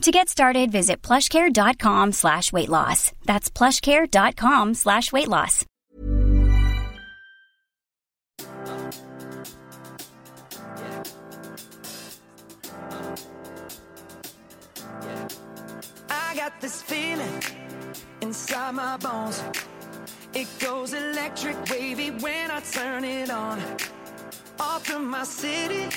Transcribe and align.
To 0.00 0.10
get 0.10 0.30
started, 0.30 0.72
visit 0.72 1.02
plushcare.com 1.02 2.12
slash 2.12 2.54
weight 2.54 2.70
loss. 2.70 3.12
That's 3.26 3.50
plushcare.com 3.50 4.72
slash 4.72 5.12
weight 5.12 5.28
loss. 5.28 5.66
I 16.08 16.34
got 16.34 16.58
this 16.62 16.80
feeling 16.80 17.42
inside 18.22 18.74
my 18.74 18.96
bones. 18.96 19.44
It 20.32 20.48
goes 20.60 20.94
electric 20.94 21.56
wavy 21.68 22.10
when 22.10 22.50
I 22.50 22.60
turn 22.60 23.04
it 23.04 23.28
on. 23.28 23.60
Off 24.58 24.86
from 24.86 25.10
my 25.10 25.24
city, 25.24 25.94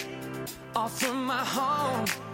off 0.76 1.00
from 1.00 1.24
my 1.24 1.46
home. 1.46 2.33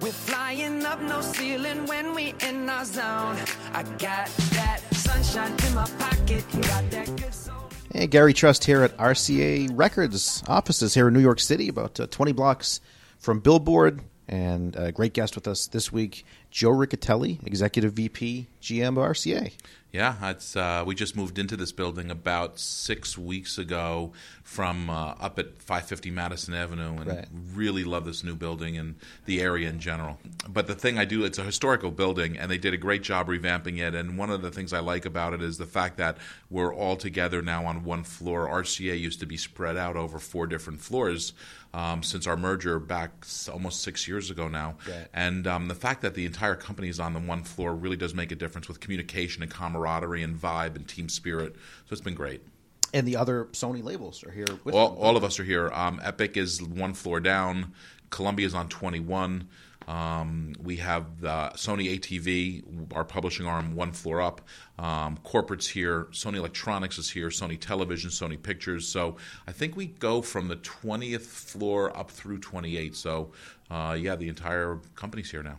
We're 0.00 0.12
flying 0.12 0.84
up 0.84 1.00
no 1.00 1.20
ceiling 1.20 1.86
when 1.86 2.14
we 2.14 2.34
in 2.40 2.68
our 2.68 2.84
zone. 2.84 3.36
I 3.72 3.82
got 3.98 4.28
that 4.52 4.80
sunshine 4.92 5.54
in 5.66 5.74
my 5.74 5.84
pocket, 5.98 6.44
got 6.52 6.90
that 6.90 7.16
good 7.16 7.34
soul. 7.34 7.54
Hey, 7.92 8.06
Gary 8.06 8.32
Trust 8.32 8.64
here 8.64 8.82
at 8.82 8.96
RCA 8.96 9.70
Records 9.72 10.42
offices 10.46 10.94
here 10.94 11.08
in 11.08 11.14
New 11.14 11.20
York 11.20 11.40
City, 11.40 11.68
about 11.68 11.98
uh, 11.98 12.06
20 12.06 12.32
blocks 12.32 12.80
from 13.18 13.40
Billboard. 13.40 14.02
And 14.28 14.76
a 14.76 14.92
great 14.92 15.14
guest 15.14 15.34
with 15.34 15.48
us 15.48 15.68
this 15.68 15.90
week, 15.90 16.26
Joe 16.50 16.70
Riccitelli, 16.70 17.44
Executive 17.46 17.94
VP, 17.94 18.46
GM 18.60 18.88
of 18.88 18.96
RCA. 18.96 19.52
Yeah, 19.90 20.16
it's 20.30 20.54
uh, 20.54 20.84
we 20.86 20.94
just 20.94 21.16
moved 21.16 21.38
into 21.38 21.56
this 21.56 21.72
building 21.72 22.10
about 22.10 22.58
six 22.58 23.16
weeks 23.16 23.56
ago 23.56 24.12
from 24.42 24.90
uh, 24.90 25.14
up 25.18 25.38
at 25.38 25.62
550 25.62 26.10
Madison 26.10 26.52
Avenue, 26.52 26.98
and 26.98 27.06
Right. 27.06 27.28
really 27.54 27.84
love 27.84 28.04
this 28.04 28.22
new 28.22 28.34
building 28.34 28.76
and 28.76 28.96
the 29.24 29.40
area 29.40 29.66
in 29.66 29.80
general. 29.80 30.18
But 30.46 30.66
the 30.66 30.74
thing 30.74 30.98
I 30.98 31.06
do, 31.06 31.24
it's 31.24 31.38
a 31.38 31.42
historical 31.42 31.90
building, 31.90 32.36
and 32.36 32.50
they 32.50 32.58
did 32.58 32.74
a 32.74 32.76
great 32.76 33.02
job 33.02 33.28
revamping 33.28 33.78
it. 33.78 33.94
And 33.94 34.18
one 34.18 34.28
of 34.28 34.42
the 34.42 34.50
things 34.50 34.74
I 34.74 34.80
like 34.80 35.06
about 35.06 35.32
it 35.32 35.40
is 35.40 35.56
the 35.56 35.64
fact 35.64 35.96
that 35.96 36.18
we're 36.50 36.74
all 36.74 36.96
together 36.96 37.40
now 37.40 37.64
on 37.64 37.82
one 37.82 38.04
floor. 38.04 38.46
RCA 38.46 38.98
used 38.98 39.20
to 39.20 39.26
be 39.26 39.38
spread 39.38 39.78
out 39.78 39.96
over 39.96 40.18
four 40.18 40.46
different 40.46 40.82
floors. 40.82 41.32
Um, 41.74 42.02
since 42.02 42.26
our 42.26 42.36
merger 42.36 42.78
back 42.78 43.10
almost 43.52 43.82
six 43.82 44.08
years 44.08 44.30
ago 44.30 44.48
now, 44.48 44.76
Right. 44.88 45.06
and 45.12 45.46
um, 45.46 45.68
the 45.68 45.74
fact 45.74 46.00
that 46.00 46.14
the 46.14 46.24
entire 46.24 46.54
company 46.54 46.88
is 46.88 46.98
on 46.98 47.12
the 47.12 47.20
one 47.20 47.42
floor 47.44 47.74
really 47.74 47.96
does 47.98 48.14
make 48.14 48.32
a 48.32 48.34
difference 48.36 48.68
with 48.68 48.80
communication 48.80 49.42
and 49.42 49.52
camaraderie 49.52 50.22
and 50.22 50.34
vibe 50.34 50.76
and 50.76 50.88
team 50.88 51.10
spirit. 51.10 51.54
So 51.54 51.92
it's 51.92 52.00
been 52.00 52.14
great. 52.14 52.40
And 52.94 53.06
the 53.06 53.16
other 53.16 53.44
Sony 53.52 53.84
labels 53.84 54.24
are 54.24 54.30
here 54.30 54.46
with 54.64 54.74
All, 54.74 54.90
them. 54.94 54.98
all 54.98 55.16
of 55.18 55.24
us 55.24 55.38
are 55.38 55.44
here. 55.44 55.70
Um, 55.74 56.00
Epic 56.02 56.38
is 56.38 56.62
one 56.62 56.94
floor 56.94 57.20
down. 57.20 57.74
Columbia 58.08 58.46
is 58.46 58.54
on 58.54 58.70
21. 58.70 59.46
Um, 59.88 60.52
we 60.62 60.76
have 60.76 61.22
the 61.22 61.50
Sony 61.54 61.98
ATV, 61.98 62.94
our 62.94 63.04
publishing 63.04 63.46
arm, 63.46 63.74
one 63.74 63.92
floor 63.92 64.20
up. 64.20 64.42
Um, 64.78 65.18
corporate's 65.24 65.66
here. 65.66 66.08
Sony 66.12 66.36
Electronics 66.36 66.98
is 66.98 67.10
here. 67.10 67.28
Sony 67.30 67.58
Television, 67.58 68.10
Sony 68.10 68.40
Pictures. 68.40 68.86
So 68.86 69.16
I 69.46 69.52
think 69.52 69.76
we 69.76 69.86
go 69.86 70.20
from 70.20 70.48
the 70.48 70.56
20th 70.56 71.22
floor 71.22 71.96
up 71.96 72.10
through 72.10 72.38
28. 72.38 72.94
So 72.94 73.32
uh, 73.70 73.96
yeah, 73.98 74.14
the 74.14 74.28
entire 74.28 74.78
company's 74.94 75.30
here 75.30 75.42
now. 75.42 75.58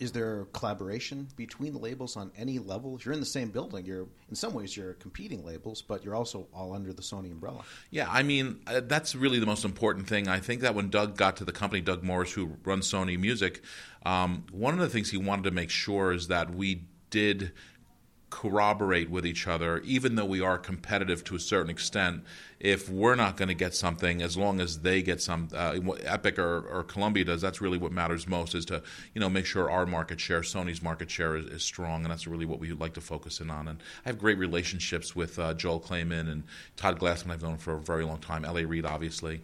Is 0.00 0.12
there 0.12 0.46
collaboration 0.54 1.28
between 1.36 1.74
the 1.74 1.78
labels 1.78 2.16
on 2.16 2.32
any 2.36 2.58
level? 2.58 2.96
If 2.96 3.04
you're 3.04 3.12
in 3.12 3.20
the 3.20 3.26
same 3.26 3.50
building, 3.50 3.84
you're 3.84 4.06
in 4.30 4.34
some 4.34 4.54
ways 4.54 4.74
you're 4.74 4.94
competing 4.94 5.44
labels, 5.44 5.82
but 5.82 6.02
you're 6.02 6.14
also 6.14 6.48
all 6.54 6.72
under 6.72 6.94
the 6.94 7.02
Sony 7.02 7.30
umbrella. 7.30 7.62
Yeah, 7.90 8.08
I 8.10 8.22
mean, 8.22 8.60
uh, 8.66 8.80
that's 8.82 9.14
really 9.14 9.38
the 9.38 9.46
most 9.46 9.62
important 9.62 10.08
thing. 10.08 10.26
I 10.26 10.40
think 10.40 10.62
that 10.62 10.74
when 10.74 10.88
Doug 10.88 11.18
got 11.18 11.36
to 11.36 11.44
the 11.44 11.52
company, 11.52 11.82
Doug 11.82 12.02
Morris, 12.02 12.32
who 12.32 12.56
runs 12.64 12.90
Sony 12.90 13.18
Music, 13.18 13.62
um, 14.06 14.46
one 14.50 14.72
of 14.72 14.80
the 14.80 14.88
things 14.88 15.10
he 15.10 15.18
wanted 15.18 15.44
to 15.44 15.50
make 15.50 15.68
sure 15.68 16.12
is 16.12 16.28
that 16.28 16.54
we 16.54 16.84
did 17.10 17.52
corroborate 18.30 19.10
with 19.10 19.26
each 19.26 19.46
other, 19.46 19.78
even 19.80 20.14
though 20.14 20.24
we 20.24 20.40
are 20.40 20.56
competitive 20.56 21.22
to 21.24 21.34
a 21.34 21.40
certain 21.40 21.68
extent. 21.68 22.22
If 22.60 22.88
we're 22.88 23.16
not 23.16 23.36
going 23.36 23.48
to 23.48 23.54
get 23.54 23.74
something, 23.74 24.22
as 24.22 24.36
long 24.36 24.60
as 24.60 24.80
they 24.80 25.02
get 25.02 25.20
some, 25.20 25.48
uh, 25.54 25.78
Epic 26.04 26.38
or, 26.38 26.60
or 26.60 26.84
Columbia 26.84 27.24
does, 27.24 27.40
that's 27.40 27.60
really 27.60 27.78
what 27.78 27.90
matters 27.90 28.28
most. 28.28 28.54
Is 28.54 28.64
to 28.66 28.82
you 29.14 29.20
know 29.20 29.28
make 29.28 29.46
sure 29.46 29.70
our 29.70 29.86
market 29.86 30.20
share, 30.20 30.42
Sony's 30.42 30.82
market 30.82 31.10
share, 31.10 31.36
is, 31.36 31.46
is 31.46 31.62
strong, 31.62 32.02
and 32.04 32.10
that's 32.10 32.26
really 32.26 32.46
what 32.46 32.60
we 32.60 32.68
would 32.68 32.80
like 32.80 32.94
to 32.94 33.00
focus 33.00 33.40
in 33.40 33.50
on. 33.50 33.66
And 33.66 33.82
I 34.04 34.08
have 34.08 34.18
great 34.18 34.38
relationships 34.38 35.16
with 35.16 35.38
uh, 35.38 35.54
Joel 35.54 35.80
Klaiman 35.80 36.30
and 36.30 36.44
Todd 36.76 36.98
Glassman. 37.00 37.30
I've 37.30 37.42
known 37.42 37.58
for 37.58 37.74
a 37.74 37.80
very 37.80 38.04
long 38.04 38.18
time. 38.18 38.44
L.A. 38.44 38.64
Reid, 38.64 38.84
obviously. 38.84 39.40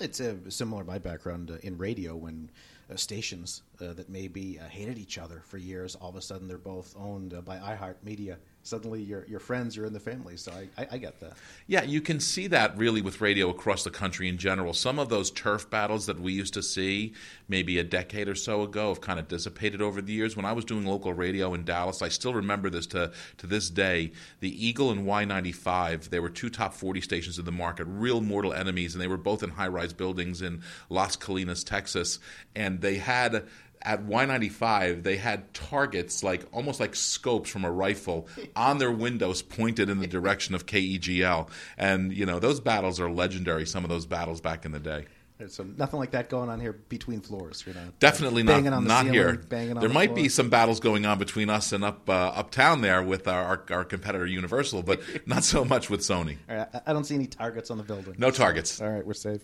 It's 0.00 0.20
a, 0.20 0.36
similar 0.50 0.82
my 0.82 0.98
background 0.98 1.50
uh, 1.50 1.58
in 1.62 1.76
radio 1.78 2.16
when 2.16 2.50
stations 2.96 3.62
uh, 3.80 3.92
that 3.94 4.08
maybe 4.08 4.58
uh, 4.58 4.68
hated 4.68 4.98
each 4.98 5.18
other 5.18 5.42
for 5.46 5.58
years, 5.58 5.94
all 5.94 6.10
of 6.10 6.16
a 6.16 6.22
sudden 6.22 6.48
they're 6.48 6.58
both 6.58 6.94
owned 6.96 7.34
uh, 7.34 7.40
by 7.40 7.56
iHeartMedia. 7.56 8.36
Suddenly 8.62 9.02
you're, 9.02 9.24
you're 9.26 9.40
friends, 9.40 9.74
you're 9.74 9.86
in 9.86 9.92
the 9.92 10.00
family. 10.00 10.36
So 10.36 10.52
I, 10.52 10.68
I, 10.82 10.88
I 10.92 10.98
get 10.98 11.18
that. 11.20 11.32
Yeah, 11.66 11.82
you 11.82 12.02
can 12.02 12.20
see 12.20 12.46
that 12.48 12.76
really 12.76 13.00
with 13.00 13.20
radio 13.20 13.48
across 13.48 13.84
the 13.84 13.90
country 13.90 14.28
in 14.28 14.36
general. 14.36 14.74
Some 14.74 14.98
of 14.98 15.08
those 15.08 15.30
turf 15.30 15.70
battles 15.70 16.06
that 16.06 16.20
we 16.20 16.34
used 16.34 16.52
to 16.54 16.62
see 16.62 17.14
maybe 17.48 17.78
a 17.78 17.84
decade 17.84 18.28
or 18.28 18.34
so 18.34 18.62
ago 18.62 18.88
have 18.88 19.00
kind 19.00 19.18
of 19.18 19.28
dissipated 19.28 19.80
over 19.80 20.02
the 20.02 20.12
years. 20.12 20.36
When 20.36 20.44
I 20.44 20.52
was 20.52 20.66
doing 20.66 20.84
local 20.84 21.14
radio 21.14 21.54
in 21.54 21.64
Dallas, 21.64 22.02
I 22.02 22.08
still 22.08 22.34
remember 22.34 22.68
this 22.68 22.86
to, 22.88 23.12
to 23.38 23.46
this 23.46 23.70
day. 23.70 24.12
The 24.40 24.66
Eagle 24.66 24.90
and 24.90 25.06
Y95, 25.06 26.10
they 26.10 26.20
were 26.20 26.28
two 26.28 26.50
top 26.50 26.74
40 26.74 27.00
stations 27.00 27.38
in 27.38 27.46
the 27.46 27.52
market, 27.52 27.86
real 27.86 28.20
mortal 28.20 28.52
enemies, 28.52 28.94
and 28.94 29.00
they 29.00 29.08
were 29.08 29.16
both 29.16 29.42
in 29.42 29.50
high 29.50 29.68
rise 29.68 29.94
buildings 29.94 30.42
in 30.42 30.62
Las 30.90 31.16
Colinas, 31.16 31.64
Texas. 31.64 32.18
And 32.54 32.82
they 32.82 32.96
had 32.96 33.46
at 33.82 34.04
Y95, 34.06 35.02
they 35.02 35.16
had 35.16 35.52
targets 35.54 36.22
like 36.22 36.44
almost 36.52 36.80
like 36.80 36.94
scopes 36.94 37.50
from 37.50 37.64
a 37.64 37.70
rifle 37.70 38.28
on 38.56 38.78
their 38.78 38.92
windows 38.92 39.42
pointed 39.42 39.88
in 39.88 39.98
the 40.00 40.06
direction 40.06 40.54
of 40.54 40.66
KEGL. 40.66 41.48
And, 41.78 42.12
you 42.12 42.26
know, 42.26 42.38
those 42.38 42.60
battles 42.60 43.00
are 43.00 43.10
legendary, 43.10 43.66
some 43.66 43.84
of 43.84 43.90
those 43.90 44.06
battles 44.06 44.40
back 44.40 44.64
in 44.64 44.72
the 44.72 44.80
day. 44.80 45.06
Some, 45.48 45.74
nothing 45.78 45.98
like 45.98 46.10
that 46.10 46.28
going 46.28 46.50
on 46.50 46.60
here 46.60 46.74
between 46.74 47.22
floors. 47.22 47.64
you 47.66 47.72
know. 47.72 47.80
Definitely 47.98 48.42
not, 48.42 48.56
banging 48.56 48.72
on 48.74 48.84
the 48.84 48.88
not 48.88 49.04
ceiling, 49.04 49.14
here. 49.14 49.36
Banging 49.48 49.70
on 49.70 49.80
there 49.80 49.88
the 49.88 49.94
might 49.94 50.08
floor. 50.10 50.16
be 50.16 50.28
some 50.28 50.50
battles 50.50 50.80
going 50.80 51.06
on 51.06 51.18
between 51.18 51.48
us 51.48 51.72
and 51.72 51.82
up 51.82 52.10
uh, 52.10 52.12
uptown 52.12 52.82
there 52.82 53.02
with 53.02 53.26
our, 53.26 53.42
our, 53.42 53.64
our 53.70 53.84
competitor 53.86 54.26
Universal, 54.26 54.82
but 54.82 55.00
not 55.26 55.42
so 55.42 55.64
much 55.64 55.88
with 55.88 56.00
Sony. 56.00 56.36
All 56.46 56.56
right, 56.56 56.68
I- 56.74 56.82
I 56.88 56.92
don't 56.92 57.04
see 57.04 57.14
any 57.14 57.26
targets 57.26 57.70
on 57.70 57.78
the 57.78 57.84
building. 57.84 58.16
No 58.18 58.30
targets. 58.30 58.82
All 58.82 58.90
right, 58.90 59.06
we're 59.06 59.14
safe. 59.14 59.40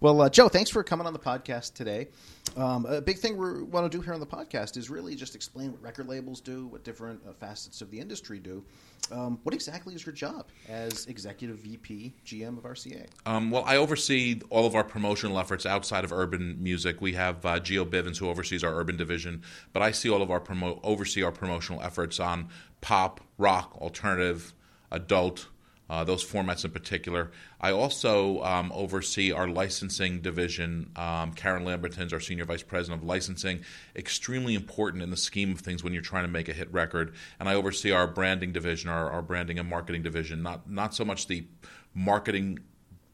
Well, 0.00 0.20
uh, 0.20 0.28
Joe, 0.28 0.48
thanks 0.48 0.70
for 0.70 0.82
coming 0.82 1.06
on 1.06 1.12
the 1.12 1.18
podcast 1.18 1.74
today. 1.74 2.08
Um, 2.56 2.86
a 2.86 3.00
big 3.00 3.18
thing 3.18 3.36
we 3.36 3.62
want 3.62 3.90
to 3.90 3.96
do 3.96 4.02
here 4.02 4.14
on 4.14 4.20
the 4.20 4.26
podcast 4.26 4.76
is 4.76 4.90
really 4.90 5.14
just 5.14 5.34
explain 5.34 5.72
what 5.72 5.82
record 5.82 6.08
labels 6.08 6.40
do, 6.40 6.66
what 6.66 6.84
different 6.84 7.20
uh, 7.28 7.32
facets 7.32 7.80
of 7.80 7.90
the 7.90 7.98
industry 7.98 8.38
do. 8.38 8.64
Um, 9.10 9.38
what 9.42 9.54
exactly 9.54 9.94
is 9.94 10.04
your 10.04 10.14
job 10.14 10.46
as 10.68 11.06
executive 11.06 11.58
VP, 11.58 12.14
GM 12.24 12.58
of 12.58 12.64
RCA? 12.64 13.06
Um, 13.26 13.50
well, 13.50 13.64
I 13.66 13.76
oversee 13.76 14.40
all 14.50 14.66
of 14.66 14.74
our 14.74 14.84
promotional 14.84 15.38
efforts 15.38 15.66
outside 15.66 16.04
of 16.04 16.12
urban 16.12 16.62
music. 16.62 17.00
We 17.00 17.12
have 17.14 17.44
uh, 17.44 17.58
Geo 17.60 17.84
Bivens 17.84 18.18
who 18.18 18.28
oversees 18.28 18.62
our 18.64 18.74
urban 18.74 18.96
division, 18.96 19.42
but 19.72 19.82
I 19.82 19.92
see 19.92 20.10
all 20.10 20.22
of 20.22 20.30
our 20.30 20.40
promo- 20.40 20.80
oversee 20.82 21.22
our 21.22 21.32
promotional 21.32 21.82
efforts 21.82 22.20
on 22.20 22.48
pop, 22.80 23.20
rock, 23.38 23.76
alternative, 23.80 24.52
adult, 24.90 25.48
uh, 25.90 26.04
those 26.04 26.24
formats 26.24 26.64
in 26.64 26.70
particular. 26.70 27.30
I 27.60 27.72
also 27.72 28.42
um, 28.42 28.70
oversee 28.74 29.32
our 29.32 29.48
licensing 29.48 30.20
division. 30.20 30.90
Um, 30.96 31.32
Karen 31.32 31.64
Lamberton's 31.64 32.12
our 32.12 32.20
senior 32.20 32.44
vice 32.44 32.62
president 32.62 33.02
of 33.02 33.08
licensing, 33.08 33.60
extremely 33.96 34.54
important 34.54 35.02
in 35.02 35.10
the 35.10 35.16
scheme 35.16 35.52
of 35.52 35.60
things 35.60 35.82
when 35.82 35.92
you're 35.92 36.02
trying 36.02 36.24
to 36.24 36.30
make 36.30 36.48
a 36.48 36.52
hit 36.52 36.72
record. 36.72 37.14
And 37.40 37.48
I 37.48 37.54
oversee 37.54 37.92
our 37.92 38.06
branding 38.06 38.52
division, 38.52 38.90
our, 38.90 39.10
our 39.10 39.22
branding 39.22 39.58
and 39.58 39.68
marketing 39.68 40.02
division. 40.02 40.42
Not 40.42 40.70
not 40.70 40.94
so 40.94 41.04
much 41.04 41.26
the 41.26 41.46
marketing 41.94 42.58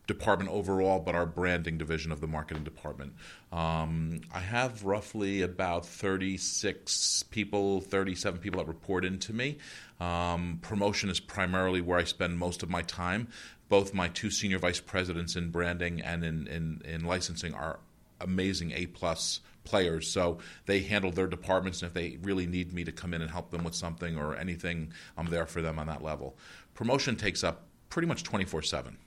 department 0.06 0.50
overall, 0.50 1.00
but 1.00 1.14
our 1.14 1.26
branding 1.26 1.78
division 1.78 2.12
of 2.12 2.20
the 2.20 2.26
marketing 2.26 2.64
department. 2.64 3.14
Um, 3.52 4.20
I 4.32 4.40
have 4.40 4.84
roughly 4.84 5.42
about 5.42 5.86
36 5.86 7.24
people, 7.24 7.80
37 7.80 8.40
people 8.40 8.58
that 8.58 8.68
report 8.68 9.04
into 9.04 9.32
me. 9.32 9.58
Um, 10.00 10.58
promotion 10.62 11.08
is 11.08 11.20
primarily 11.20 11.80
where 11.80 11.98
I 11.98 12.04
spend 12.04 12.38
most 12.38 12.62
of 12.62 12.68
my 12.68 12.82
time. 12.82 13.28
Both 13.68 13.94
my 13.94 14.08
two 14.08 14.30
senior 14.30 14.58
vice 14.58 14.80
presidents 14.80 15.36
in 15.36 15.50
branding 15.50 16.00
and 16.02 16.24
in, 16.24 16.46
in, 16.46 16.82
in 16.84 17.04
licensing 17.04 17.54
are 17.54 17.80
amazing 18.20 18.72
A 18.72 18.86
plus 18.86 19.40
players. 19.64 20.08
So 20.08 20.38
they 20.66 20.80
handle 20.80 21.10
their 21.10 21.26
departments, 21.26 21.80
and 21.82 21.88
if 21.88 21.94
they 21.94 22.18
really 22.22 22.46
need 22.46 22.72
me 22.72 22.84
to 22.84 22.92
come 22.92 23.14
in 23.14 23.22
and 23.22 23.30
help 23.30 23.50
them 23.50 23.64
with 23.64 23.74
something 23.74 24.18
or 24.18 24.36
anything, 24.36 24.92
I'm 25.16 25.26
there 25.26 25.46
for 25.46 25.62
them 25.62 25.78
on 25.78 25.86
that 25.86 26.02
level. 26.02 26.36
Promotion 26.74 27.16
takes 27.16 27.42
up 27.42 27.66
pretty 27.88 28.06
much 28.06 28.22
24 28.22 28.62
7. 28.62 28.98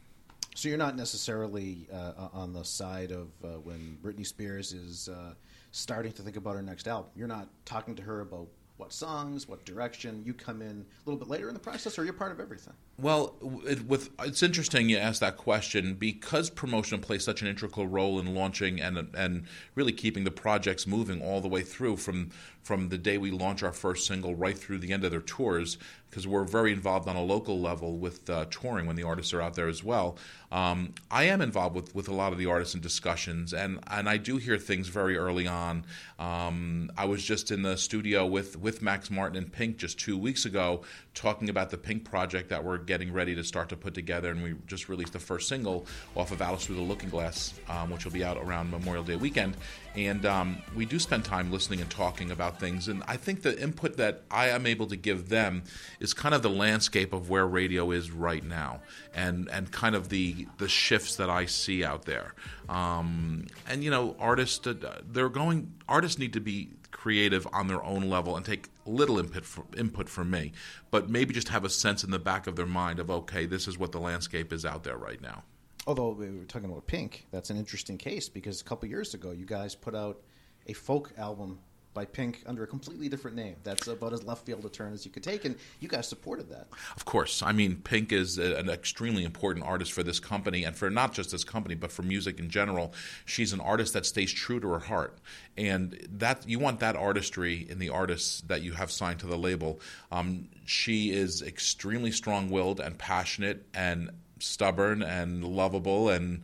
So 0.58 0.70
you're 0.70 0.78
not 0.80 0.96
necessarily 0.96 1.88
uh, 1.94 2.30
on 2.34 2.52
the 2.52 2.64
side 2.64 3.12
of 3.12 3.28
uh, 3.44 3.60
when 3.60 4.00
Britney 4.04 4.26
Spears 4.26 4.74
is 4.74 5.08
uh, 5.08 5.36
starting 5.70 6.12
to 6.14 6.24
think 6.24 6.36
about 6.36 6.56
her 6.56 6.64
next 6.64 6.88
album. 6.88 7.12
You're 7.16 7.28
not 7.28 7.48
talking 7.66 7.94
to 7.94 8.02
her 8.02 8.22
about 8.22 8.48
what 8.78 8.92
songs, 8.92 9.48
what 9.48 9.66
direction. 9.66 10.24
You 10.26 10.34
come 10.34 10.64
in 10.64 10.84
a 10.84 11.08
little 11.08 11.20
bit 11.20 11.28
later 11.28 11.48
in 11.48 11.54
the 11.54 11.60
process, 11.60 12.00
or 12.00 12.06
you're 12.06 12.14
part 12.14 12.32
of 12.32 12.40
everything. 12.40 12.74
Well, 13.00 13.36
it, 13.68 13.86
with 13.88 14.10
it's 14.24 14.42
interesting 14.42 14.90
you 14.90 14.98
ask 14.98 15.20
that 15.20 15.38
question 15.38 15.94
because 15.94 16.50
promotion 16.50 17.00
plays 17.00 17.24
such 17.24 17.44
an 17.44 17.48
integral 17.48 17.86
role 17.86 18.20
in 18.20 18.34
launching 18.34 18.82
and 18.82 19.10
and 19.14 19.44
really 19.76 19.92
keeping 19.92 20.24
the 20.24 20.32
projects 20.32 20.88
moving 20.88 21.22
all 21.22 21.40
the 21.40 21.48
way 21.48 21.62
through 21.62 21.98
from 21.98 22.32
from 22.64 22.90
the 22.90 22.98
day 22.98 23.20
we 23.20 23.30
launch 23.30 23.62
our 23.62 23.72
first 23.72 24.08
single 24.08 24.34
right 24.34 24.58
through 24.58 24.80
the 24.80 24.92
end 24.92 25.04
of 25.06 25.12
their 25.12 25.22
tours 25.22 25.78
because 26.10 26.28
we're 26.28 26.44
very 26.44 26.72
involved 26.72 27.08
on 27.08 27.16
a 27.16 27.24
local 27.24 27.60
level 27.60 27.98
with 27.98 28.30
uh, 28.30 28.46
touring 28.50 28.86
when 28.86 28.96
the 28.96 29.04
artists 29.04 29.34
are 29.34 29.42
out 29.42 29.56
there 29.56 29.68
as 29.68 29.84
well. 29.84 30.18
Um, 30.52 30.94
I 31.12 31.26
am 31.26 31.42
involved 31.42 31.76
with, 31.76 31.94
with 31.94 32.08
a 32.08 32.14
lot 32.14 32.32
of 32.32 32.38
the 32.38 32.46
artists 32.46 32.74
in 32.74 32.82
discussions, 32.82 33.54
and, 33.54 33.80
and 33.88 34.08
I 34.08 34.16
do 34.18 34.38
hear 34.38 34.58
things 34.58 34.88
very 34.88 35.18
early 35.18 35.48
on. 35.48 35.86
Um, 36.18 36.92
I 36.98 37.06
was 37.06 37.24
just 37.24 37.52
in 37.52 37.62
the 37.62 37.76
studio 37.76 38.26
with, 38.26 38.58
with 38.58 38.82
Max 38.82 39.12
Martin 39.12 39.38
and 39.38 39.52
Pink 39.52 39.78
just 39.78 40.00
two 40.00 40.18
weeks 40.18 40.46
ago 40.46 40.82
talking 41.14 41.50
about 41.50 41.72
the 41.72 41.78
Pink 41.78 42.06
project 42.06 42.50
that 42.50 42.64
we're 42.64 42.78
getting 42.88 43.14
ready 43.14 43.36
to 43.36 43.44
start 43.44 43.70
to 43.70 43.78
put 43.78 43.94
together, 43.94 44.32
and 44.32 44.42
we 44.42 44.56
just 44.66 44.90
released 44.90 45.14
the 45.14 45.20
first 45.20 45.48
single 45.48 45.86
off 46.16 46.32
of 46.32 46.42
Alice 46.42 46.66
Through 46.66 46.78
the 46.78 46.82
Looking 46.82 47.10
Glass, 47.10 47.54
um, 47.70 47.92
which 47.92 48.06
will 48.06 48.12
be 48.12 48.24
out 48.24 48.38
around 48.38 48.72
Memorial 48.72 49.04
Day 49.04 49.16
weekend. 49.16 49.56
And 49.96 50.26
um, 50.26 50.62
we 50.76 50.86
do 50.86 51.00
spend 51.00 51.26
time 51.26 51.52
listening 51.52 51.82
and 51.82 51.90
talking 51.90 52.32
about 52.32 52.60
things. 52.60 52.88
And 52.88 53.04
I 53.08 53.18
think 53.18 53.42
the 53.42 53.60
input 53.62 53.98
that 53.98 54.24
I 54.32 54.50
am 54.50 54.66
able 54.66 54.88
to 54.88 54.96
give 54.96 55.30
them 55.30 55.64
is 56.00 56.14
kind 56.14 56.34
of 56.34 56.42
the 56.42 56.50
landscape 56.50 57.14
of 57.14 57.30
where 57.30 57.46
radio 57.46 57.92
is 57.92 58.12
right 58.12 58.44
now, 58.44 58.82
and 59.14 59.50
and 59.50 59.72
kind 59.72 59.96
of 59.96 60.10
the 60.10 60.48
the 60.58 60.70
shifts 60.70 61.16
that 61.18 61.30
I 61.30 61.46
see 61.46 61.84
out 61.84 62.06
there. 62.06 62.34
Um, 62.70 63.48
and 63.68 63.84
you 63.84 63.92
know, 63.92 64.16
artists 64.20 64.66
uh, 64.66 65.02
they're 65.12 65.30
going. 65.30 65.74
Artists 65.90 66.20
need 66.20 66.34
to 66.34 66.40
be 66.40 66.70
creative 67.08 67.48
on 67.54 67.68
their 67.68 67.82
own 67.86 68.10
level 68.10 68.36
and 68.36 68.46
take 68.46 68.68
little 68.86 69.18
input 69.18 69.46
from, 69.46 69.64
input 69.78 70.10
from 70.10 70.30
me, 70.30 70.52
but 70.92 71.10
maybe 71.10 71.34
just 71.34 71.48
have 71.48 71.64
a 71.64 71.70
sense 71.70 72.04
in 72.04 72.12
the 72.12 72.20
back 72.20 72.48
of 72.48 72.58
their 72.58 72.66
mind 72.66 73.00
of 73.00 73.10
okay, 73.10 73.46
this 73.46 73.66
is 73.66 73.78
what 73.78 73.94
the 73.94 73.98
landscape 73.98 74.52
is 74.52 74.66
out 74.66 74.84
there 74.84 74.98
right 74.98 75.22
now. 75.22 75.42
Although 75.88 76.10
we 76.10 76.30
were 76.30 76.44
talking 76.44 76.70
about 76.70 76.86
Pink, 76.86 77.26
that's 77.32 77.50
an 77.50 77.56
interesting 77.56 77.98
case 77.98 78.28
because 78.28 78.60
a 78.60 78.64
couple 78.66 78.90
years 78.90 79.14
ago, 79.14 79.32
you 79.32 79.46
guys 79.46 79.74
put 79.74 79.96
out 79.96 80.20
a 80.68 80.74
folk 80.74 81.14
album 81.18 81.60
by 81.98 82.06
Pink 82.06 82.44
under 82.46 82.62
a 82.62 82.68
completely 82.68 83.10
different 83.10 83.36
name. 83.36 83.56
That's 83.64 83.88
about 83.88 84.14
as 84.14 84.24
left 84.24 84.46
field 84.46 84.64
a 84.66 84.70
turn 84.70 84.94
as 84.94 85.04
you 85.04 85.10
could 85.10 85.24
take, 85.24 85.46
and 85.46 85.56
you 85.80 85.88
guys 85.88 86.08
supported 86.08 86.48
that. 86.52 86.68
Of 86.96 87.06
course. 87.06 87.42
I 87.42 87.54
mean, 87.54 87.78
Pink 87.78 88.12
is 88.12 88.38
a, 88.38 88.56
an 88.56 88.70
extremely 88.70 89.24
important 89.24 89.66
artist 89.66 89.92
for 89.94 90.04
this 90.04 90.20
company, 90.20 90.64
and 90.64 90.76
for 90.76 90.92
not 90.92 91.12
just 91.12 91.32
this 91.32 91.44
company, 91.44 91.74
but 91.74 91.92
for 91.92 92.04
music 92.04 92.38
in 92.40 92.52
general. 92.52 92.94
She's 93.26 93.52
an 93.52 93.60
artist 93.60 93.94
that 93.94 94.06
stays 94.06 94.32
true 94.32 94.60
to 94.60 94.68
her 94.68 94.80
heart, 94.80 95.18
and 95.58 96.08
that 96.12 96.48
you 96.48 96.60
want 96.60 96.82
that 96.82 96.96
artistry 96.96 97.66
in 97.68 97.80
the 97.80 97.90
artists 97.90 98.42
that 98.42 98.62
you 98.62 98.74
have 98.74 98.92
signed 98.92 99.20
to 99.22 99.26
the 99.26 99.38
label. 99.38 99.80
Um, 100.12 100.50
she 100.66 101.10
is 101.10 101.42
extremely 101.42 102.12
strong-willed 102.12 102.80
and 102.80 102.96
passionate 103.00 103.66
and 103.74 104.12
stubborn 104.38 105.02
and 105.02 105.44
lovable 105.44 106.10
and 106.10 106.44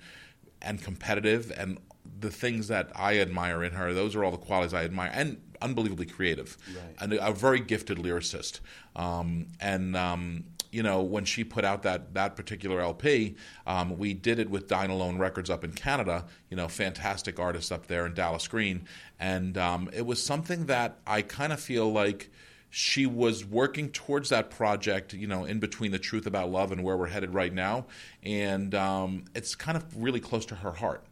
and 0.63 0.81
competitive 0.81 1.51
and 1.55 1.77
the 2.19 2.31
things 2.31 2.67
that 2.67 2.91
I 2.95 3.19
admire 3.19 3.63
in 3.63 3.73
her, 3.73 3.93
those 3.93 4.15
are 4.15 4.23
all 4.23 4.31
the 4.31 4.37
qualities 4.37 4.73
I 4.73 4.83
admire, 4.83 5.11
and 5.13 5.41
unbelievably 5.61 6.07
creative, 6.07 6.57
right. 6.75 6.95
and 6.99 7.13
a, 7.13 7.27
a, 7.27 7.33
very 7.33 7.59
gifted 7.59 7.97
lyricist. 7.97 8.59
Um, 8.95 9.47
and 9.59 9.95
um, 9.95 10.43
you 10.73 10.81
know, 10.81 11.01
when 11.01 11.23
she 11.23 11.43
put 11.43 11.63
out 11.63 11.83
that 11.83 12.15
that 12.15 12.35
particular 12.35 12.81
LP, 12.81 13.35
um, 13.67 13.97
we 13.97 14.13
did 14.13 14.39
it 14.39 14.49
with 14.49 14.67
Dine 14.67 14.89
Alone 14.89 15.17
Records 15.17 15.49
up 15.49 15.63
in 15.63 15.71
Canada. 15.71 16.25
You 16.49 16.57
know, 16.57 16.67
fantastic 16.67 17.39
artists 17.39 17.71
up 17.71 17.87
there 17.87 18.05
in 18.05 18.13
Dallas 18.13 18.47
Green, 18.47 18.87
and 19.19 19.57
um, 19.57 19.89
it 19.93 20.05
was 20.05 20.21
something 20.21 20.65
that 20.65 20.97
I 21.05 21.21
kind 21.21 21.53
of 21.53 21.59
feel 21.59 21.91
like 21.91 22.31
she 22.71 23.05
was 23.05 23.45
working 23.45 23.91
towards 23.91 24.29
that 24.29 24.49
project, 24.49 25.13
you 25.13 25.27
know, 25.27 25.45
in 25.45 25.59
between 25.59 25.91
the 25.91 25.99
truth 25.99 26.25
about 26.25 26.49
love 26.49 26.71
and 26.71 26.83
where 26.83 26.97
we're 26.97 27.07
headed 27.07 27.31
right 27.31 27.53
now, 27.53 27.85
and 28.23 28.73
um, 28.73 29.25
it's 29.35 29.53
kind 29.53 29.77
of 29.77 29.85
really 29.95 30.19
close 30.19 30.45
to 30.47 30.55
her 30.55 30.71
heart. 30.71 31.05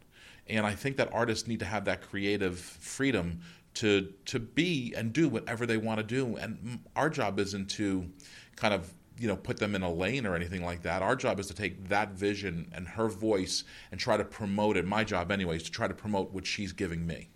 And 0.58 0.66
I 0.66 0.76
think 0.76 0.98
that 0.98 1.10
artists 1.14 1.48
need 1.48 1.60
to 1.60 1.66
have 1.66 1.86
that 1.86 2.02
creative 2.02 2.60
freedom 2.60 3.42
to 3.76 4.14
to 4.26 4.40
be 4.40 4.94
and 4.96 5.14
do 5.14 5.30
whatever 5.30 5.66
they 5.66 5.78
want 5.78 6.00
to 6.00 6.04
do. 6.04 6.36
And 6.36 6.80
our 6.96 7.10
job 7.10 7.40
isn't 7.40 7.70
to 7.72 8.10
kind 8.56 8.74
of 8.74 8.94
you 9.18 9.28
know 9.28 9.36
put 9.36 9.58
them 9.58 9.76
in 9.76 9.82
a 9.82 9.92
lane 9.92 10.26
or 10.26 10.36
anything 10.36 10.64
like 10.64 10.82
that. 10.84 11.02
Our 11.02 11.16
job 11.16 11.40
is 11.40 11.48
to 11.48 11.54
take 11.54 11.88
that 11.90 12.12
vision 12.12 12.70
and 12.74 12.88
her 12.88 13.08
voice 13.08 13.64
and 13.92 14.00
try 14.00 14.18
to 14.18 14.26
promote 14.26 14.78
it. 14.78 14.86
My 14.86 15.04
job, 15.04 15.32
anyways, 15.32 15.62
is 15.62 15.68
to 15.68 15.72
try 15.72 15.88
to 15.88 15.94
promote 15.94 16.32
what 16.32 16.46
she's 16.46 16.74
giving 16.74 17.06
me. 17.06 17.30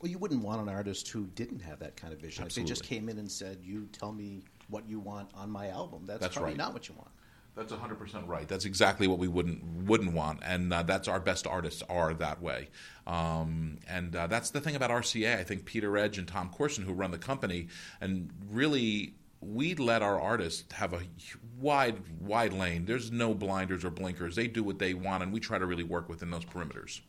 Well, 0.00 0.10
you 0.10 0.18
wouldn't 0.18 0.42
want 0.42 0.60
an 0.60 0.68
artist 0.68 1.08
who 1.08 1.26
didn't 1.34 1.60
have 1.60 1.80
that 1.80 1.96
kind 1.96 2.12
of 2.12 2.20
vision. 2.20 2.44
Absolutely. 2.44 2.70
If 2.72 2.78
they 2.78 2.80
just 2.80 2.88
came 2.88 3.08
in 3.08 3.18
and 3.18 3.30
said, 3.30 3.58
"You 3.62 3.88
tell 3.92 4.12
me 4.12 4.42
what 4.68 4.86
you 4.88 5.00
want 5.00 5.30
on 5.34 5.50
my 5.50 5.68
album," 5.68 6.04
that's, 6.06 6.20
that's 6.20 6.34
probably 6.34 6.52
right. 6.52 6.58
not 6.58 6.72
what 6.72 6.88
you 6.88 6.94
want. 6.94 7.10
That's 7.58 7.72
100% 7.72 8.28
right. 8.28 8.46
That's 8.46 8.64
exactly 8.64 9.08
what 9.08 9.18
we 9.18 9.26
wouldn't 9.26 9.64
wouldn't 9.64 10.12
want, 10.12 10.40
and 10.44 10.72
uh, 10.72 10.84
that's 10.84 11.08
our 11.08 11.18
best 11.18 11.44
artists 11.44 11.82
are 11.88 12.14
that 12.14 12.40
way. 12.40 12.68
Um, 13.04 13.78
and 13.88 14.14
uh, 14.14 14.28
that's 14.28 14.50
the 14.50 14.60
thing 14.60 14.76
about 14.76 14.90
RCA. 14.90 15.36
I 15.36 15.42
think 15.42 15.64
Peter 15.64 15.98
Edge 15.98 16.18
and 16.18 16.28
Tom 16.28 16.50
Corson, 16.50 16.84
who 16.84 16.92
run 16.92 17.10
the 17.10 17.18
company, 17.18 17.66
and 18.00 18.30
really 18.48 19.14
we 19.40 19.74
let 19.74 20.02
our 20.02 20.20
artists 20.20 20.72
have 20.72 20.92
a 20.92 21.00
wide 21.58 22.00
wide 22.20 22.52
lane. 22.52 22.84
There's 22.84 23.10
no 23.10 23.34
blinders 23.34 23.84
or 23.84 23.90
blinkers. 23.90 24.36
They 24.36 24.46
do 24.46 24.62
what 24.62 24.78
they 24.78 24.94
want, 24.94 25.24
and 25.24 25.32
we 25.32 25.40
try 25.40 25.58
to 25.58 25.66
really 25.66 25.82
work 25.82 26.08
within 26.08 26.30
those 26.30 26.44
perimeters. 26.44 27.00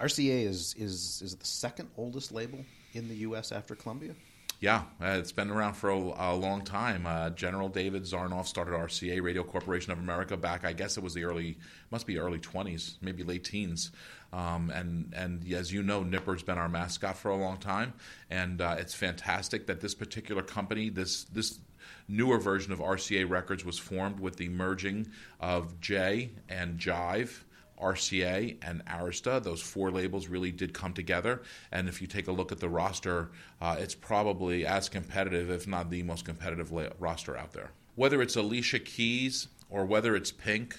RCA 0.00 0.44
is 0.44 0.76
is 0.78 1.20
is 1.24 1.34
the 1.34 1.44
second 1.44 1.88
oldest 1.96 2.30
label 2.30 2.64
in 2.92 3.08
the 3.08 3.16
U.S. 3.16 3.50
after 3.50 3.74
Columbia. 3.74 4.14
Yeah, 4.60 4.82
uh, 5.00 5.18
it's 5.20 5.30
been 5.30 5.50
around 5.50 5.74
for 5.74 5.90
a, 5.90 5.96
a 5.96 6.34
long 6.34 6.64
time. 6.64 7.06
Uh, 7.06 7.30
General 7.30 7.68
David 7.68 8.02
Sarnoff 8.02 8.46
started 8.46 8.72
RCA, 8.72 9.22
Radio 9.22 9.44
Corporation 9.44 9.92
of 9.92 10.00
America, 10.00 10.36
back 10.36 10.64
I 10.64 10.72
guess 10.72 10.96
it 10.96 11.02
was 11.02 11.14
the 11.14 11.22
early, 11.22 11.58
must 11.92 12.08
be 12.08 12.18
early 12.18 12.40
twenties, 12.40 12.98
maybe 13.00 13.22
late 13.22 13.44
teens. 13.44 13.92
Um, 14.32 14.70
and 14.70 15.14
and 15.16 15.52
as 15.52 15.72
you 15.72 15.84
know, 15.84 16.02
Nipper's 16.02 16.42
been 16.42 16.58
our 16.58 16.68
mascot 16.68 17.16
for 17.16 17.30
a 17.30 17.36
long 17.36 17.58
time, 17.58 17.92
and 18.30 18.60
uh, 18.60 18.74
it's 18.78 18.94
fantastic 18.94 19.68
that 19.68 19.80
this 19.80 19.94
particular 19.94 20.42
company, 20.42 20.88
this 20.88 21.22
this 21.24 21.60
newer 22.08 22.38
version 22.38 22.72
of 22.72 22.80
RCA 22.80 23.30
Records, 23.30 23.64
was 23.64 23.78
formed 23.78 24.18
with 24.18 24.36
the 24.36 24.48
merging 24.48 25.06
of 25.38 25.80
J 25.80 26.30
and 26.48 26.80
Jive 26.80 27.42
RCA 27.80 28.56
and 28.62 28.84
Arista. 28.86 29.42
Those 29.42 29.60
four 29.60 29.90
labels 29.90 30.28
really 30.28 30.52
did 30.52 30.72
come 30.74 30.92
together. 30.92 31.42
And 31.72 31.88
if 31.88 32.00
you 32.00 32.06
take 32.06 32.28
a 32.28 32.32
look 32.32 32.52
at 32.52 32.60
the 32.60 32.68
roster, 32.68 33.30
uh, 33.60 33.76
it's 33.78 33.94
probably 33.94 34.66
as 34.66 34.88
competitive, 34.88 35.50
if 35.50 35.66
not 35.66 35.90
the 35.90 36.02
most 36.02 36.24
competitive 36.24 36.72
la- 36.72 36.88
roster 36.98 37.36
out 37.36 37.52
there. 37.52 37.70
Whether 37.94 38.22
it's 38.22 38.36
Alicia 38.36 38.80
Keys 38.80 39.48
or 39.70 39.84
whether 39.84 40.14
it's 40.16 40.30
Pink 40.30 40.78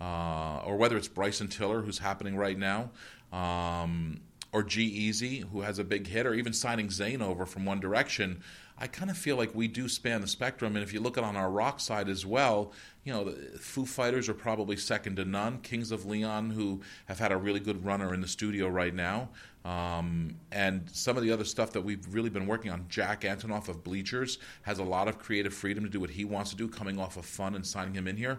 uh, 0.00 0.60
or 0.64 0.76
whether 0.76 0.96
it's 0.96 1.08
Bryson 1.08 1.48
Tiller, 1.48 1.82
who's 1.82 1.98
happening 1.98 2.36
right 2.36 2.58
now. 2.58 2.90
Um, 3.32 4.20
or 4.52 4.62
G-Eazy, 4.62 5.44
who 5.50 5.60
has 5.60 5.78
a 5.78 5.84
big 5.84 6.06
hit, 6.06 6.26
or 6.26 6.32
even 6.34 6.52
signing 6.52 6.88
Zayn 6.88 7.20
over 7.20 7.44
from 7.44 7.66
One 7.66 7.80
Direction, 7.80 8.42
I 8.80 8.86
kind 8.86 9.10
of 9.10 9.18
feel 9.18 9.36
like 9.36 9.54
we 9.54 9.66
do 9.66 9.88
span 9.88 10.20
the 10.20 10.28
spectrum. 10.28 10.76
And 10.76 10.82
if 10.84 10.92
you 10.92 11.00
look 11.00 11.18
at 11.18 11.24
on 11.24 11.36
our 11.36 11.50
rock 11.50 11.80
side 11.80 12.08
as 12.08 12.24
well, 12.24 12.72
you 13.04 13.12
know, 13.12 13.24
the 13.24 13.58
Foo 13.58 13.84
Fighters 13.84 14.28
are 14.28 14.34
probably 14.34 14.76
second 14.76 15.16
to 15.16 15.24
none. 15.24 15.58
Kings 15.58 15.90
of 15.90 16.06
Leon, 16.06 16.50
who 16.50 16.80
have 17.06 17.18
had 17.18 17.32
a 17.32 17.36
really 17.36 17.60
good 17.60 17.84
runner 17.84 18.14
in 18.14 18.20
the 18.20 18.28
studio 18.28 18.68
right 18.68 18.94
now. 18.94 19.30
Um, 19.64 20.36
and 20.52 20.88
some 20.92 21.16
of 21.16 21.22
the 21.24 21.32
other 21.32 21.44
stuff 21.44 21.72
that 21.72 21.80
we've 21.80 22.06
really 22.12 22.30
been 22.30 22.46
working 22.46 22.70
on. 22.70 22.86
Jack 22.88 23.22
Antonoff 23.22 23.68
of 23.68 23.82
Bleachers 23.82 24.38
has 24.62 24.78
a 24.78 24.84
lot 24.84 25.08
of 25.08 25.18
creative 25.18 25.52
freedom 25.52 25.82
to 25.84 25.90
do 25.90 26.00
what 26.00 26.10
he 26.10 26.24
wants 26.24 26.50
to 26.50 26.56
do, 26.56 26.68
coming 26.68 26.98
off 27.00 27.16
of 27.16 27.26
fun 27.26 27.54
and 27.56 27.66
signing 27.66 27.94
him 27.94 28.06
in 28.06 28.16
here. 28.16 28.38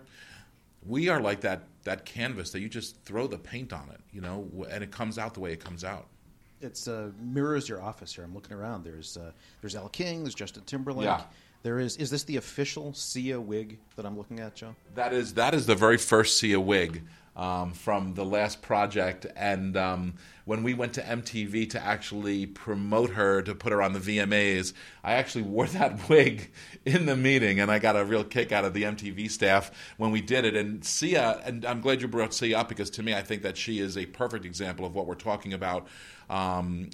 we 0.85 1.09
are 1.09 1.19
like 1.19 1.41
that 1.41 1.63
that 1.83 2.05
canvas 2.05 2.51
that 2.51 2.59
you 2.59 2.69
just 2.69 3.01
throw 3.03 3.27
the 3.27 3.37
paint 3.37 3.73
on 3.73 3.89
it, 3.89 3.99
you 4.11 4.21
know, 4.21 4.49
and 4.69 4.83
it 4.83 4.91
comes 4.91 5.17
out 5.17 5.33
the 5.33 5.39
way 5.39 5.51
it 5.51 5.63
comes 5.63 5.83
out. 5.83 6.07
It's 6.61 6.87
uh, 6.87 7.11
mirrors 7.21 7.69
your 7.69 7.81
office 7.81 8.13
here. 8.13 8.23
I'm 8.23 8.33
looking 8.33 8.55
around. 8.55 8.83
There's 8.83 9.17
uh, 9.17 9.31
there's 9.61 9.75
Elle 9.75 9.89
King. 9.89 10.23
There's 10.23 10.35
Justin 10.35 10.63
Timberlake. 10.65 11.05
Yeah. 11.05 11.21
There 11.63 11.79
is. 11.79 11.97
Is 11.97 12.09
this 12.09 12.23
the 12.23 12.37
official 12.37 12.93
Sia 12.93 13.39
wig 13.39 13.79
that 13.95 14.05
I'm 14.05 14.17
looking 14.17 14.39
at, 14.39 14.55
Joe? 14.55 14.75
That 14.95 15.13
is 15.13 15.33
that 15.33 15.53
is 15.53 15.65
the 15.65 15.75
very 15.75 15.97
first 15.97 16.37
Sia 16.37 16.59
wig 16.59 17.03
um, 17.39 17.71
from 17.71 18.15
the 18.15 18.25
last 18.25 18.61
project, 18.61 19.25
and 19.37 19.77
um, 19.77 20.15
when 20.43 20.61
we 20.61 20.73
went 20.73 20.91
to 20.95 21.01
MTV 21.01 21.69
to 21.69 21.81
actually 21.81 22.45
promote 22.45 23.11
her 23.11 23.41
to 23.41 23.55
put 23.55 23.71
her 23.71 23.81
on 23.81 23.93
the 23.93 23.99
VMAs, 23.99 24.73
I 25.05 25.13
actually 25.13 25.43
wore 25.43 25.65
that 25.79 26.09
wig 26.09 26.51
in 26.85 27.05
the 27.05 27.15
meeting, 27.15 27.61
and 27.61 27.71
I 27.71 27.79
got 27.79 27.95
a 27.95 28.03
real 28.03 28.25
kick 28.25 28.51
out 28.51 28.65
of 28.65 28.73
the 28.73 28.83
MTV 28.83 29.31
staff 29.31 29.71
when 29.95 30.11
we 30.11 30.19
did 30.19 30.43
it. 30.43 30.53
And 30.57 30.83
Sia, 30.83 31.41
and 31.45 31.63
I'm 31.63 31.79
glad 31.79 32.01
you 32.01 32.09
brought 32.09 32.33
Sia 32.33 32.57
up 32.57 32.67
because 32.67 32.89
to 32.91 33.03
me, 33.03 33.13
I 33.13 33.21
think 33.21 33.41
that 33.43 33.55
she 33.55 33.79
is 33.79 33.97
a 33.97 34.05
perfect 34.05 34.43
example 34.43 34.85
of 34.85 34.93
what 34.93 35.07
we're 35.07 35.15
talking 35.15 35.53
about. 35.53 35.87
Um, 36.29 36.89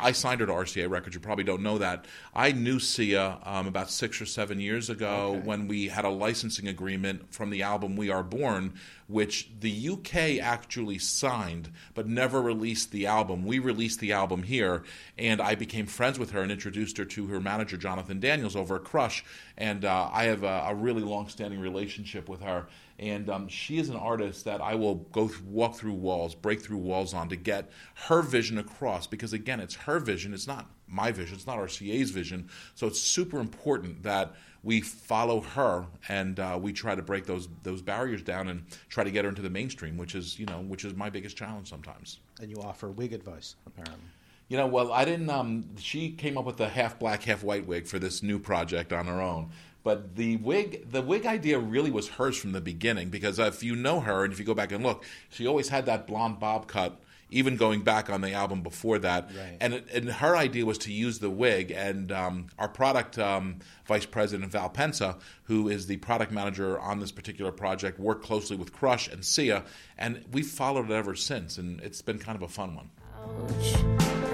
I 0.00 0.12
signed 0.12 0.40
her 0.40 0.46
to 0.46 0.52
RCA 0.52 0.88
Records. 0.88 1.14
You 1.14 1.20
probably 1.20 1.44
don't 1.44 1.62
know 1.62 1.78
that. 1.78 2.06
I 2.34 2.52
knew 2.52 2.78
Sia 2.78 3.38
um, 3.42 3.66
about 3.66 3.90
six 3.90 4.20
or 4.20 4.26
seven 4.26 4.60
years 4.60 4.88
ago 4.88 5.32
Okay. 5.32 5.40
when 5.46 5.68
we 5.68 5.88
had 5.88 6.04
a 6.04 6.08
licensing 6.08 6.68
agreement 6.68 7.34
from 7.34 7.50
the 7.50 7.62
album 7.62 7.96
We 7.96 8.10
Are 8.10 8.22
Born, 8.22 8.74
which 9.06 9.50
the 9.60 9.88
UK 9.90 10.42
actually 10.42 10.98
signed 10.98 11.70
but 11.94 12.08
never 12.08 12.40
released 12.40 12.90
the 12.90 13.06
album. 13.06 13.44
We 13.44 13.58
released 13.58 14.00
the 14.00 14.12
album 14.12 14.42
here, 14.42 14.82
and 15.18 15.40
I 15.40 15.54
became 15.54 15.86
friends 15.86 16.18
with 16.18 16.30
her 16.30 16.42
and 16.42 16.52
introduced 16.52 16.98
her 16.98 17.04
to 17.04 17.26
her 17.28 17.40
manager, 17.40 17.76
Jonathan 17.76 18.20
Daniels, 18.20 18.56
over 18.56 18.76
at 18.76 18.84
Crush. 18.84 19.24
And 19.56 19.84
uh, 19.84 20.10
I 20.12 20.24
have 20.24 20.42
a, 20.42 20.66
a 20.68 20.74
really 20.74 21.02
long 21.02 21.28
standing 21.28 21.60
relationship 21.60 22.28
with 22.28 22.40
her. 22.40 22.66
And 22.98 23.28
um, 23.30 23.48
she 23.48 23.78
is 23.78 23.88
an 23.88 23.96
artist 23.96 24.44
that 24.44 24.60
I 24.60 24.74
will 24.76 24.94
go 24.94 25.26
th- 25.26 25.40
walk 25.42 25.74
through 25.74 25.94
walls, 25.94 26.34
break 26.34 26.62
through 26.62 26.78
walls 26.78 27.14
on 27.14 27.28
to 27.30 27.36
get 27.36 27.70
her 28.06 28.22
vision 28.22 28.58
across. 28.58 29.06
Because 29.06 29.32
again, 29.32 29.60
it's 29.60 29.74
her 29.74 29.98
vision. 29.98 30.32
It's 30.32 30.46
not 30.46 30.70
my 30.86 31.10
vision. 31.10 31.34
It's 31.34 31.46
not 31.46 31.58
RCA's 31.58 32.10
vision. 32.10 32.48
So 32.74 32.86
it's 32.86 33.00
super 33.00 33.40
important 33.40 34.02
that 34.04 34.34
we 34.64 34.80
follow 34.80 35.40
her 35.40 35.86
and 36.08 36.38
uh, 36.38 36.58
we 36.60 36.72
try 36.72 36.94
to 36.94 37.02
break 37.02 37.26
those 37.26 37.48
those 37.62 37.82
barriers 37.82 38.22
down 38.22 38.48
and 38.48 38.64
try 38.88 39.04
to 39.04 39.10
get 39.10 39.24
her 39.24 39.28
into 39.28 39.42
the 39.42 39.50
mainstream, 39.50 39.96
which 39.96 40.14
is 40.14 40.38
you 40.38 40.46
know 40.46 40.60
which 40.60 40.84
is 40.84 40.94
my 40.94 41.10
biggest 41.10 41.36
challenge 41.36 41.68
sometimes. 41.68 42.18
And 42.40 42.50
you 42.50 42.62
offer 42.62 42.90
wig 42.90 43.12
advice, 43.12 43.56
apparently. 43.66 44.06
You 44.48 44.58
know, 44.58 44.66
well, 44.66 44.92
I 44.92 45.04
didn't. 45.04 45.30
Um, 45.30 45.76
she 45.78 46.10
came 46.10 46.36
up 46.36 46.44
with 46.44 46.58
the 46.58 46.68
half 46.68 46.98
black, 46.98 47.22
half 47.22 47.42
white 47.42 47.66
wig 47.66 47.86
for 47.86 47.98
this 47.98 48.22
new 48.22 48.38
project 48.38 48.92
on 48.92 49.06
her 49.06 49.20
own. 49.20 49.50
But 49.84 50.14
the 50.14 50.36
wig, 50.36 50.90
the 50.90 51.02
wig 51.02 51.26
idea 51.26 51.58
really 51.58 51.90
was 51.90 52.08
hers 52.10 52.36
from 52.36 52.52
the 52.52 52.60
beginning 52.60 53.08
because 53.08 53.38
if 53.38 53.62
you 53.62 53.74
know 53.74 54.00
her 54.00 54.24
and 54.24 54.32
if 54.32 54.38
you 54.38 54.44
go 54.44 54.54
back 54.54 54.70
and 54.70 54.84
look, 54.84 55.04
she 55.28 55.46
always 55.46 55.70
had 55.70 55.86
that 55.86 56.06
blonde 56.06 56.38
bob 56.38 56.68
cut. 56.68 57.00
Even 57.32 57.56
going 57.56 57.80
back 57.82 58.08
on 58.10 58.20
the 58.20 58.32
album 58.32 58.62
before 58.62 58.98
that, 59.00 59.30
Right. 59.36 59.56
and 59.60 59.82
and 59.92 60.08
her 60.10 60.36
idea 60.36 60.64
was 60.66 60.78
to 60.78 60.92
use 60.92 61.18
the 61.18 61.30
wig. 61.30 61.70
And 61.70 62.12
um, 62.12 62.46
our 62.58 62.68
product 62.68 63.18
um, 63.18 63.56
vice 63.86 64.06
president 64.06 64.52
Val 64.52 64.70
Pensa, 64.70 65.18
who 65.44 65.68
is 65.68 65.86
the 65.86 65.96
product 65.96 66.30
manager 66.30 66.78
on 66.78 67.00
this 67.00 67.10
particular 67.12 67.50
project, 67.52 67.98
worked 67.98 68.24
closely 68.24 68.56
with 68.56 68.72
Crush 68.72 69.08
and 69.08 69.24
Sia, 69.24 69.64
and 69.98 70.24
we've 70.30 70.46
followed 70.46 70.90
it 70.90 70.94
ever 70.94 71.14
since. 71.14 71.58
And 71.58 71.80
it's 71.80 72.02
been 72.02 72.18
kind 72.18 72.36
of 72.36 72.42
a 72.42 72.48
fun 72.48 72.76
one. 72.76 72.90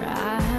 Ouch, 0.04 0.58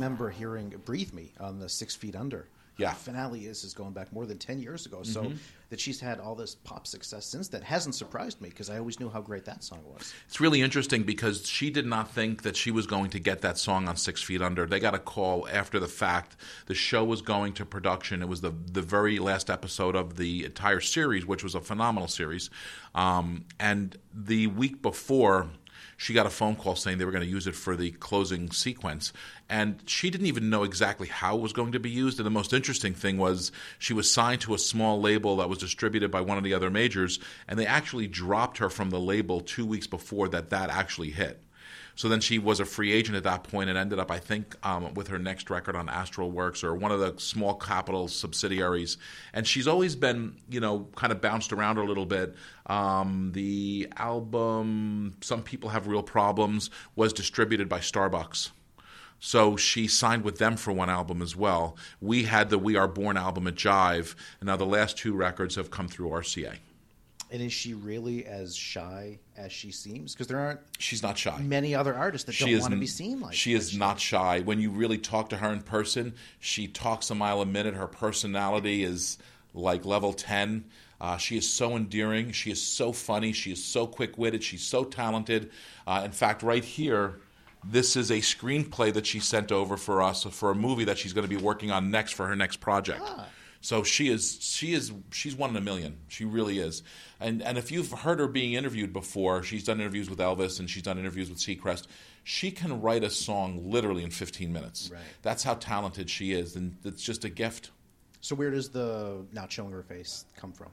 remember 0.00 0.30
hearing 0.30 0.74
"Breathe 0.84 1.12
Me" 1.12 1.32
on 1.38 1.58
the 1.58 1.68
Six 1.68 1.94
Feet 1.94 2.16
Under. 2.16 2.46
Yeah. 2.76 2.90
The 2.90 2.96
finale 2.96 3.44
is 3.46 3.62
is 3.64 3.74
going 3.74 3.92
back 3.92 4.12
more 4.12 4.26
than 4.26 4.38
ten 4.38 4.58
years 4.58 4.86
ago. 4.86 5.02
So 5.02 5.32
that 5.68 5.78
she's 5.78 6.00
had 6.00 6.18
all 6.18 6.34
this 6.34 6.54
pop 6.56 6.86
success 6.86 7.24
since 7.24 7.48
that 7.48 7.62
hasn't 7.62 7.94
surprised 7.94 8.40
me 8.40 8.48
because 8.48 8.68
I 8.68 8.78
always 8.78 8.98
knew 8.98 9.08
how 9.08 9.20
great 9.20 9.44
that 9.44 9.62
song 9.62 9.80
was. 9.86 10.12
It's 10.26 10.40
really 10.40 10.60
interesting 10.62 11.04
because 11.04 11.46
she 11.46 11.70
did 11.70 11.86
not 11.86 12.10
think 12.10 12.42
that 12.42 12.56
she 12.56 12.70
was 12.72 12.86
going 12.86 13.10
to 13.10 13.20
get 13.20 13.40
that 13.42 13.56
song 13.56 13.86
on 13.86 13.96
Six 13.96 14.22
Feet 14.22 14.42
Under. 14.42 14.66
They 14.66 14.80
got 14.80 14.94
a 14.94 14.98
call 14.98 15.46
after 15.48 15.78
the 15.78 15.86
fact. 15.86 16.36
The 16.66 16.74
show 16.74 17.04
was 17.04 17.22
going 17.22 17.52
to 17.54 17.64
production. 17.64 18.22
It 18.22 18.28
was 18.28 18.40
the 18.40 18.52
the 18.72 18.82
very 18.82 19.18
last 19.18 19.48
episode 19.50 19.94
of 19.94 20.16
the 20.16 20.44
entire 20.44 20.80
series, 20.80 21.24
which 21.26 21.44
was 21.44 21.54
a 21.54 21.60
phenomenal 21.60 22.08
series. 22.08 22.50
Um, 22.94 23.44
and 23.60 23.96
the 24.12 24.48
week 24.48 24.82
before, 24.82 25.48
she 26.00 26.14
got 26.14 26.24
a 26.24 26.30
phone 26.30 26.56
call 26.56 26.76
saying 26.76 26.96
they 26.96 27.04
were 27.04 27.12
going 27.12 27.22
to 27.22 27.28
use 27.28 27.46
it 27.46 27.54
for 27.54 27.76
the 27.76 27.90
closing 27.90 28.50
sequence. 28.52 29.12
And 29.50 29.82
she 29.84 30.08
didn't 30.08 30.28
even 30.28 30.48
know 30.48 30.62
exactly 30.62 31.08
how 31.08 31.36
it 31.36 31.42
was 31.42 31.52
going 31.52 31.72
to 31.72 31.78
be 31.78 31.90
used. 31.90 32.18
And 32.18 32.24
the 32.24 32.30
most 32.30 32.54
interesting 32.54 32.94
thing 32.94 33.18
was 33.18 33.52
she 33.78 33.92
was 33.92 34.10
signed 34.10 34.40
to 34.40 34.54
a 34.54 34.58
small 34.58 34.98
label 34.98 35.36
that 35.36 35.50
was 35.50 35.58
distributed 35.58 36.10
by 36.10 36.22
one 36.22 36.38
of 36.38 36.42
the 36.42 36.54
other 36.54 36.70
majors, 36.70 37.18
and 37.46 37.58
they 37.58 37.66
actually 37.66 38.06
dropped 38.06 38.56
her 38.58 38.70
from 38.70 38.88
the 38.88 38.98
label 38.98 39.42
two 39.42 39.66
weeks 39.66 39.86
before 39.86 40.26
that 40.28 40.48
that 40.48 40.70
actually 40.70 41.10
hit. 41.10 41.38
So 42.00 42.08
then 42.08 42.22
she 42.22 42.38
was 42.38 42.60
a 42.60 42.64
free 42.64 42.92
agent 42.92 43.18
at 43.18 43.24
that 43.24 43.42
point 43.42 43.68
and 43.68 43.76
ended 43.76 43.98
up, 43.98 44.10
I 44.10 44.18
think, 44.18 44.56
um, 44.66 44.94
with 44.94 45.08
her 45.08 45.18
next 45.18 45.50
record 45.50 45.76
on 45.76 45.88
Astralwerks 45.88 46.64
or 46.64 46.74
one 46.74 46.92
of 46.92 46.98
the 46.98 47.12
small 47.20 47.52
Capitol 47.52 48.08
subsidiaries. 48.08 48.96
And 49.34 49.46
she's 49.46 49.68
always 49.68 49.96
been, 49.96 50.36
you 50.48 50.60
know, 50.60 50.88
kind 50.96 51.12
of 51.12 51.20
bounced 51.20 51.52
around 51.52 51.76
a 51.76 51.84
little 51.84 52.06
bit. 52.06 52.34
Um, 52.64 53.32
the 53.34 53.92
album, 53.98 55.18
Some 55.20 55.42
People 55.42 55.68
Have 55.68 55.88
Real 55.88 56.02
Problems, 56.02 56.70
was 56.96 57.12
distributed 57.12 57.68
by 57.68 57.80
Starbucks. 57.80 58.48
So 59.18 59.58
she 59.58 59.86
signed 59.86 60.24
with 60.24 60.38
them 60.38 60.56
for 60.56 60.72
one 60.72 60.88
album 60.88 61.20
as 61.20 61.36
well. 61.36 61.76
We 62.00 62.22
had 62.22 62.48
the 62.48 62.58
We 62.58 62.76
Are 62.76 62.88
Born 62.88 63.18
album 63.18 63.46
at 63.46 63.56
Jive, 63.56 64.14
and 64.40 64.46
now 64.46 64.56
the 64.56 64.64
last 64.64 64.96
two 64.96 65.14
records 65.14 65.56
have 65.56 65.70
come 65.70 65.86
through 65.86 66.08
RCA. 66.08 66.60
And 67.32 67.40
is 67.40 67.52
she 67.52 67.74
really 67.74 68.26
as 68.26 68.56
shy 68.56 69.20
as 69.36 69.52
she 69.52 69.70
seems? 69.70 70.12
Because 70.12 70.26
there 70.26 70.38
aren't 70.38 70.60
She's 70.78 71.02
not 71.02 71.16
shy. 71.16 71.38
many 71.38 71.74
other 71.74 71.94
artists 71.94 72.26
that 72.26 72.32
she 72.32 72.52
don't 72.52 72.60
want 72.60 72.74
to 72.74 72.80
be 72.80 72.86
seen 72.86 73.20
like 73.20 73.34
she 73.34 73.54
like 73.54 73.60
is 73.60 73.76
not 73.76 74.00
shy. 74.00 74.40
When 74.40 74.60
you 74.60 74.70
really 74.70 74.98
talk 74.98 75.28
to 75.30 75.36
her 75.36 75.52
in 75.52 75.62
person 75.62 76.14
she 76.40 76.66
talks 76.66 77.10
a 77.10 77.14
mile 77.14 77.40
a 77.40 77.46
minute. 77.46 77.74
Her 77.74 77.86
personality 77.86 78.82
is 78.82 79.18
like 79.54 79.84
level 79.84 80.12
10 80.12 80.64
uh, 81.00 81.16
she 81.16 81.38
is 81.38 81.50
so 81.50 81.76
endearing. 81.76 82.30
She 82.30 82.50
is 82.50 82.62
so 82.62 82.92
funny. 82.92 83.32
She 83.32 83.50
is 83.52 83.64
so 83.64 83.86
quick-witted. 83.86 84.44
She's 84.44 84.62
so 84.62 84.84
talented. 84.84 85.50
Uh, 85.86 86.02
in 86.04 86.12
fact 86.12 86.42
right 86.42 86.64
here 86.64 87.20
this 87.64 87.94
is 87.96 88.10
a 88.10 88.18
screenplay 88.18 88.92
that 88.92 89.06
she 89.06 89.20
sent 89.20 89.52
over 89.52 89.76
for 89.76 90.00
us 90.02 90.24
for 90.24 90.50
a 90.50 90.54
movie 90.54 90.84
that 90.84 90.98
she's 90.98 91.12
going 91.12 91.28
to 91.28 91.36
be 91.36 91.42
working 91.42 91.70
on 91.70 91.90
next 91.90 92.12
for 92.12 92.26
her 92.26 92.34
next 92.34 92.56
project 92.56 93.02
so 93.60 93.82
she 93.82 94.08
is 94.08 94.38
she 94.40 94.72
is 94.72 94.92
she's 95.12 95.36
one 95.36 95.50
in 95.50 95.56
a 95.56 95.60
million. 95.60 95.98
She 96.08 96.24
really 96.24 96.58
is. 96.58 96.82
And 97.20 97.42
and 97.42 97.58
if 97.58 97.70
you've 97.70 97.90
heard 97.92 98.18
her 98.18 98.26
being 98.26 98.54
interviewed 98.54 98.92
before, 98.92 99.42
she's 99.42 99.64
done 99.64 99.80
interviews 99.80 100.08
with 100.08 100.18
Elvis 100.18 100.58
and 100.58 100.68
she's 100.68 100.82
done 100.82 100.98
interviews 100.98 101.28
with 101.28 101.38
Seacrest. 101.38 101.86
She 102.24 102.50
can 102.50 102.80
write 102.80 103.04
a 103.04 103.10
song 103.10 103.70
literally 103.70 104.02
in 104.02 104.10
15 104.10 104.52
minutes. 104.52 104.90
Right. 104.92 105.00
That's 105.22 105.42
how 105.42 105.54
talented 105.54 106.08
she 106.08 106.32
is, 106.32 106.56
and 106.56 106.76
it's 106.84 107.02
just 107.02 107.24
a 107.24 107.28
gift. 107.28 107.70
So 108.20 108.34
where 108.34 108.50
does 108.50 108.70
the 108.70 109.24
not 109.32 109.52
showing 109.52 109.72
her 109.72 109.82
face 109.82 110.24
come 110.36 110.52
from? 110.52 110.68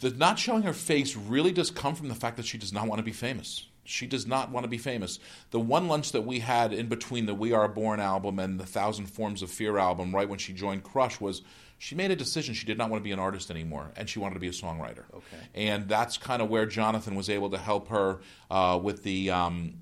The 0.00 0.10
not 0.10 0.38
showing 0.38 0.62
her 0.62 0.72
face 0.72 1.16
really 1.16 1.52
does 1.52 1.70
come 1.70 1.94
from 1.94 2.08
the 2.08 2.14
fact 2.14 2.36
that 2.36 2.46
she 2.46 2.58
does 2.58 2.72
not 2.72 2.86
want 2.86 2.98
to 2.98 3.04
be 3.04 3.12
famous. 3.12 3.66
She 3.88 4.06
does 4.06 4.26
not 4.26 4.50
want 4.50 4.64
to 4.64 4.68
be 4.68 4.78
famous. 4.78 5.18
The 5.50 5.60
one 5.60 5.88
lunch 5.88 6.12
that 6.12 6.22
we 6.22 6.40
had 6.40 6.72
in 6.72 6.88
between 6.88 7.26
the 7.26 7.34
We 7.34 7.52
Are 7.52 7.68
Born 7.68 8.00
album 8.00 8.38
and 8.38 8.60
the 8.60 8.66
Thousand 8.66 9.06
Forms 9.06 9.42
of 9.42 9.50
Fear 9.50 9.78
album, 9.78 10.14
right 10.14 10.28
when 10.28 10.38
she 10.38 10.52
joined 10.52 10.84
Crush, 10.84 11.20
was 11.20 11.42
she 11.78 11.94
made 11.94 12.10
a 12.10 12.16
decision 12.16 12.54
she 12.54 12.66
did 12.66 12.76
not 12.76 12.90
want 12.90 13.00
to 13.00 13.04
be 13.04 13.12
an 13.12 13.18
artist 13.18 13.50
anymore, 13.50 13.92
and 13.96 14.08
she 14.08 14.18
wanted 14.18 14.34
to 14.34 14.40
be 14.40 14.48
a 14.48 14.52
songwriter. 14.52 15.04
Okay. 15.14 15.38
And 15.54 15.88
that's 15.88 16.18
kind 16.18 16.42
of 16.42 16.50
where 16.50 16.66
Jonathan 16.66 17.14
was 17.14 17.30
able 17.30 17.50
to 17.50 17.58
help 17.58 17.88
her 17.88 18.20
uh, 18.50 18.78
with 18.82 19.02
the. 19.02 19.30
Um, 19.30 19.74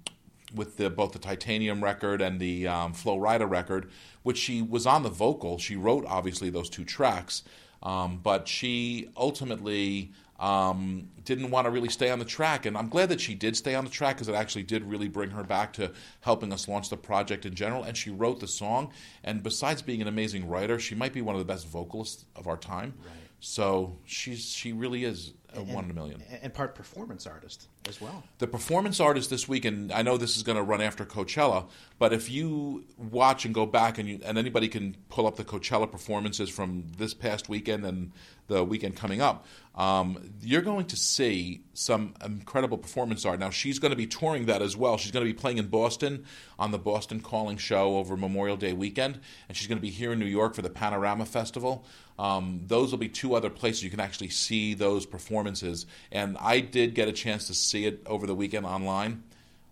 with 0.54 0.76
the, 0.76 0.88
both 0.88 1.12
the 1.12 1.18
Titanium 1.18 1.82
record 1.82 2.22
and 2.22 2.38
the 2.38 2.68
um, 2.68 2.92
Flo 2.92 3.18
Rida 3.18 3.50
record, 3.50 3.90
which 4.22 4.38
she 4.38 4.62
was 4.62 4.86
on 4.86 5.02
the 5.02 5.10
vocal. 5.10 5.58
She 5.58 5.74
wrote 5.74 6.04
obviously 6.06 6.50
those 6.50 6.70
two 6.70 6.84
tracks, 6.84 7.42
um, 7.82 8.20
but 8.22 8.46
she 8.46 9.10
ultimately 9.16 10.12
um, 10.38 11.08
didn't 11.24 11.50
want 11.50 11.66
to 11.66 11.70
really 11.70 11.88
stay 11.88 12.10
on 12.10 12.18
the 12.18 12.24
track. 12.24 12.66
And 12.66 12.76
I'm 12.76 12.88
glad 12.88 13.08
that 13.08 13.20
she 13.20 13.34
did 13.34 13.56
stay 13.56 13.74
on 13.74 13.84
the 13.84 13.90
track 13.90 14.16
because 14.16 14.28
it 14.28 14.34
actually 14.34 14.64
did 14.64 14.84
really 14.84 15.08
bring 15.08 15.30
her 15.30 15.42
back 15.42 15.72
to 15.74 15.92
helping 16.20 16.52
us 16.52 16.68
launch 16.68 16.90
the 16.90 16.96
project 16.96 17.46
in 17.46 17.54
general. 17.54 17.82
And 17.82 17.96
she 17.96 18.10
wrote 18.10 18.40
the 18.40 18.48
song. 18.48 18.92
And 19.24 19.42
besides 19.42 19.82
being 19.82 20.02
an 20.02 20.08
amazing 20.08 20.48
writer, 20.48 20.78
she 20.78 20.94
might 20.94 21.12
be 21.12 21.22
one 21.22 21.34
of 21.34 21.38
the 21.38 21.44
best 21.44 21.66
vocalists 21.66 22.24
of 22.34 22.46
our 22.46 22.56
time. 22.56 22.94
So 23.40 23.98
she's 24.04 24.44
she 24.44 24.72
really 24.72 25.04
is 25.04 25.34
uh, 25.56 25.62
one 25.62 25.84
in 25.84 25.90
a 25.90 25.94
million. 25.94 26.22
and 26.42 26.52
part 26.52 26.74
performance 26.74 27.26
artist 27.26 27.68
as 27.88 28.00
well. 28.00 28.22
the 28.38 28.46
performance 28.46 29.00
artist 29.00 29.30
this 29.30 29.48
week, 29.48 29.64
and 29.64 29.92
I 29.92 30.02
know 30.02 30.16
this 30.16 30.36
is 30.36 30.42
going 30.42 30.56
to 30.56 30.62
run 30.62 30.80
after 30.80 31.04
Coachella, 31.04 31.68
but 31.98 32.12
if 32.12 32.30
you 32.30 32.84
watch 32.96 33.44
and 33.44 33.54
go 33.54 33.66
back, 33.66 33.98
and 33.98 34.08
you, 34.08 34.20
and 34.24 34.36
anybody 34.38 34.68
can 34.68 34.96
pull 35.08 35.26
up 35.26 35.36
the 35.36 35.44
Coachella 35.44 35.90
performances 35.90 36.50
from 36.50 36.84
this 36.98 37.14
past 37.14 37.48
weekend 37.48 37.84
and 37.84 38.12
the 38.48 38.62
weekend 38.62 38.96
coming 38.96 39.20
up, 39.20 39.46
um, 39.74 40.32
you're 40.40 40.62
going 40.62 40.86
to 40.86 40.96
see 40.96 41.62
some 41.74 42.14
incredible 42.24 42.78
performance 42.78 43.24
art. 43.24 43.40
Now 43.40 43.50
she's 43.50 43.78
going 43.78 43.90
to 43.90 43.96
be 43.96 44.06
touring 44.06 44.46
that 44.46 44.62
as 44.62 44.76
well. 44.76 44.96
She's 44.96 45.10
going 45.12 45.26
to 45.26 45.32
be 45.32 45.38
playing 45.38 45.58
in 45.58 45.66
Boston 45.66 46.24
on 46.58 46.70
the 46.70 46.78
Boston 46.78 47.20
Calling 47.20 47.56
Show 47.56 47.96
over 47.96 48.16
Memorial 48.16 48.56
Day 48.56 48.72
weekend, 48.72 49.20
and 49.48 49.56
she's 49.56 49.66
going 49.66 49.78
to 49.78 49.82
be 49.82 49.90
here 49.90 50.12
in 50.12 50.18
New 50.18 50.26
York 50.26 50.54
for 50.54 50.62
the 50.62 50.70
Panorama 50.70 51.26
Festival. 51.26 51.84
Um, 52.18 52.62
those 52.66 52.90
will 52.90 52.98
be 52.98 53.10
two 53.10 53.34
other 53.34 53.50
places 53.50 53.84
you 53.84 53.90
can 53.90 54.00
actually 54.00 54.30
see 54.30 54.72
those 54.72 55.04
performances. 55.04 55.86
And 56.10 56.38
I 56.40 56.60
did 56.60 56.94
get 56.94 57.08
a 57.08 57.12
chance 57.12 57.46
to 57.48 57.54
see 57.54 57.75
it 57.84 58.02
over 58.06 58.26
the 58.26 58.34
weekend 58.34 58.66
online. 58.66 59.22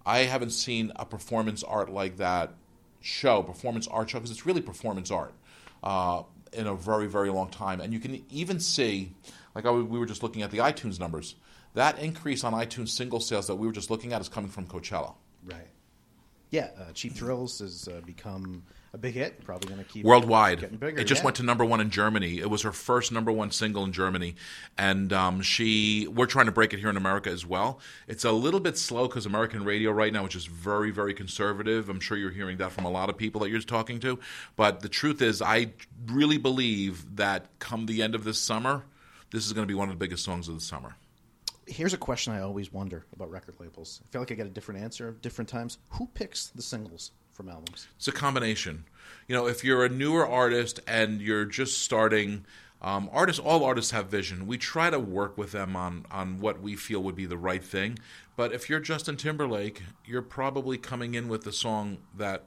I 0.06 0.20
haven't 0.20 0.50
seen 0.50 0.92
a 0.96 1.06
performance 1.06 1.62
art 1.62 1.90
like 1.90 2.18
that 2.18 2.52
show, 3.00 3.42
performance 3.42 3.86
art 3.88 4.10
show, 4.10 4.18
because 4.18 4.30
it's 4.30 4.46
really 4.46 4.60
performance 4.60 5.10
art 5.10 5.32
uh, 5.82 6.22
in 6.52 6.66
a 6.66 6.74
very, 6.74 7.06
very 7.06 7.30
long 7.30 7.48
time. 7.48 7.80
And 7.80 7.92
you 7.92 8.00
can 8.00 8.24
even 8.30 8.60
see, 8.60 9.12
like 9.54 9.66
I, 9.66 9.70
we 9.70 9.98
were 9.98 10.06
just 10.06 10.22
looking 10.22 10.42
at 10.42 10.50
the 10.50 10.58
iTunes 10.58 11.00
numbers, 11.00 11.36
that 11.74 11.98
increase 11.98 12.44
on 12.44 12.52
iTunes 12.52 12.90
single 12.90 13.20
sales 13.20 13.46
that 13.46 13.56
we 13.56 13.66
were 13.66 13.72
just 13.72 13.90
looking 13.90 14.12
at 14.12 14.20
is 14.20 14.28
coming 14.28 14.50
from 14.50 14.66
Coachella. 14.66 15.14
Right. 15.44 15.68
Yeah, 16.54 16.68
uh, 16.78 16.92
Cheap 16.92 17.14
Thrills 17.14 17.58
has 17.58 17.88
uh, 17.88 18.00
become 18.06 18.62
a 18.92 18.98
big 18.98 19.14
hit. 19.14 19.44
Probably 19.44 19.68
going 19.68 19.84
to 19.84 19.90
keep 19.90 20.04
worldwide. 20.04 20.60
Getting 20.60 20.76
bigger. 20.76 21.00
It 21.00 21.04
just 21.04 21.22
yeah. 21.22 21.24
went 21.24 21.36
to 21.38 21.42
number 21.42 21.64
one 21.64 21.80
in 21.80 21.90
Germany. 21.90 22.38
It 22.38 22.48
was 22.48 22.62
her 22.62 22.70
first 22.70 23.10
number 23.10 23.32
one 23.32 23.50
single 23.50 23.82
in 23.82 23.90
Germany, 23.90 24.36
and 24.78 25.12
um, 25.12 25.42
she. 25.42 26.06
We're 26.06 26.26
trying 26.26 26.46
to 26.46 26.52
break 26.52 26.72
it 26.72 26.78
here 26.78 26.90
in 26.90 26.96
America 26.96 27.28
as 27.28 27.44
well. 27.44 27.80
It's 28.06 28.24
a 28.24 28.30
little 28.30 28.60
bit 28.60 28.78
slow 28.78 29.08
because 29.08 29.26
American 29.26 29.64
radio 29.64 29.90
right 29.90 30.12
now 30.12 30.26
is 30.26 30.32
just 30.32 30.46
very, 30.46 30.92
very 30.92 31.12
conservative. 31.12 31.88
I'm 31.88 31.98
sure 31.98 32.16
you're 32.16 32.30
hearing 32.30 32.58
that 32.58 32.70
from 32.70 32.84
a 32.84 32.90
lot 32.90 33.10
of 33.10 33.18
people 33.18 33.40
that 33.40 33.50
you're 33.50 33.60
talking 33.60 33.98
to. 34.00 34.20
But 34.54 34.78
the 34.78 34.88
truth 34.88 35.22
is, 35.22 35.42
I 35.42 35.72
really 36.06 36.38
believe 36.38 37.16
that 37.16 37.46
come 37.58 37.86
the 37.86 38.00
end 38.00 38.14
of 38.14 38.22
this 38.22 38.38
summer, 38.38 38.84
this 39.32 39.44
is 39.44 39.52
going 39.52 39.66
to 39.66 39.68
be 39.68 39.74
one 39.74 39.88
of 39.88 39.98
the 39.98 39.98
biggest 39.98 40.24
songs 40.24 40.46
of 40.46 40.54
the 40.54 40.60
summer. 40.60 40.94
Here's 41.66 41.94
a 41.94 41.98
question 41.98 42.32
I 42.32 42.40
always 42.40 42.72
wonder 42.72 43.04
about 43.14 43.30
record 43.30 43.56
labels. 43.58 44.00
I 44.04 44.12
feel 44.12 44.20
like 44.20 44.32
I 44.32 44.34
get 44.34 44.46
a 44.46 44.50
different 44.50 44.80
answer 44.80 45.12
different 45.22 45.48
times. 45.48 45.78
Who 45.90 46.06
picks 46.14 46.48
the 46.48 46.62
singles 46.62 47.12
from 47.32 47.48
albums? 47.48 47.88
It's 47.96 48.08
a 48.08 48.12
combination. 48.12 48.84
You 49.28 49.34
know, 49.34 49.46
if 49.46 49.64
you're 49.64 49.84
a 49.84 49.88
newer 49.88 50.26
artist 50.26 50.80
and 50.86 51.20
you're 51.20 51.44
just 51.44 51.80
starting, 51.80 52.44
um, 52.82 53.08
artists, 53.12 53.40
all 53.40 53.64
artists 53.64 53.92
have 53.92 54.08
vision. 54.08 54.46
We 54.46 54.58
try 54.58 54.90
to 54.90 54.98
work 54.98 55.38
with 55.38 55.52
them 55.52 55.74
on 55.74 56.06
on 56.10 56.40
what 56.40 56.60
we 56.60 56.76
feel 56.76 57.02
would 57.02 57.16
be 57.16 57.26
the 57.26 57.38
right 57.38 57.64
thing. 57.64 57.98
But 58.36 58.52
if 58.52 58.68
you're 58.68 58.80
Justin 58.80 59.16
Timberlake, 59.16 59.82
you're 60.04 60.22
probably 60.22 60.76
coming 60.76 61.14
in 61.14 61.28
with 61.28 61.44
the 61.44 61.52
song 61.52 61.98
that 62.16 62.44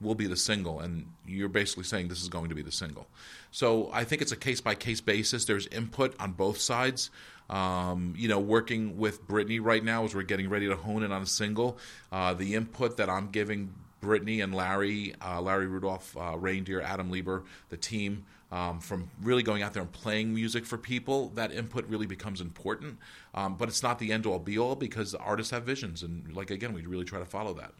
will 0.00 0.14
be 0.14 0.26
the 0.26 0.36
single, 0.36 0.80
and 0.80 1.06
you're 1.26 1.48
basically 1.48 1.84
saying 1.84 2.08
this 2.08 2.22
is 2.22 2.28
going 2.28 2.48
to 2.48 2.54
be 2.54 2.62
the 2.62 2.72
single. 2.72 3.08
So 3.50 3.90
I 3.92 4.04
think 4.04 4.22
it's 4.22 4.32
a 4.32 4.36
case 4.36 4.60
by 4.60 4.74
case 4.74 5.00
basis. 5.00 5.44
There's 5.44 5.66
input 5.68 6.14
on 6.20 6.32
both 6.32 6.58
sides. 6.58 7.10
Um, 7.50 8.14
you 8.16 8.28
know, 8.28 8.38
working 8.40 8.98
with 8.98 9.26
Britney 9.26 9.58
right 9.62 9.82
now 9.82 10.04
as 10.04 10.14
we're 10.14 10.22
getting 10.22 10.50
ready 10.50 10.68
to 10.68 10.76
hone 10.76 11.02
in 11.02 11.12
on 11.12 11.22
a 11.22 11.26
single. 11.26 11.78
Uh, 12.12 12.34
the 12.34 12.54
input 12.54 12.98
that 12.98 13.08
I'm 13.08 13.30
giving 13.30 13.72
Britney 14.02 14.42
and 14.42 14.54
Larry, 14.54 15.14
uh, 15.24 15.40
Larry 15.40 15.66
Rudolph, 15.66 16.16
uh, 16.16 16.36
Reindeer, 16.36 16.80
Adam 16.80 17.10
Leber, 17.10 17.44
the 17.68 17.76
team, 17.76 18.24
um, 18.50 18.80
from 18.80 19.10
really 19.22 19.42
going 19.42 19.62
out 19.62 19.74
there 19.74 19.82
and 19.82 19.92
playing 19.92 20.34
music 20.34 20.64
for 20.64 20.78
people, 20.78 21.30
that 21.30 21.52
input 21.52 21.86
really 21.88 22.06
becomes 22.06 22.40
important. 22.40 22.98
Um, 23.34 23.56
but 23.56 23.68
it's 23.68 23.82
not 23.82 23.98
the 23.98 24.12
end 24.12 24.26
all 24.26 24.38
be 24.38 24.58
all 24.58 24.74
because 24.74 25.12
the 25.12 25.18
artists 25.18 25.50
have 25.50 25.64
visions, 25.64 26.02
and 26.02 26.34
like 26.34 26.50
again, 26.50 26.72
we 26.72 26.82
really 26.86 27.04
try 27.04 27.18
to 27.18 27.26
follow 27.26 27.54
that. 27.54 27.72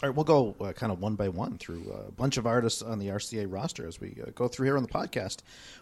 All 0.00 0.08
right, 0.08 0.14
we'll 0.14 0.24
go 0.24 0.54
uh, 0.60 0.72
kind 0.72 0.92
of 0.92 1.00
one 1.00 1.16
by 1.16 1.28
one 1.28 1.58
through 1.58 1.82
a 1.90 2.12
bunch 2.12 2.36
of 2.36 2.46
artists 2.46 2.82
on 2.82 3.00
the 3.00 3.08
RCA 3.08 3.52
roster 3.52 3.84
as 3.84 4.00
we 4.00 4.16
uh, 4.24 4.30
go 4.32 4.46
through 4.46 4.66
here 4.66 4.76
on 4.76 4.84
the 4.84 4.88
podcast 4.88 5.38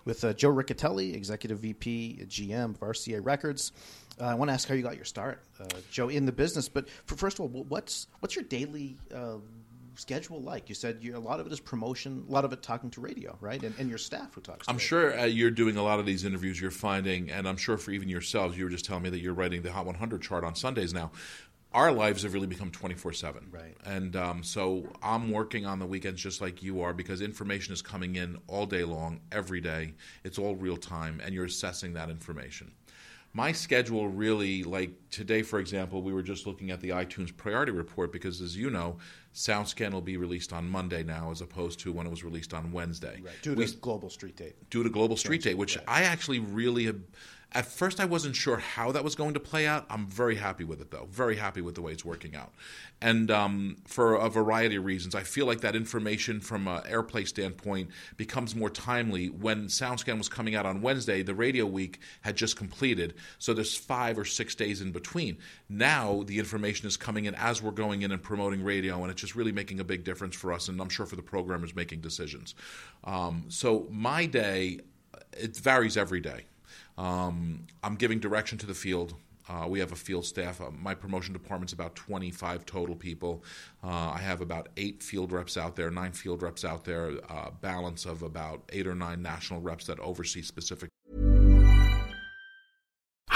with 0.06 0.24
uh, 0.24 0.32
Joe 0.32 0.48
Riccitelli, 0.48 1.14
Executive 1.14 1.58
VP, 1.58 2.24
GM 2.26 2.70
of 2.70 2.80
RCA 2.80 3.20
Records. 3.22 3.72
Uh, 4.18 4.24
I 4.24 4.34
want 4.34 4.48
to 4.48 4.54
ask 4.54 4.66
how 4.66 4.74
you 4.74 4.82
got 4.82 4.96
your 4.96 5.04
start, 5.04 5.42
uh, 5.60 5.66
Joe, 5.90 6.08
in 6.08 6.24
the 6.24 6.32
business. 6.32 6.66
But 6.66 6.88
for, 7.04 7.14
first 7.14 7.38
of 7.38 7.42
all, 7.42 7.64
what's 7.64 8.06
what's 8.20 8.34
your 8.34 8.44
daily 8.44 8.96
uh, 9.14 9.36
schedule 9.96 10.40
like? 10.40 10.70
You 10.70 10.74
said 10.74 10.98
you, 11.02 11.14
a 11.14 11.18
lot 11.18 11.38
of 11.38 11.46
it 11.46 11.52
is 11.52 11.60
promotion, 11.60 12.24
a 12.26 12.32
lot 12.32 12.46
of 12.46 12.54
it 12.54 12.62
talking 12.62 12.88
to 12.92 13.02
radio, 13.02 13.36
right? 13.42 13.62
And, 13.62 13.74
and 13.78 13.88
your 13.88 13.98
staff 13.98 14.34
who 14.34 14.40
talks. 14.40 14.66
I'm 14.66 14.76
radio. 14.76 14.86
sure 14.86 15.18
uh, 15.20 15.24
you're 15.24 15.50
doing 15.50 15.76
a 15.76 15.82
lot 15.82 15.98
of 15.98 16.06
these 16.06 16.24
interviews. 16.24 16.58
You're 16.58 16.70
finding, 16.70 17.30
and 17.30 17.46
I'm 17.46 17.58
sure 17.58 17.76
for 17.76 17.90
even 17.90 18.08
yourselves, 18.08 18.56
you 18.56 18.64
were 18.64 18.70
just 18.70 18.86
telling 18.86 19.02
me 19.02 19.10
that 19.10 19.20
you're 19.20 19.34
writing 19.34 19.60
the 19.60 19.72
Hot 19.72 19.84
100 19.84 20.22
chart 20.22 20.42
on 20.42 20.54
Sundays 20.54 20.94
now. 20.94 21.10
Our 21.74 21.92
lives 21.92 22.22
have 22.22 22.32
really 22.32 22.46
become 22.46 22.70
24 22.70 23.12
seven, 23.12 23.48
Right. 23.50 23.76
And 23.84 24.16
um, 24.16 24.42
so 24.42 24.88
I'm 25.02 25.30
working 25.30 25.66
on 25.66 25.78
the 25.78 25.86
weekends 25.86 26.22
just 26.22 26.40
like 26.40 26.62
you 26.62 26.80
are 26.80 26.94
because 26.94 27.20
information 27.20 27.74
is 27.74 27.82
coming 27.82 28.16
in 28.16 28.38
all 28.46 28.64
day 28.66 28.84
long, 28.84 29.20
every 29.30 29.60
day. 29.60 29.92
It's 30.24 30.38
all 30.38 30.54
real 30.56 30.76
time, 30.78 31.20
and 31.22 31.34
you're 31.34 31.44
assessing 31.44 31.92
that 31.94 32.08
information. 32.08 32.72
My 33.34 33.52
schedule 33.52 34.08
really, 34.08 34.62
like 34.62 34.92
today, 35.10 35.42
for 35.42 35.58
example, 35.58 36.00
we 36.00 36.14
were 36.14 36.22
just 36.22 36.46
looking 36.46 36.70
at 36.70 36.80
the 36.80 36.90
iTunes 36.90 37.36
priority 37.36 37.72
report 37.72 38.10
because, 38.10 38.40
as 38.40 38.56
you 38.56 38.70
know, 38.70 38.96
SoundScan 39.34 39.92
will 39.92 40.00
be 40.00 40.16
released 40.16 40.54
on 40.54 40.66
Monday 40.66 41.02
now 41.02 41.30
as 41.30 41.42
opposed 41.42 41.78
to 41.80 41.92
when 41.92 42.06
it 42.06 42.10
was 42.10 42.24
released 42.24 42.54
on 42.54 42.72
Wednesday. 42.72 43.20
Right, 43.22 43.34
due 43.42 43.54
to 43.54 43.60
We- 43.60 43.66
Global 43.82 44.08
Street 44.08 44.36
Date. 44.36 44.54
due 44.70 44.82
to 44.82 44.88
Global 44.88 45.18
Street 45.18 45.42
date 45.42 45.58
which 45.58 45.76
I 45.86 46.04
actually 46.04 46.38
really 46.38 46.84
have. 46.86 46.98
At 47.52 47.64
first, 47.64 48.00
I 48.00 48.04
wasn't 48.04 48.36
sure 48.36 48.58
how 48.58 48.92
that 48.92 49.02
was 49.02 49.14
going 49.14 49.32
to 49.34 49.40
play 49.40 49.66
out. 49.66 49.86
I'm 49.88 50.08
very 50.08 50.34
happy 50.34 50.64
with 50.64 50.80
it, 50.80 50.90
though. 50.90 51.06
Very 51.10 51.36
happy 51.36 51.62
with 51.62 51.74
the 51.74 51.80
way 51.80 51.92
it's 51.92 52.04
working 52.04 52.34
out. 52.36 52.52
And 53.00 53.30
um, 53.30 53.76
for 53.86 54.16
a 54.16 54.28
variety 54.28 54.76
of 54.76 54.84
reasons, 54.84 55.14
I 55.14 55.22
feel 55.22 55.46
like 55.46 55.60
that 55.60 55.76
information 55.76 56.40
from 56.40 56.66
an 56.66 56.82
airplay 56.82 57.26
standpoint 57.26 57.90
becomes 58.16 58.54
more 58.54 58.68
timely. 58.68 59.28
When 59.28 59.66
SoundScan 59.66 60.18
was 60.18 60.28
coming 60.28 60.54
out 60.54 60.66
on 60.66 60.82
Wednesday, 60.82 61.22
the 61.22 61.34
radio 61.34 61.64
week 61.66 62.00
had 62.22 62.36
just 62.36 62.56
completed. 62.56 63.14
So 63.38 63.54
there's 63.54 63.76
five 63.76 64.18
or 64.18 64.24
six 64.24 64.54
days 64.54 64.80
in 64.80 64.92
between. 64.92 65.38
Now 65.68 66.24
the 66.26 66.38
information 66.38 66.88
is 66.88 66.96
coming 66.96 67.26
in 67.26 67.34
as 67.36 67.62
we're 67.62 67.70
going 67.70 68.02
in 68.02 68.12
and 68.12 68.22
promoting 68.22 68.62
radio, 68.64 69.00
and 69.02 69.10
it's 69.10 69.20
just 69.20 69.36
really 69.36 69.52
making 69.52 69.80
a 69.80 69.84
big 69.84 70.04
difference 70.04 70.34
for 70.34 70.52
us. 70.52 70.68
And 70.68 70.80
I'm 70.80 70.88
sure 70.88 71.06
for 71.06 71.16
the 71.16 71.22
programmers 71.22 71.74
making 71.74 72.00
decisions. 72.00 72.54
Um, 73.04 73.44
so 73.48 73.86
my 73.90 74.26
day, 74.26 74.80
it 75.32 75.56
varies 75.56 75.96
every 75.96 76.20
day. 76.20 76.44
Um, 76.98 77.66
I'm 77.82 77.96
giving 77.96 78.18
direction 78.18 78.58
to 78.58 78.66
the 78.66 78.74
field. 78.74 79.14
Uh, 79.48 79.66
we 79.68 79.78
have 79.78 79.92
a 79.92 79.96
field 79.96 80.24
staff. 80.24 80.60
Uh, 80.60 80.70
my 80.70 80.94
promotion 80.94 81.32
department's 81.32 81.72
about 81.72 81.94
25 81.94 82.66
total 82.66 82.96
people. 82.96 83.44
Uh, 83.82 84.10
I 84.14 84.18
have 84.18 84.40
about 84.40 84.70
eight 84.76 85.02
field 85.02 85.30
reps 85.30 85.56
out 85.56 85.76
there, 85.76 85.90
nine 85.90 86.12
field 86.12 86.42
reps 86.42 86.64
out 86.64 86.84
there, 86.84 87.12
uh, 87.28 87.50
balance 87.60 88.06
of 88.06 88.22
about 88.22 88.62
eight 88.72 88.86
or 88.86 88.94
nine 88.94 89.22
national 89.22 89.60
reps 89.60 89.86
that 89.86 90.00
oversee 90.00 90.42
specific 90.42 90.90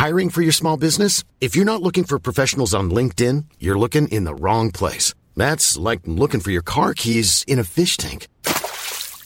Hiring 0.01 0.31
for 0.31 0.41
your 0.41 0.53
small 0.53 0.79
business? 0.79 1.25
If 1.43 1.55
you're 1.55 1.67
not 1.67 1.83
looking 1.83 2.05
for 2.05 2.19
professionals 2.19 2.73
on 2.73 2.91
LinkedIn, 2.91 3.45
you're 3.59 3.79
looking 3.79 4.09
in 4.09 4.25
the 4.25 4.35
wrong 4.35 4.71
place. 4.71 5.13
That's 5.37 5.77
like 5.77 6.01
looking 6.07 6.41
for 6.41 6.51
your 6.51 6.63
car 6.63 6.95
keys 6.95 7.45
in 7.47 7.59
a 7.59 7.65
fish 7.65 7.99
tank. 7.99 8.27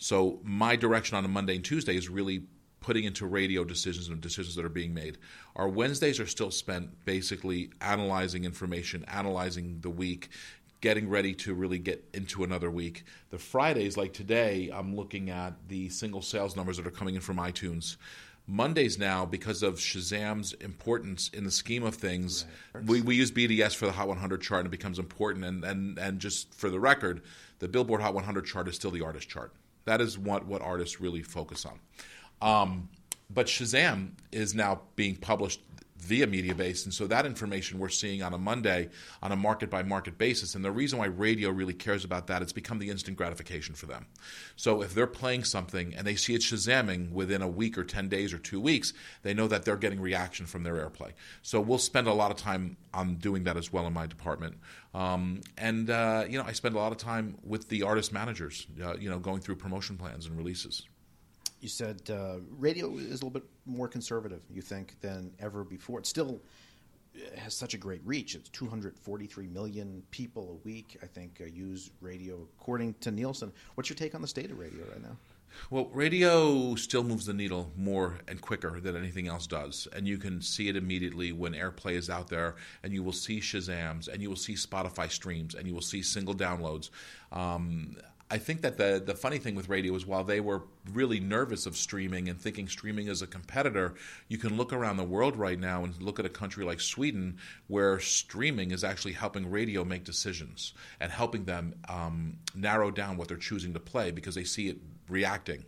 So 0.00 0.40
my 0.42 0.76
direction 0.76 1.18
on 1.18 1.26
a 1.26 1.28
Monday 1.28 1.56
and 1.56 1.64
Tuesday 1.64 1.94
is 1.94 2.08
really 2.08 2.44
putting 2.80 3.04
into 3.04 3.26
radio 3.26 3.64
decisions 3.64 4.08
and 4.08 4.18
decisions 4.18 4.56
that 4.56 4.64
are 4.64 4.70
being 4.70 4.94
made. 4.94 5.18
Our 5.56 5.68
Wednesdays 5.68 6.18
are 6.18 6.26
still 6.26 6.50
spent 6.50 7.04
basically 7.04 7.70
analyzing 7.82 8.46
information, 8.46 9.04
analyzing 9.08 9.78
the 9.82 9.90
week, 9.90 10.30
getting 10.80 11.10
ready 11.10 11.34
to 11.34 11.52
really 11.52 11.78
get 11.78 12.02
into 12.14 12.44
another 12.44 12.70
week. 12.70 13.04
The 13.28 13.36
Fridays, 13.36 13.98
like 13.98 14.14
today, 14.14 14.70
I'm 14.72 14.96
looking 14.96 15.28
at 15.28 15.52
the 15.68 15.90
single 15.90 16.22
sales 16.22 16.56
numbers 16.56 16.78
that 16.78 16.86
are 16.86 16.90
coming 16.90 17.14
in 17.14 17.20
from 17.20 17.36
iTunes. 17.36 17.98
Mondays 18.46 18.98
now, 18.98 19.26
because 19.26 19.62
of 19.62 19.74
Shazam's 19.74 20.54
importance 20.54 21.28
in 21.28 21.44
the 21.44 21.50
scheme 21.50 21.84
of 21.84 21.94
things, 21.94 22.46
we, 22.86 23.02
we 23.02 23.16
use 23.16 23.30
BDS 23.30 23.76
for 23.76 23.84
the 23.84 23.92
Hot 23.92 24.08
100 24.08 24.40
chart 24.40 24.60
and 24.60 24.68
it 24.68 24.70
becomes 24.70 24.98
important. 24.98 25.44
And, 25.44 25.62
and, 25.62 25.98
and 25.98 26.18
just 26.18 26.54
for 26.54 26.70
the 26.70 26.80
record, 26.80 27.20
the 27.58 27.68
Billboard 27.68 28.00
Hot 28.00 28.14
100 28.14 28.46
chart 28.46 28.66
is 28.66 28.76
still 28.76 28.90
the 28.90 29.02
artist 29.02 29.28
chart. 29.28 29.52
That 29.84 30.00
is 30.00 30.18
what, 30.18 30.46
what 30.46 30.62
artists 30.62 31.00
really 31.00 31.22
focus 31.22 31.66
on. 31.66 31.78
Um, 32.42 32.88
but 33.32 33.46
Shazam 33.46 34.10
is 34.32 34.54
now 34.54 34.80
being 34.96 35.16
published 35.16 35.60
via 36.00 36.26
Mediabase, 36.26 36.84
and 36.84 36.94
so 36.94 37.06
that 37.06 37.26
information 37.26 37.78
we're 37.78 37.88
seeing 37.88 38.22
on 38.22 38.32
a 38.32 38.38
Monday 38.38 38.88
on 39.22 39.32
a 39.32 39.36
market 39.36 39.70
by 39.70 39.82
market 39.82 40.18
basis. 40.18 40.54
And 40.54 40.64
the 40.64 40.70
reason 40.70 40.98
why 40.98 41.06
radio 41.06 41.50
really 41.50 41.74
cares 41.74 42.04
about 42.04 42.26
that, 42.28 42.42
it's 42.42 42.52
become 42.52 42.78
the 42.78 42.90
instant 42.90 43.16
gratification 43.16 43.74
for 43.74 43.86
them. 43.86 44.06
So 44.56 44.82
if 44.82 44.94
they're 44.94 45.06
playing 45.06 45.44
something 45.44 45.94
and 45.94 46.06
they 46.06 46.16
see 46.16 46.34
it 46.34 46.40
Shazamming 46.40 47.12
within 47.12 47.42
a 47.42 47.48
week 47.48 47.76
or 47.76 47.84
10 47.84 48.08
days 48.08 48.32
or 48.32 48.38
two 48.38 48.60
weeks, 48.60 48.92
they 49.22 49.34
know 49.34 49.46
that 49.48 49.64
they're 49.64 49.76
getting 49.76 50.00
reaction 50.00 50.46
from 50.46 50.62
their 50.62 50.74
airplay. 50.74 51.12
So 51.42 51.60
we'll 51.60 51.78
spend 51.78 52.06
a 52.06 52.14
lot 52.14 52.30
of 52.30 52.36
time 52.36 52.76
on 52.94 53.16
doing 53.16 53.44
that 53.44 53.56
as 53.56 53.72
well 53.72 53.86
in 53.86 53.92
my 53.92 54.06
department. 54.06 54.56
Um, 54.94 55.42
and, 55.56 55.90
uh, 55.90 56.24
you 56.28 56.38
know, 56.38 56.44
I 56.44 56.52
spend 56.52 56.74
a 56.74 56.78
lot 56.78 56.92
of 56.92 56.98
time 56.98 57.36
with 57.44 57.68
the 57.68 57.82
artist 57.82 58.12
managers, 58.12 58.66
uh, 58.82 58.96
you 58.96 59.08
know, 59.08 59.18
going 59.18 59.40
through 59.40 59.56
promotion 59.56 59.96
plans 59.96 60.26
and 60.26 60.36
releases. 60.36 60.82
You 61.60 61.68
said 61.68 62.02
uh, 62.10 62.36
radio 62.58 62.96
is 62.96 63.06
a 63.06 63.12
little 63.12 63.30
bit 63.30 63.44
more 63.66 63.88
conservative, 63.88 64.40
you 64.50 64.62
think, 64.62 64.98
than 65.00 65.30
ever 65.38 65.62
before. 65.62 65.98
It 65.98 66.06
still 66.06 66.40
uh, 67.14 67.38
has 67.38 67.54
such 67.54 67.74
a 67.74 67.78
great 67.78 68.00
reach. 68.04 68.34
It's 68.34 68.48
243 68.50 69.46
million 69.48 70.02
people 70.10 70.58
a 70.62 70.66
week, 70.66 70.98
I 71.02 71.06
think, 71.06 71.40
uh, 71.42 71.44
use 71.44 71.90
radio, 72.00 72.46
according 72.58 72.94
to 73.00 73.10
Nielsen. 73.10 73.52
What's 73.74 73.90
your 73.90 73.96
take 73.96 74.14
on 74.14 74.22
the 74.22 74.28
state 74.28 74.50
of 74.50 74.58
radio 74.58 74.84
right 74.90 75.02
now? 75.02 75.16
Well, 75.68 75.86
radio 75.92 76.74
still 76.76 77.02
moves 77.02 77.26
the 77.26 77.34
needle 77.34 77.72
more 77.76 78.18
and 78.28 78.40
quicker 78.40 78.80
than 78.80 78.96
anything 78.96 79.28
else 79.28 79.46
does. 79.46 79.86
And 79.92 80.06
you 80.06 80.18
can 80.18 80.40
see 80.40 80.68
it 80.68 80.76
immediately 80.76 81.32
when 81.32 81.52
airplay 81.52 81.92
is 81.92 82.08
out 82.08 82.28
there, 82.28 82.56
and 82.82 82.92
you 82.92 83.02
will 83.02 83.12
see 83.12 83.40
Shazams, 83.40 84.08
and 84.08 84.22
you 84.22 84.28
will 84.28 84.36
see 84.36 84.54
Spotify 84.54 85.10
streams, 85.10 85.54
and 85.54 85.66
you 85.66 85.74
will 85.74 85.80
see 85.80 86.02
single 86.02 86.34
downloads. 86.34 86.90
Um, 87.32 87.96
I 88.32 88.38
think 88.38 88.60
that 88.62 88.76
the 88.76 89.02
the 89.04 89.14
funny 89.14 89.38
thing 89.38 89.56
with 89.56 89.68
radio 89.68 89.94
is 89.96 90.06
while 90.06 90.22
they 90.22 90.40
were 90.40 90.62
really 90.92 91.18
nervous 91.18 91.66
of 91.66 91.76
streaming 91.76 92.28
and 92.28 92.40
thinking 92.40 92.68
streaming 92.68 93.08
is 93.08 93.22
a 93.22 93.26
competitor, 93.26 93.94
you 94.28 94.38
can 94.38 94.56
look 94.56 94.72
around 94.72 94.98
the 94.98 95.04
world 95.04 95.36
right 95.36 95.58
now 95.58 95.82
and 95.82 96.00
look 96.00 96.20
at 96.20 96.24
a 96.24 96.30
country 96.30 96.64
like 96.64 96.80
Sweden 96.80 97.38
where 97.66 97.98
streaming 97.98 98.70
is 98.70 98.84
actually 98.84 99.14
helping 99.14 99.50
radio 99.50 99.84
make 99.84 100.04
decisions 100.04 100.74
and 101.00 101.10
helping 101.10 101.44
them 101.44 101.74
um, 101.88 102.36
narrow 102.54 102.90
down 102.90 103.16
what 103.16 103.28
they're 103.28 103.36
choosing 103.36 103.72
to 103.74 103.80
play 103.80 104.12
because 104.12 104.36
they 104.36 104.44
see 104.44 104.68
it 104.68 104.78
reacting 105.08 105.64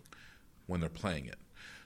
when 0.66 0.80
they're 0.80 0.88
playing 0.88 1.26
it. 1.26 1.38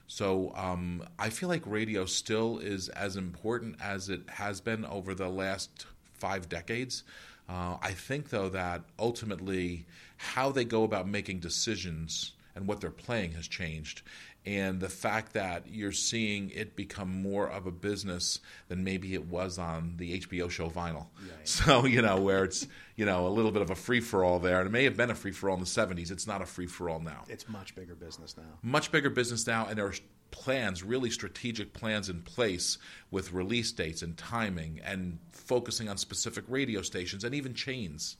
So 0.05 0.53
um, 0.55 1.03
I 1.19 1.29
feel 1.29 1.49
like 1.49 1.63
radio 1.65 2.05
still 2.05 2.59
is 2.59 2.87
as 2.89 3.17
important 3.17 3.75
as 3.81 4.09
it 4.09 4.21
has 4.29 4.61
been 4.61 4.85
over 4.85 5.13
the 5.13 5.27
last 5.27 5.85
five 6.13 6.47
decades. 6.47 7.03
Uh, 7.49 7.77
I 7.81 7.91
think, 7.91 8.29
though, 8.29 8.49
that 8.49 8.83
ultimately 8.99 9.85
how 10.17 10.51
they 10.51 10.65
go 10.65 10.83
about 10.83 11.07
making 11.07 11.39
decisions 11.39 12.33
and 12.55 12.67
what 12.67 12.81
they're 12.81 12.89
playing 12.89 13.33
has 13.33 13.47
changed. 13.47 14.01
And 14.45 14.79
the 14.79 14.89
fact 14.89 15.33
that 15.33 15.65
you're 15.69 15.91
seeing 15.91 16.51
it 16.51 16.75
become 16.75 17.21
more 17.21 17.49
of 17.49 17.67
a 17.67 17.71
business 17.71 18.39
than 18.69 18.83
maybe 18.83 19.13
it 19.13 19.25
was 19.25 19.59
on 19.59 19.95
the 19.97 20.21
HBO 20.21 20.49
show 20.49 20.69
Vinyl. 20.69 21.07
So, 21.43 21.85
you 21.85 22.01
know, 22.01 22.19
where 22.19 22.43
it's, 22.43 22.67
you 22.95 23.05
know, 23.05 23.27
a 23.27 23.29
little 23.29 23.51
bit 23.51 23.61
of 23.61 23.69
a 23.69 23.75
free 23.75 24.01
for 24.01 24.23
all 24.23 24.39
there. 24.39 24.59
And 24.59 24.67
it 24.67 24.71
may 24.71 24.83
have 24.83 24.97
been 24.97 25.09
a 25.09 25.15
free 25.15 25.31
for 25.31 25.49
all 25.49 25.55
in 25.55 25.61
the 25.61 25.65
70s. 25.65 26.11
It's 26.11 26.27
not 26.27 26.41
a 26.41 26.45
free 26.45 26.65
for 26.65 26.89
all 26.89 26.99
now. 26.99 27.23
It's 27.29 27.47
much 27.47 27.73
bigger 27.75 27.95
business 27.95 28.35
now. 28.35 28.43
Much 28.61 28.91
bigger 28.91 29.09
business 29.09 29.47
now, 29.47 29.67
and 29.67 29.77
there 29.77 29.85
are 29.85 29.93
plans, 30.31 30.83
really 30.83 31.09
strategic 31.09 31.73
plans 31.73 32.09
in 32.09 32.21
place 32.21 32.77
with 33.11 33.33
release 33.33 33.71
dates 33.71 34.01
and 34.01 34.17
timing 34.17 34.81
and 34.83 35.19
focusing 35.31 35.87
on 35.89 35.97
specific 35.97 36.43
radio 36.47 36.81
stations 36.81 37.23
and 37.23 37.33
even 37.33 37.53
chains, 37.53 38.17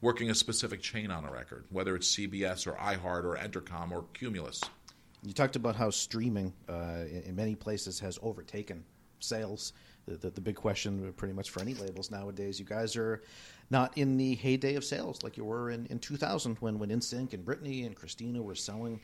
working 0.00 0.30
a 0.30 0.34
specific 0.34 0.80
chain 0.80 1.10
on 1.10 1.24
a 1.24 1.30
record, 1.30 1.64
whether 1.70 1.94
it's 1.94 2.16
CBS 2.16 2.66
or 2.66 2.72
iHeart 2.72 3.24
or 3.24 3.36
Entercom 3.36 3.90
or 3.90 4.04
Cumulus. 4.14 4.60
You 5.22 5.32
talked 5.32 5.56
about 5.56 5.76
how 5.76 5.90
streaming 5.90 6.52
uh, 6.68 7.04
in, 7.26 7.36
many 7.36 7.54
places 7.54 8.00
has 8.00 8.18
overtaken 8.22 8.82
sales. 9.18 9.74
The, 10.06 10.16
the, 10.16 10.30
the 10.30 10.40
big 10.40 10.56
question, 10.56 11.12
pretty 11.16 11.34
much 11.34 11.50
for 11.50 11.60
any 11.60 11.74
labels 11.74 12.10
nowadays, 12.10 12.58
you 12.58 12.64
guys 12.64 12.96
are 12.96 13.22
not 13.70 13.96
in 13.98 14.16
the 14.16 14.34
heyday 14.34 14.76
of 14.76 14.84
sales 14.84 15.22
like 15.22 15.36
you 15.36 15.44
were 15.44 15.70
in, 15.70 15.86
in 15.86 15.98
2000 15.98 16.56
when, 16.60 16.78
when 16.78 16.88
NSYNC 16.88 17.34
and 17.34 17.44
Britney 17.44 17.84
and 17.84 17.94
Christina 17.94 18.40
were 18.40 18.54
selling 18.54 19.00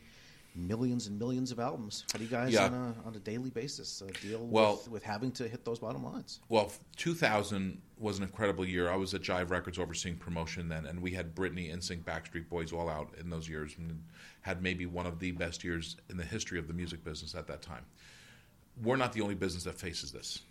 millions 0.55 1.07
and 1.07 1.19
millions 1.19 1.51
of 1.51 1.59
albums. 1.59 2.03
How 2.11 2.17
do 2.17 2.23
you 2.23 2.29
guys 2.29 2.51
Yeah. 2.53 2.65
on, 2.65 2.73
a, 2.73 3.07
on 3.07 3.15
a 3.15 3.19
daily 3.19 3.49
basis 3.49 4.01
uh, 4.01 4.07
deal 4.21 4.45
Well- 4.45 4.77
with, 4.77 4.89
with 4.89 5.03
having 5.03 5.31
to 5.33 5.47
hit 5.47 5.63
those 5.65 5.79
bottom 5.79 6.03
lines? 6.03 6.39
Well, 6.49 6.71
2000 6.95 7.81
was 7.99 8.17
an 8.17 8.23
incredible 8.23 8.65
year. 8.65 8.89
I 8.89 8.95
was 8.95 9.13
at 9.13 9.21
Jive 9.21 9.49
Records 9.49 9.77
overseeing 9.79 10.17
promotion 10.17 10.67
then, 10.67 10.85
and 10.85 11.01
we 11.01 11.11
had 11.11 11.35
Britney, 11.35 11.73
NSYNC, 11.73 12.03
Backstreet 12.03 12.49
Boys 12.49 12.71
all 12.73 12.89
out 12.89 13.13
in 13.19 13.29
those 13.29 13.47
years, 13.47 13.75
and 13.77 14.03
had 14.41 14.61
maybe 14.61 14.85
one 14.85 15.05
of 15.05 15.19
the 15.19 15.31
best 15.31 15.63
years 15.63 15.97
in 16.09 16.17
the 16.17 16.25
history 16.25 16.59
of 16.59 16.67
the 16.67 16.73
music 16.73 17.03
business 17.03 17.35
at 17.35 17.47
that 17.47 17.61
time. 17.61 17.85
We're 18.83 18.97
not 18.97 19.13
the 19.13 19.21
only 19.21 19.35
business 19.35 19.63
that 19.63 19.79
faces 19.79 20.11
this. 20.11 20.41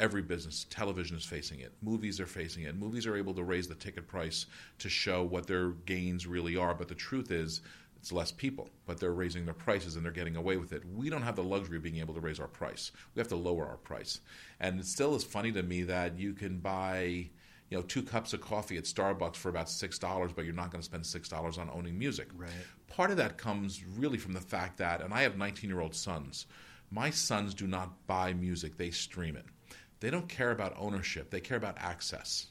Every 0.00 0.22
business, 0.22 0.66
television 0.70 1.16
is 1.16 1.24
facing 1.24 1.58
it. 1.60 1.72
Movies 1.82 2.20
are 2.20 2.26
facing 2.26 2.64
it. 2.64 2.76
Movies 2.76 3.04
are 3.06 3.16
able 3.16 3.34
to 3.34 3.42
raise 3.42 3.66
the 3.66 3.74
ticket 3.74 4.06
price 4.06 4.46
to 4.78 4.88
show 4.88 5.24
what 5.24 5.46
their 5.48 5.70
gains 5.86 6.24
really 6.26 6.56
are. 6.56 6.72
But 6.72 6.86
the 6.88 6.94
truth 6.94 7.32
is, 7.32 7.62
it's 8.00 8.12
less 8.12 8.30
people, 8.30 8.68
but 8.86 8.98
they're 8.98 9.12
raising 9.12 9.44
their 9.44 9.54
prices 9.54 9.96
and 9.96 10.04
they're 10.04 10.12
getting 10.12 10.36
away 10.36 10.56
with 10.56 10.72
it. 10.72 10.82
We 10.94 11.10
don't 11.10 11.22
have 11.22 11.36
the 11.36 11.42
luxury 11.42 11.78
of 11.78 11.82
being 11.82 11.98
able 11.98 12.14
to 12.14 12.20
raise 12.20 12.38
our 12.38 12.46
price. 12.46 12.92
We 13.14 13.20
have 13.20 13.28
to 13.28 13.36
lower 13.36 13.66
our 13.66 13.76
price. 13.76 14.20
And 14.60 14.78
it 14.78 14.86
still 14.86 15.14
is 15.14 15.24
funny 15.24 15.52
to 15.52 15.62
me 15.62 15.82
that 15.82 16.18
you 16.18 16.32
can 16.32 16.58
buy, 16.58 17.30
you 17.70 17.76
know, 17.76 17.82
two 17.82 18.02
cups 18.02 18.32
of 18.32 18.40
coffee 18.40 18.76
at 18.76 18.84
Starbucks 18.84 19.36
for 19.36 19.48
about 19.48 19.68
six 19.68 19.98
dollars, 19.98 20.32
but 20.32 20.44
you're 20.44 20.54
not 20.54 20.70
going 20.70 20.80
to 20.80 20.86
spend 20.86 21.04
six 21.04 21.28
dollars 21.28 21.58
on 21.58 21.70
owning 21.72 21.98
music. 21.98 22.28
Right. 22.36 22.50
Part 22.86 23.10
of 23.10 23.16
that 23.16 23.36
comes 23.36 23.84
really 23.84 24.18
from 24.18 24.32
the 24.32 24.40
fact 24.40 24.78
that, 24.78 25.00
and 25.00 25.12
I 25.12 25.22
have 25.22 25.36
19 25.36 25.68
year 25.68 25.80
old 25.80 25.94
sons. 25.94 26.46
My 26.90 27.10
sons 27.10 27.52
do 27.52 27.66
not 27.66 28.06
buy 28.06 28.32
music; 28.32 28.76
they 28.76 28.90
stream 28.90 29.36
it. 29.36 29.44
They 30.00 30.10
don't 30.10 30.28
care 30.28 30.52
about 30.52 30.74
ownership; 30.78 31.30
they 31.30 31.40
care 31.40 31.58
about 31.58 31.76
access. 31.78 32.46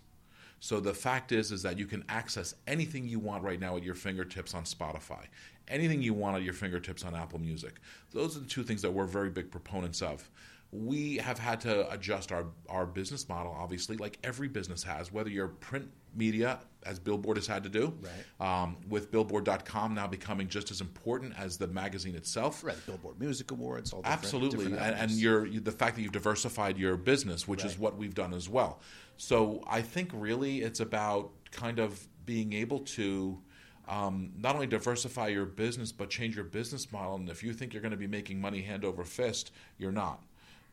So 0.60 0.80
the 0.80 0.93
fact 0.93 1.32
is, 1.32 1.52
is 1.52 1.62
that 1.63 1.78
you 1.78 1.86
can 1.86 2.04
access 2.10 2.56
anything 2.65 3.08
you 3.08 3.20
want 3.20 3.43
right 3.43 3.60
now 3.60 3.78
at 3.78 3.84
your 3.84 3.96
fingertips 3.96 4.54
on 4.54 4.63
Spotify, 4.63 5.26
anything 5.67 6.02
you 6.02 6.13
want 6.13 6.36
at 6.36 6.43
your 6.43 6.54
fingertips 6.54 7.06
on 7.06 7.15
Apple 7.15 7.39
Music. 7.39 7.76
Those 8.12 8.36
are 8.36 8.39
the 8.39 8.48
two 8.48 8.63
things 8.63 8.82
that 8.82 8.91
we're 8.91 9.06
very 9.06 9.30
big 9.30 9.52
proponents 9.52 10.02
of. 10.02 10.30
We 10.72 11.18
have 11.18 11.40
had 11.40 11.62
to 11.62 11.90
adjust 11.92 12.32
our, 12.32 12.46
our 12.70 12.86
business 12.86 13.30
model, 13.30 13.56
obviously, 13.58 13.96
like 13.98 14.20
every 14.24 14.48
business 14.50 14.84
has, 14.84 15.12
whether 15.14 15.30
you're 15.30 15.48
print 15.48 15.90
media, 16.14 16.60
as 16.86 17.00
Billboard 17.00 17.38
has 17.38 17.48
had 17.48 17.64
to 17.64 17.70
do, 17.70 17.94
Right. 18.02 18.64
um, 18.64 18.78
with 18.90 19.12
Billboard.com 19.12 19.94
now 19.94 20.08
becoming 20.08 20.48
just 20.48 20.72
as 20.72 20.82
important 20.82 21.34
as 21.38 21.58
the 21.58 21.68
magazine 21.68 22.16
itself. 22.16 22.64
Right, 22.64 22.76
Billboard 22.86 23.20
Music 23.20 23.52
Awards, 23.52 23.94
all 23.94 24.02
different, 24.02 24.24
Absolutely, 24.24 24.58
different 24.58 24.76
and, 24.78 24.86
and 24.86 24.96
avenues. 24.96 25.22
your 25.22 25.46
you- 25.46 25.60
the 25.60 25.72
fact 25.72 25.96
that 25.96 26.02
you've 26.02 26.12
diversified 26.12 26.78
your 26.78 26.98
business, 26.98 27.48
which 27.48 27.64
is 27.64 27.78
what 27.78 27.98
we've 27.98 28.16
done 28.16 28.34
as 28.34 28.50
well. 28.50 28.82
So 29.18 29.64
I 29.68 29.82
think 29.82 30.10
really 30.14 30.62
it's 30.62 30.80
about 30.80 31.32
kind 31.52 31.80
of 31.80 32.08
being 32.26 32.52
able 32.54 32.80
to 32.80 33.40
um, 33.88 34.32
not 34.38 34.54
only 34.54 34.68
diversify 34.68 35.30
your 35.30 35.46
business 35.46 35.94
but 35.94 36.10
change 36.10 36.36
your 36.36 36.44
business 36.44 36.92
model. 36.92 37.16
And 37.16 37.30
if 37.30 37.42
you 37.42 37.54
think 37.54 37.74
you're 37.74 37.82
going 37.82 37.92
to 37.92 37.98
be 37.98 38.08
making 38.08 38.42
money 38.42 38.62
hand 38.62 38.84
over 38.84 39.04
fist, 39.06 39.52
you're 39.78 39.94
not. 39.94 40.22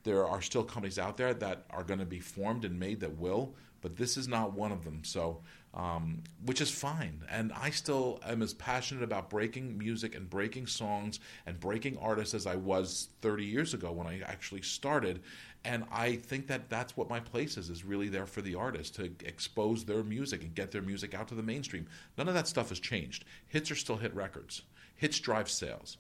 There 0.05 0.27
are 0.27 0.43
still 0.43 0.65
companies 0.65 0.99
out 0.99 1.17
there 1.17 1.35
that 1.35 1.65
are 1.71 1.83
going 1.83 1.99
to 1.99 2.07
be 2.07 2.21
formed 2.21 2.65
and 2.65 2.79
made 2.79 3.01
that 3.01 3.19
will, 3.19 3.55
but 3.81 3.97
this 3.97 4.17
is 4.17 4.29
not 4.29 4.53
one 4.53 4.71
of 4.71 4.85
them. 4.85 5.03
So, 5.03 5.41
um, 5.73 6.23
which 6.45 6.61
is 6.61 6.71
fine. 6.71 7.23
And 7.29 7.53
I 7.53 7.71
still 7.71 8.21
am 8.25 8.43
as 8.43 8.55
passionate 8.55 9.03
about 9.03 9.29
breaking 9.29 9.77
music 9.77 10.15
and 10.15 10.31
breaking 10.31 10.69
songs 10.69 11.21
and 11.47 11.59
breaking 11.59 11.99
artists 11.99 12.35
as 12.35 12.47
I 12.47 12.55
was 12.55 13.09
30 13.23 13.45
years 13.45 13.75
ago 13.75 13.91
when 13.91 14.07
I 14.07 14.21
actually 14.21 14.63
started. 14.63 15.23
And 15.65 15.85
I 15.91 16.17
think 16.17 16.47
that 16.47 16.69
that's 16.69 16.97
what 16.97 17.11
my 17.11 17.19
place 17.19 17.57
is, 17.57 17.71
is 17.71 17.85
really 17.85 18.09
there 18.09 18.27
for 18.27 18.43
the 18.43 18.55
artist 18.55 18.95
to 18.97 19.11
expose 19.25 19.85
their 19.85 20.05
music 20.05 20.43
and 20.43 20.55
get 20.55 20.71
their 20.71 20.83
music 20.83 21.15
out 21.15 21.29
to 21.29 21.35
the 21.35 21.43
mainstream. 21.43 21.87
None 22.17 22.29
of 22.29 22.35
that 22.35 22.47
stuff 22.47 22.69
has 22.69 22.79
changed. 22.79 23.25
Hits 23.49 23.71
are 23.71 23.75
still 23.75 23.97
hit 23.97 24.15
records. 24.15 24.63
Hits 24.95 25.19
drive 25.19 25.51
sales 25.51 25.97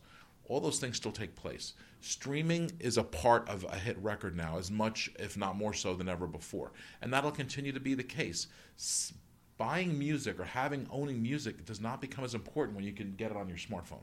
all 0.48 0.60
those 0.60 0.78
things 0.78 0.96
still 0.96 1.12
take 1.12 1.34
place. 1.34 1.74
Streaming 2.04 2.70
is 2.80 2.98
a 2.98 3.02
part 3.02 3.48
of 3.48 3.64
a 3.64 3.78
hit 3.78 3.96
record 3.96 4.36
now, 4.36 4.58
as 4.58 4.70
much, 4.70 5.08
if 5.18 5.38
not 5.38 5.56
more 5.56 5.72
so, 5.72 5.94
than 5.94 6.06
ever 6.06 6.26
before. 6.26 6.70
And 7.00 7.10
that'll 7.10 7.30
continue 7.30 7.72
to 7.72 7.80
be 7.80 7.94
the 7.94 8.02
case. 8.04 8.46
S- 8.76 9.14
buying 9.56 9.98
music 9.98 10.38
or 10.38 10.44
having 10.44 10.86
owning 10.90 11.22
music 11.22 11.64
does 11.64 11.80
not 11.80 12.02
become 12.02 12.22
as 12.22 12.34
important 12.34 12.76
when 12.76 12.84
you 12.84 12.92
can 12.92 13.14
get 13.14 13.30
it 13.30 13.38
on 13.38 13.48
your 13.48 13.56
smartphone. 13.56 14.02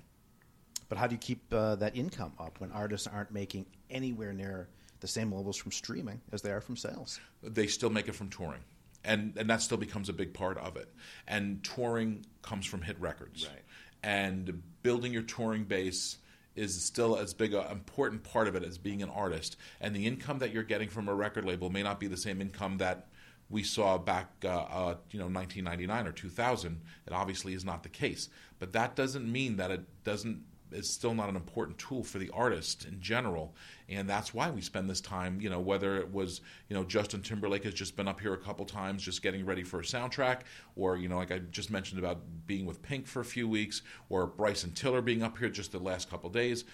But 0.90 0.98
how 0.98 1.06
do 1.06 1.14
you 1.14 1.20
keep 1.20 1.44
uh, 1.54 1.76
that 1.76 1.96
income 1.96 2.34
up 2.40 2.60
when 2.60 2.72
artists 2.72 3.06
aren't 3.06 3.30
making 3.30 3.68
anywhere 3.92 4.34
near 4.34 4.68
the 5.00 5.08
same 5.08 5.32
levels 5.32 5.56
from 5.56 5.72
streaming 5.72 6.20
as 6.32 6.42
they 6.42 6.52
are 6.52 6.60
from 6.60 6.78
sales? 6.78 7.20
they 7.44 7.68
still 7.68 7.92
make 7.92 8.08
it 8.08 8.16
from 8.16 8.30
touring. 8.30 8.62
And, 9.04 9.36
and 9.38 9.48
that 9.52 9.62
still 9.62 9.78
becomes 9.78 10.10
a 10.10 10.14
big 10.14 10.34
part 10.34 10.58
of 10.58 10.76
it. 10.76 10.92
And 11.28 11.64
touring 11.64 12.26
comes 12.42 12.66
from 12.66 12.82
hit 12.82 13.00
records. 13.00 13.48
Right. 13.48 13.62
And 14.02 14.64
building 14.82 15.14
your 15.14 15.22
touring 15.22 15.66
base 15.66 16.18
is 16.56 16.84
still 16.84 17.18
as 17.18 17.34
big 17.34 17.54
an 17.54 17.66
important 17.72 18.24
part 18.24 18.48
of 18.48 18.56
it 18.56 18.64
as 18.64 18.78
being 18.78 19.02
an 19.02 19.10
artist. 19.10 19.58
And 19.80 19.96
the 19.96 20.06
income 20.06 20.40
that 20.40 20.52
you're 20.52 20.64
getting 20.64 20.90
from 20.90 21.08
a 21.08 21.16
record 21.16 21.46
label 21.46 21.70
may 21.70 21.84
not 21.84 22.00
be 22.00 22.08
the 22.08 22.18
same 22.18 22.42
income 22.42 22.78
that 22.78 23.08
we 23.50 23.64
saw 23.64 23.98
back, 23.98 24.32
uh, 24.44 24.48
uh, 24.48 24.96
you 25.12 25.20
know, 25.20 25.28
1999 25.28 26.08
or 26.08 26.12
2000. 26.12 26.82
It 27.06 27.14
obviously 27.14 27.54
is 27.54 27.66
not 27.66 27.84
the 27.84 27.90
case. 27.90 28.30
But 28.60 28.74
that 28.74 28.96
doesn't 28.96 29.30
mean 29.30 29.58
that 29.58 29.72
it 29.72 30.04
doesn't 30.04 30.44
is 30.72 30.90
still 30.90 31.14
not 31.14 31.30
an 31.30 31.36
important 31.36 31.78
tool 31.78 32.04
for 32.04 32.20
the 32.20 32.30
artist 32.32 32.86
in 32.86 33.00
general, 33.02 33.56
and 33.90 34.10
that's 34.10 34.34
why 34.34 34.50
we 34.50 34.62
spend 34.62 34.90
this 34.90 35.02
time. 35.02 35.40
You 35.42 35.50
know, 35.50 35.60
whether 35.60 35.98
it 35.98 36.12
was 36.12 36.42
you 36.70 36.76
know 36.76 36.84
Justin 36.84 37.22
Timberlake 37.22 37.64
has 37.64 37.74
just 37.74 37.96
been 37.96 38.08
up 38.08 38.20
here 38.20 38.34
a 38.34 38.38
couple 38.38 38.66
times, 38.66 39.04
just 39.04 39.22
getting 39.22 39.46
ready 39.46 39.64
for 39.64 39.80
a 39.80 39.84
soundtrack, 39.84 40.42
or 40.76 40.98
you 40.98 41.10
know, 41.10 41.18
like 41.18 41.32
I 41.32 41.40
just 41.40 41.72
mentioned 41.72 42.00
about 42.00 42.20
being 42.48 42.66
with 42.66 42.82
Pink 42.82 43.08
for 43.08 43.20
a 43.22 43.26
few 43.26 43.48
weeks, 43.48 43.82
or 44.10 44.28
Bryson 44.28 44.72
Tiller 44.72 45.02
being 45.02 45.24
up 45.24 45.38
here 45.38 45.50
just 45.50 45.72
the 45.72 45.80
last 45.80 46.10
couple 46.10 46.30
days. 46.30 46.66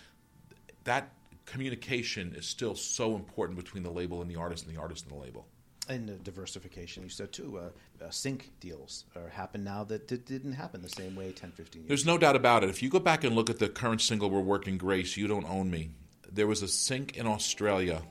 That 0.84 1.12
communication 1.46 2.34
is 2.36 2.46
still 2.46 2.76
so 2.76 3.16
important 3.16 3.58
between 3.58 3.84
the 3.84 3.92
label 3.92 4.22
and 4.22 4.30
the 4.30 4.36
artist, 4.36 4.66
and 4.66 4.76
the 4.76 4.80
artist 4.80 5.06
and 5.06 5.18
the 5.18 5.22
label. 5.22 5.48
And 5.90 6.22
diversification, 6.24 7.04
you 7.04 7.10
said 7.10 7.32
too. 7.32 7.60
Uh, 7.60 8.06
uh, 8.06 8.10
sync 8.10 8.52
deals 8.60 9.06
are 9.16 9.30
happen 9.30 9.64
now 9.64 9.84
that 9.86 10.08
did, 10.08 10.26
didn't 10.26 10.54
happen 10.54 10.82
the 10.82 10.90
same 10.90 11.16
way 11.16 11.32
10, 11.32 11.52
15 11.52 11.82
years 11.82 11.88
There's 11.88 12.06
no 12.06 12.18
doubt 12.18 12.36
about 12.36 12.64
it. 12.64 12.70
If 12.70 12.84
you 12.84 12.90
go 12.90 13.00
back 13.00 13.24
and 13.24 13.36
look 13.36 13.50
at 13.50 13.60
the 13.60 13.70
current 13.70 14.02
single 14.02 14.30
we're 14.30 14.42
working, 14.42 14.78
Grace, 14.78 15.16
You 15.16 15.28
Don't 15.28 15.46
Own 15.50 15.72
Me, 15.72 15.90
there 16.32 16.46
was 16.48 16.62
a 16.62 16.68
sync 16.68 17.16
in 17.18 17.26
Australia 17.26 18.02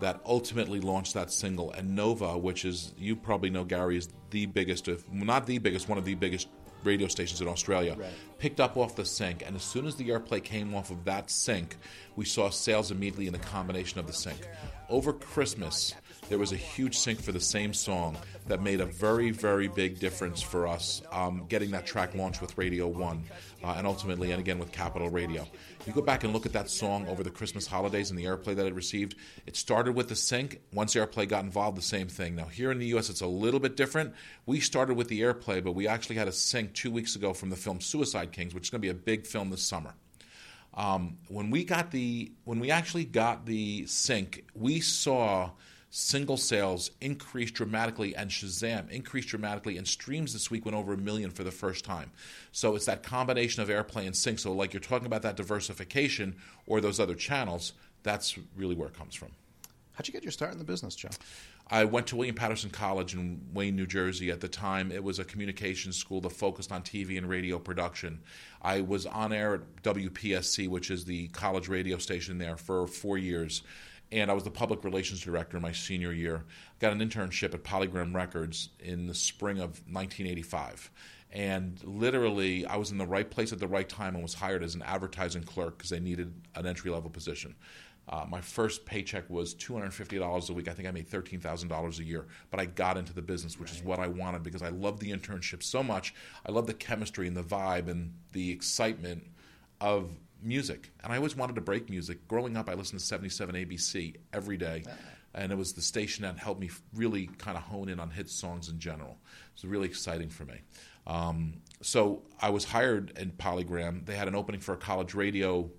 that 0.00 0.20
ultimately 0.26 0.80
launched 0.80 1.14
that 1.14 1.30
single. 1.32 1.72
And 1.72 1.94
Nova, 1.96 2.36
which 2.36 2.64
is, 2.64 2.92
you 2.98 3.16
probably 3.16 3.48
know, 3.50 3.64
Gary, 3.64 3.96
is 3.96 4.08
the 4.30 4.46
biggest, 4.46 4.88
if 4.88 5.10
not 5.10 5.46
the 5.46 5.58
biggest, 5.58 5.88
one 5.88 5.98
of 5.98 6.04
the 6.04 6.14
biggest 6.14 6.48
radio 6.82 7.08
stations 7.08 7.40
in 7.40 7.48
Australia, 7.48 7.96
Right. 7.98 8.10
picked 8.38 8.60
up 8.60 8.76
off 8.76 8.94
the 8.96 9.06
sync. 9.06 9.42
And 9.46 9.56
as 9.56 9.62
soon 9.62 9.86
as 9.86 9.96
the 9.96 10.08
airplay 10.10 10.42
came 10.44 10.74
off 10.74 10.90
of 10.90 11.04
that 11.04 11.30
sync, 11.30 11.76
we 12.16 12.26
saw 12.26 12.50
sales 12.50 12.90
immediately 12.90 13.26
in 13.26 13.32
the 13.32 13.38
combination 13.38 13.98
of 13.98 14.06
the 14.06 14.12
sync. 14.12 14.46
Over 14.90 15.14
Christmas, 15.14 15.94
there 16.28 16.38
was 16.38 16.52
a 16.52 16.56
huge 16.56 16.96
sync 16.96 17.20
for 17.20 17.32
the 17.32 17.40
same 17.40 17.74
song 17.74 18.16
that 18.46 18.62
made 18.62 18.80
a 18.80 18.86
very, 18.86 19.30
very 19.30 19.68
big 19.68 19.98
difference 19.98 20.40
for 20.40 20.66
us 20.66 21.02
um, 21.12 21.44
getting 21.48 21.70
that 21.72 21.86
track 21.86 22.14
launched 22.14 22.40
with 22.40 22.56
Radio 22.56 22.86
1 22.86 23.24
uh, 23.62 23.74
and 23.76 23.86
ultimately, 23.86 24.30
and 24.30 24.40
again, 24.40 24.58
with 24.58 24.72
Capital 24.72 25.08
Radio. 25.10 25.46
You 25.86 25.92
go 25.92 26.00
back 26.02 26.24
and 26.24 26.32
look 26.32 26.46
at 26.46 26.52
that 26.52 26.70
song 26.70 27.06
over 27.08 27.22
the 27.22 27.30
Christmas 27.30 27.66
holidays 27.66 28.10
and 28.10 28.18
the 28.18 28.24
airplay 28.24 28.56
that 28.56 28.66
it 28.66 28.74
received. 28.74 29.16
It 29.46 29.56
started 29.56 29.94
with 29.94 30.08
the 30.08 30.16
sync. 30.16 30.60
Once 30.72 30.94
the 30.94 31.00
airplay 31.00 31.28
got 31.28 31.44
involved, 31.44 31.76
the 31.76 31.82
same 31.82 32.08
thing. 32.08 32.36
Now, 32.36 32.46
here 32.46 32.70
in 32.70 32.78
the 32.78 32.86
U.S., 32.86 33.10
it's 33.10 33.20
a 33.20 33.26
little 33.26 33.60
bit 33.60 33.76
different. 33.76 34.14
We 34.46 34.60
started 34.60 34.94
with 34.94 35.08
the 35.08 35.20
airplay, 35.20 35.62
but 35.62 35.72
we 35.72 35.86
actually 35.86 36.16
had 36.16 36.28
a 36.28 36.32
sync 36.32 36.74
two 36.74 36.90
weeks 36.90 37.16
ago 37.16 37.34
from 37.34 37.50
the 37.50 37.56
film 37.56 37.80
Suicide 37.80 38.32
Kings, 38.32 38.54
which 38.54 38.64
is 38.64 38.70
going 38.70 38.80
to 38.80 38.86
be 38.86 38.90
a 38.90 38.94
big 38.94 39.26
film 39.26 39.50
this 39.50 39.62
summer. 39.62 39.94
Um, 40.72 41.18
when 41.28 41.50
we 41.50 41.64
got 41.64 41.90
the 41.90 42.32
when 42.44 42.58
we 42.58 42.70
actually 42.70 43.04
got 43.04 43.46
the 43.46 43.86
sync, 43.86 44.44
we 44.54 44.80
saw 44.80 45.50
single 45.96 46.36
sales 46.36 46.90
increased 47.00 47.54
dramatically 47.54 48.16
and 48.16 48.28
Shazam 48.28 48.90
increased 48.90 49.28
dramatically 49.28 49.78
and 49.78 49.86
streams 49.86 50.32
this 50.32 50.50
week 50.50 50.64
went 50.64 50.76
over 50.76 50.92
a 50.92 50.96
million 50.96 51.30
for 51.30 51.44
the 51.44 51.52
first 51.52 51.84
time. 51.84 52.10
So 52.50 52.74
it's 52.74 52.86
that 52.86 53.04
combination 53.04 53.62
of 53.62 53.68
airplay 53.68 54.04
and 54.04 54.16
sync. 54.16 54.40
So 54.40 54.52
like 54.52 54.72
you're 54.72 54.80
talking 54.80 55.06
about 55.06 55.22
that 55.22 55.36
diversification 55.36 56.34
or 56.66 56.80
those 56.80 56.98
other 56.98 57.14
channels, 57.14 57.74
that's 58.02 58.36
really 58.56 58.74
where 58.74 58.88
it 58.88 58.98
comes 58.98 59.14
from. 59.14 59.28
How'd 59.92 60.08
you 60.08 60.12
get 60.12 60.24
your 60.24 60.32
start 60.32 60.50
in 60.50 60.58
the 60.58 60.64
business, 60.64 60.96
Joe? 60.96 61.10
I 61.70 61.84
went 61.84 62.08
to 62.08 62.16
William 62.16 62.34
Paterson 62.34 62.70
College 62.70 63.14
in 63.14 63.40
Wayne, 63.54 63.76
New 63.76 63.86
Jersey. 63.86 64.32
At 64.32 64.40
the 64.40 64.48
time, 64.48 64.90
it 64.90 65.04
was 65.04 65.20
a 65.20 65.24
communications 65.24 65.96
school 65.96 66.20
that 66.22 66.30
focused 66.30 66.72
on 66.72 66.82
TV 66.82 67.16
and 67.16 67.28
radio 67.28 67.60
production. 67.60 68.20
I 68.60 68.80
was 68.80 69.06
on 69.06 69.32
air 69.32 69.54
at 69.54 69.82
WPSC, 69.84 70.68
which 70.68 70.90
is 70.90 71.04
the 71.04 71.28
college 71.28 71.68
radio 71.68 71.98
station 71.98 72.38
there, 72.38 72.56
for 72.56 72.88
four 72.88 73.16
years. 73.16 73.62
And 74.14 74.30
I 74.30 74.34
was 74.34 74.44
the 74.44 74.50
public 74.50 74.84
relations 74.84 75.22
director 75.22 75.58
my 75.58 75.72
senior 75.72 76.12
year. 76.12 76.44
Got 76.78 76.92
an 76.92 77.00
internship 77.00 77.52
at 77.52 77.64
Polygram 77.64 78.14
Records 78.14 78.68
in 78.78 79.08
the 79.08 79.14
spring 79.14 79.58
of 79.58 79.82
1985. 79.90 80.88
And 81.32 81.82
literally, 81.82 82.64
I 82.64 82.76
was 82.76 82.92
in 82.92 82.98
the 82.98 83.06
right 83.06 83.28
place 83.28 83.52
at 83.52 83.58
the 83.58 83.66
right 83.66 83.88
time 83.88 84.14
and 84.14 84.22
was 84.22 84.34
hired 84.34 84.62
as 84.62 84.76
an 84.76 84.82
advertising 84.82 85.42
clerk 85.42 85.78
because 85.78 85.90
they 85.90 85.98
needed 85.98 86.32
an 86.54 86.64
entry 86.64 86.92
level 86.92 87.10
position. 87.10 87.56
Uh, 88.08 88.24
my 88.28 88.40
first 88.40 88.86
paycheck 88.86 89.28
was 89.28 89.52
$250 89.56 90.48
a 90.48 90.52
week. 90.52 90.68
I 90.68 90.74
think 90.74 90.86
I 90.86 90.92
made 90.92 91.10
$13,000 91.10 91.98
a 91.98 92.04
year. 92.04 92.26
But 92.52 92.60
I 92.60 92.66
got 92.66 92.96
into 92.96 93.12
the 93.12 93.22
business, 93.22 93.58
which 93.58 93.72
is 93.72 93.82
what 93.82 93.98
I 93.98 94.06
wanted 94.06 94.44
because 94.44 94.62
I 94.62 94.68
loved 94.68 95.00
the 95.00 95.10
internship 95.10 95.60
so 95.60 95.82
much. 95.82 96.14
I 96.46 96.52
love 96.52 96.68
the 96.68 96.74
chemistry 96.74 97.26
and 97.26 97.36
the 97.36 97.42
vibe 97.42 97.88
and 97.88 98.12
the 98.30 98.52
excitement 98.52 99.24
of 99.80 100.12
music. 100.44 100.92
And 101.02 101.12
I 101.12 101.16
always 101.16 101.36
wanted 101.36 101.54
to 101.56 101.60
break 101.60 101.90
music. 101.90 102.26
Growing 102.28 102.56
up, 102.56 102.68
I 102.68 102.74
listened 102.74 103.00
to 103.00 103.06
77 103.06 103.54
ABC 103.54 104.16
every 104.32 104.56
day. 104.56 104.84
And 105.34 105.50
it 105.50 105.56
was 105.56 105.72
the 105.72 105.82
station 105.82 106.22
that 106.22 106.38
helped 106.38 106.60
me 106.60 106.70
really 106.94 107.26
kind 107.38 107.56
of 107.56 107.64
hone 107.64 107.88
in 107.88 107.98
on 107.98 108.10
hit 108.10 108.28
songs 108.28 108.68
in 108.68 108.78
general. 108.78 109.18
It 109.56 109.62
was 109.62 109.64
really 109.64 109.88
exciting 109.88 110.28
for 110.28 110.44
me. 110.44 110.60
Um, 111.06 111.54
so 111.82 112.22
I 112.40 112.50
was 112.50 112.64
hired 112.64 113.18
in 113.18 113.32
Polygram. 113.32 114.06
They 114.06 114.14
had 114.14 114.28
an 114.28 114.34
opening 114.34 114.60
for 114.60 114.74
a 114.74 114.76
college 114.76 115.14
radio 115.14 115.70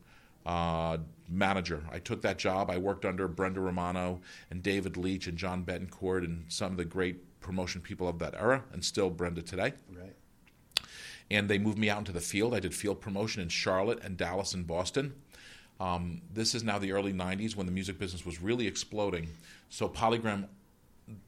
uh, 0.45 0.97
manager. 1.29 1.83
I 1.91 1.99
took 1.99 2.21
that 2.21 2.37
job. 2.37 2.69
I 2.69 2.77
worked 2.77 3.05
under 3.05 3.27
Brenda 3.27 3.61
Romano 3.61 4.21
and 4.51 4.61
David 4.61 4.97
Leach 4.97 5.27
and 5.27 5.37
John 5.37 5.63
Betancourt 5.63 6.23
and 6.23 6.45
some 6.49 6.71
of 6.71 6.77
the 6.77 6.85
great 6.85 7.39
promotion 7.39 7.81
people 7.81 8.07
of 8.07 8.19
that 8.19 8.33
era, 8.35 8.63
and 8.73 8.83
still 8.83 9.09
Brenda 9.09 9.41
today. 9.41 9.73
Right. 9.95 10.15
And 11.31 11.49
they 11.49 11.57
moved 11.57 11.77
me 11.77 11.89
out 11.89 11.99
into 11.99 12.11
the 12.11 12.21
field. 12.21 12.53
I 12.53 12.59
did 12.59 12.73
field 12.73 13.01
promotion 13.01 13.41
in 13.41 13.49
Charlotte 13.49 14.03
and 14.03 14.15
Dallas 14.15 14.53
and 14.53 14.67
Boston. 14.67 15.13
Um, 15.79 16.21
this 16.31 16.55
is 16.55 16.63
now 16.63 16.79
the 16.79 16.91
early 16.91 17.13
90s 17.13 17.55
when 17.55 17.65
the 17.65 17.71
music 17.71 17.99
business 17.99 18.25
was 18.25 18.41
really 18.41 18.67
exploding. 18.67 19.27
So 19.69 19.89
Polygram 19.89 20.47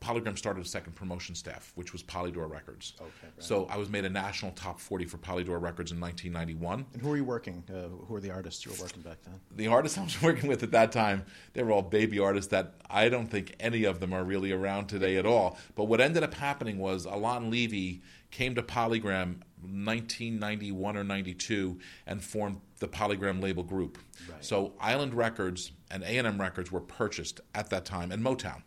Polygram 0.02 0.38
started 0.38 0.66
a 0.66 0.68
second 0.68 0.94
promotion 0.94 1.36
staff, 1.36 1.72
which 1.76 1.94
was 1.94 2.02
Polydor 2.02 2.50
Records. 2.50 2.94
Okay, 3.00 3.10
right. 3.24 3.32
So 3.38 3.68
I 3.70 3.78
was 3.78 3.90
made 3.90 4.06
a 4.06 4.10
national 4.10 4.52
top 4.54 4.80
40 4.80 5.06
for 5.06 5.18
Polydor 5.18 5.62
Records 5.62 5.92
in 5.92 6.00
1991. 6.00 6.86
And 6.94 7.02
who 7.02 7.10
were 7.10 7.18
you 7.18 7.24
working? 7.24 7.64
Uh, 7.70 7.90
who 8.06 8.14
were 8.14 8.20
the 8.20 8.32
artists 8.32 8.66
you 8.66 8.72
were 8.72 8.80
working 8.82 9.04
back 9.04 9.18
then? 9.24 9.40
the 9.56 9.68
artists 9.68 9.98
I 9.98 10.04
was 10.04 10.20
working 10.24 10.50
with 10.50 10.64
at 10.64 10.72
that 10.72 10.92
time, 10.92 11.26
they 11.54 11.62
were 11.62 11.72
all 11.72 11.84
baby 11.84 12.18
artists 12.18 12.50
that 12.52 12.74
I 12.90 13.10
don't 13.10 13.28
think 13.28 13.56
any 13.60 13.84
of 13.84 14.00
them 14.00 14.14
are 14.14 14.24
really 14.24 14.52
around 14.52 14.88
today 14.88 15.18
at 15.18 15.28
all. 15.28 15.60
But 15.76 15.86
what 15.86 16.02
ended 16.02 16.24
up 16.24 16.34
happening 16.34 16.80
was 16.80 17.06
Alain 17.06 17.52
Levy 17.52 18.02
came 18.32 18.56
to 18.56 18.62
Polygram 18.62 19.42
1991 19.62 20.98
or 20.98 21.04
92 21.04 21.80
and 22.06 22.24
formed 22.24 22.62
the 22.80 22.88
Polygram 22.88 23.42
label 23.42 23.64
group. 23.64 23.98
So 24.42 24.74
Island 24.80 25.14
Records 25.14 25.72
and 25.90 26.04
A&M 26.04 26.40
Records 26.40 26.72
were 26.72 26.82
purchased 26.82 27.42
at 27.56 27.70
that 27.72 27.86
time 27.86 28.12
and 28.12 28.24
Motown. 28.24 28.62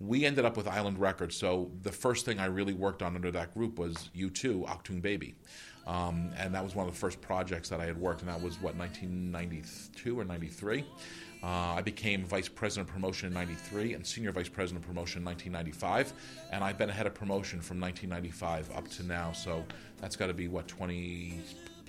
We 0.00 0.24
ended 0.24 0.44
up 0.44 0.56
with 0.56 0.66
Island 0.66 0.98
Records. 0.98 1.36
So 1.36 1.70
the 1.82 1.92
first 1.92 2.24
thing 2.24 2.40
I 2.40 2.46
really 2.46 2.74
worked 2.74 3.02
on 3.02 3.14
under 3.14 3.30
that 3.30 3.54
group 3.54 3.78
was 3.78 4.10
U2, 4.16 4.66
Achtung 4.66 5.00
Baby. 5.00 5.36
Um, 5.86 6.30
and 6.38 6.54
that 6.54 6.64
was 6.64 6.74
one 6.74 6.88
of 6.88 6.94
the 6.94 6.98
first 6.98 7.20
projects 7.20 7.68
that 7.68 7.80
I 7.80 7.84
had 7.84 7.98
worked, 7.98 8.22
and 8.22 8.30
that 8.30 8.40
was 8.40 8.54
what 8.60 8.74
1992 8.74 10.18
or 10.18 10.24
93. 10.24 10.84
Uh, 11.44 11.74
I 11.76 11.82
became 11.82 12.24
vice 12.24 12.48
president 12.48 12.88
of 12.88 12.94
promotion 12.94 13.26
in 13.26 13.34
93 13.34 13.92
and 13.92 14.06
senior 14.06 14.32
vice 14.32 14.48
president 14.48 14.82
of 14.82 14.88
promotion 14.88 15.20
in 15.20 15.26
1995, 15.26 16.14
and 16.50 16.64
I've 16.64 16.78
been 16.78 16.88
head 16.88 17.06
of 17.06 17.12
promotion 17.12 17.60
from 17.60 17.78
1995 17.80 18.74
up 18.74 18.88
to 18.92 19.02
now. 19.02 19.32
So 19.32 19.62
that's 20.00 20.16
got 20.16 20.28
to 20.28 20.34
be 20.34 20.48
what 20.48 20.66
20 20.68 21.38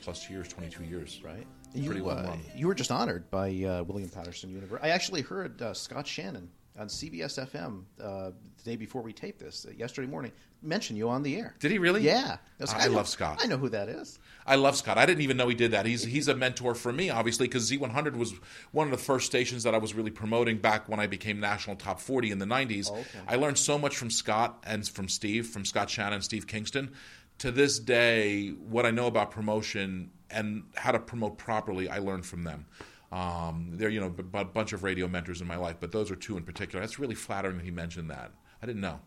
plus 0.01 0.29
years, 0.29 0.49
22 0.49 0.83
years, 0.83 1.21
Right. 1.23 1.47
Pretty 1.71 1.99
You, 1.99 2.03
well 2.05 2.17
uh, 2.19 2.37
you 2.55 2.67
were 2.67 2.75
just 2.75 2.91
honored 2.91 3.29
by 3.31 3.47
uh, 3.49 3.83
William 3.83 4.09
Paterson 4.09 4.49
University. 4.49 4.89
I 4.89 4.93
actually 4.93 5.21
heard 5.21 5.61
uh, 5.61 5.73
Scott 5.73 6.07
Shannon 6.07 6.49
on 6.77 6.87
CBS 6.87 7.39
FM 7.49 7.83
uh, 8.01 8.31
the 8.57 8.63
day 8.63 8.75
before 8.75 9.01
we 9.01 9.13
taped 9.13 9.39
this, 9.39 9.65
uh, 9.65 9.71
yesterday 9.71 10.07
morning, 10.07 10.31
mention 10.65 10.95
you 10.95 11.09
on 11.09 11.23
the 11.23 11.37
air. 11.37 11.55
Did 11.59 11.71
he 11.71 11.77
really? 11.77 12.01
Yeah. 12.01 12.37
I 12.59 12.63
like, 12.63 12.89
know- 12.89 12.97
love 12.97 13.07
Scott. 13.07 13.39
I 13.41 13.47
know 13.47 13.57
who 13.57 13.69
that 13.69 13.89
is. 13.89 14.19
I 14.47 14.55
love 14.55 14.75
Scott. 14.75 14.97
I 14.97 15.05
didn't 15.05 15.21
even 15.21 15.37
know 15.37 15.47
he 15.47 15.55
did 15.55 15.71
that. 15.71 15.85
He's 15.85 16.03
he's 16.03 16.27
a 16.27 16.35
mentor 16.35 16.75
for 16.75 16.93
me, 16.93 17.09
obviously, 17.09 17.47
because 17.47 17.69
Z100 17.71 18.15
was 18.15 18.33
one 18.71 18.85
of 18.85 18.91
the 18.91 19.03
first 19.03 19.25
stations 19.25 19.63
that 19.63 19.73
I 19.73 19.79
was 19.79 19.95
really 19.95 20.11
promoting 20.11 20.59
back 20.59 20.87
when 20.87 20.99
I 20.99 21.07
became 21.07 21.39
national 21.39 21.77
top 21.77 21.99
40 21.99 22.31
in 22.31 22.39
the 22.39 22.45
90s. 22.45 22.91
Okay. 22.91 23.03
I 23.27 23.37
learned 23.37 23.57
so 23.57 23.79
much 23.79 23.97
from 23.97 24.11
Scott 24.11 24.63
and 24.65 24.87
from 24.87 25.09
Steve, 25.09 25.47
from 25.47 25.65
Scott 25.65 25.89
Shannon 25.89 26.13
and 26.13 26.23
Steve 26.23 26.45
Kingston. 26.45 26.91
To 27.39 27.51
this 27.51 27.79
day, 27.79 28.49
what 28.49 28.85
I 28.85 28.91
know 28.91 29.07
about 29.07 29.31
promotion 29.31 30.11
and 30.29 30.63
how 30.75 30.91
to 30.91 30.99
promote 30.99 31.37
properly, 31.37 31.89
I 31.89 31.97
learned 31.97 32.25
from 32.25 32.43
them. 32.43 32.65
Um, 33.11 33.71
they're 33.73 33.89
you 33.89 33.99
know 33.99 34.13
a 34.33 34.45
bunch 34.45 34.73
of 34.73 34.83
radio 34.83 35.07
mentors 35.07 35.41
in 35.41 35.47
my 35.47 35.55
life, 35.55 35.77
but 35.79 35.91
those 35.91 36.11
are 36.11 36.15
two 36.15 36.37
in 36.37 36.43
particular. 36.43 36.81
That's 36.81 36.99
really 36.99 37.15
flattering 37.15 37.57
that 37.57 37.63
he 37.63 37.71
mentioned 37.71 38.09
that. 38.11 38.31
I 38.61 38.65
didn't 38.65 38.81
know. 38.81 38.99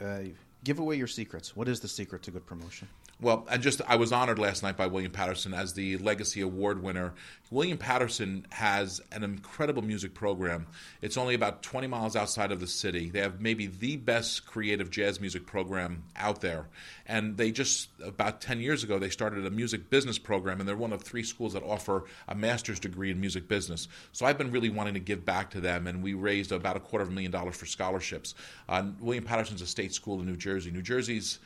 Uh, 0.00 0.20
Give 0.66 0.80
away 0.80 0.96
your 0.96 1.06
secrets. 1.06 1.54
What 1.54 1.68
is 1.68 1.78
the 1.78 1.86
secret 1.86 2.24
to 2.24 2.32
good 2.32 2.44
promotion? 2.44 2.88
Well, 3.18 3.46
I 3.48 3.56
just 3.56 3.80
I 3.86 3.96
was 3.96 4.12
honored 4.12 4.38
last 4.38 4.62
night 4.62 4.76
by 4.76 4.88
William 4.88 5.10
Paterson 5.10 5.54
as 5.54 5.72
the 5.72 5.96
Legacy 5.96 6.42
Award 6.42 6.82
winner. 6.82 7.14
William 7.50 7.78
Paterson 7.78 8.46
has 8.50 9.00
an 9.10 9.24
incredible 9.24 9.80
music 9.80 10.12
program. 10.12 10.66
It's 11.00 11.16
only 11.16 11.34
about 11.34 11.62
20 11.62 11.86
miles 11.86 12.14
outside 12.14 12.52
of 12.52 12.60
the 12.60 12.66
city. 12.66 13.08
They 13.08 13.20
have 13.20 13.40
maybe 13.40 13.68
the 13.68 13.96
best 13.96 14.44
creative 14.44 14.90
jazz 14.90 15.18
music 15.18 15.46
program 15.46 16.02
out 16.14 16.42
there. 16.42 16.66
And 17.06 17.38
they 17.38 17.52
just 17.52 17.88
about 18.04 18.42
10 18.42 18.60
years 18.60 18.84
ago 18.84 18.98
they 18.98 19.08
started 19.08 19.46
a 19.46 19.50
music 19.50 19.88
business 19.88 20.18
program 20.18 20.60
and 20.60 20.68
they're 20.68 20.76
one 20.76 20.92
of 20.92 21.02
three 21.02 21.22
schools 21.22 21.54
that 21.54 21.62
offer 21.62 22.04
a 22.28 22.34
master's 22.34 22.80
degree 22.80 23.10
in 23.10 23.18
music 23.18 23.48
business. 23.48 23.88
So 24.12 24.26
I've 24.26 24.36
been 24.36 24.50
really 24.50 24.68
wanting 24.68 24.94
to 24.94 25.00
give 25.00 25.24
back 25.24 25.52
to 25.52 25.60
them 25.60 25.86
and 25.86 26.02
we 26.02 26.12
raised 26.12 26.52
about 26.52 26.76
a 26.76 26.80
quarter 26.80 27.04
of 27.04 27.08
a 27.08 27.12
million 27.12 27.32
dollars 27.32 27.56
for 27.56 27.64
scholarships. 27.64 28.34
Uh, 28.68 28.88
William 29.00 29.24
Paterson's 29.24 29.62
a 29.62 29.66
state 29.66 29.94
school 29.94 30.20
in 30.20 30.26
New 30.26 30.36
Jersey. 30.36 30.70
New 30.70 30.82
Jersey's 30.82 31.38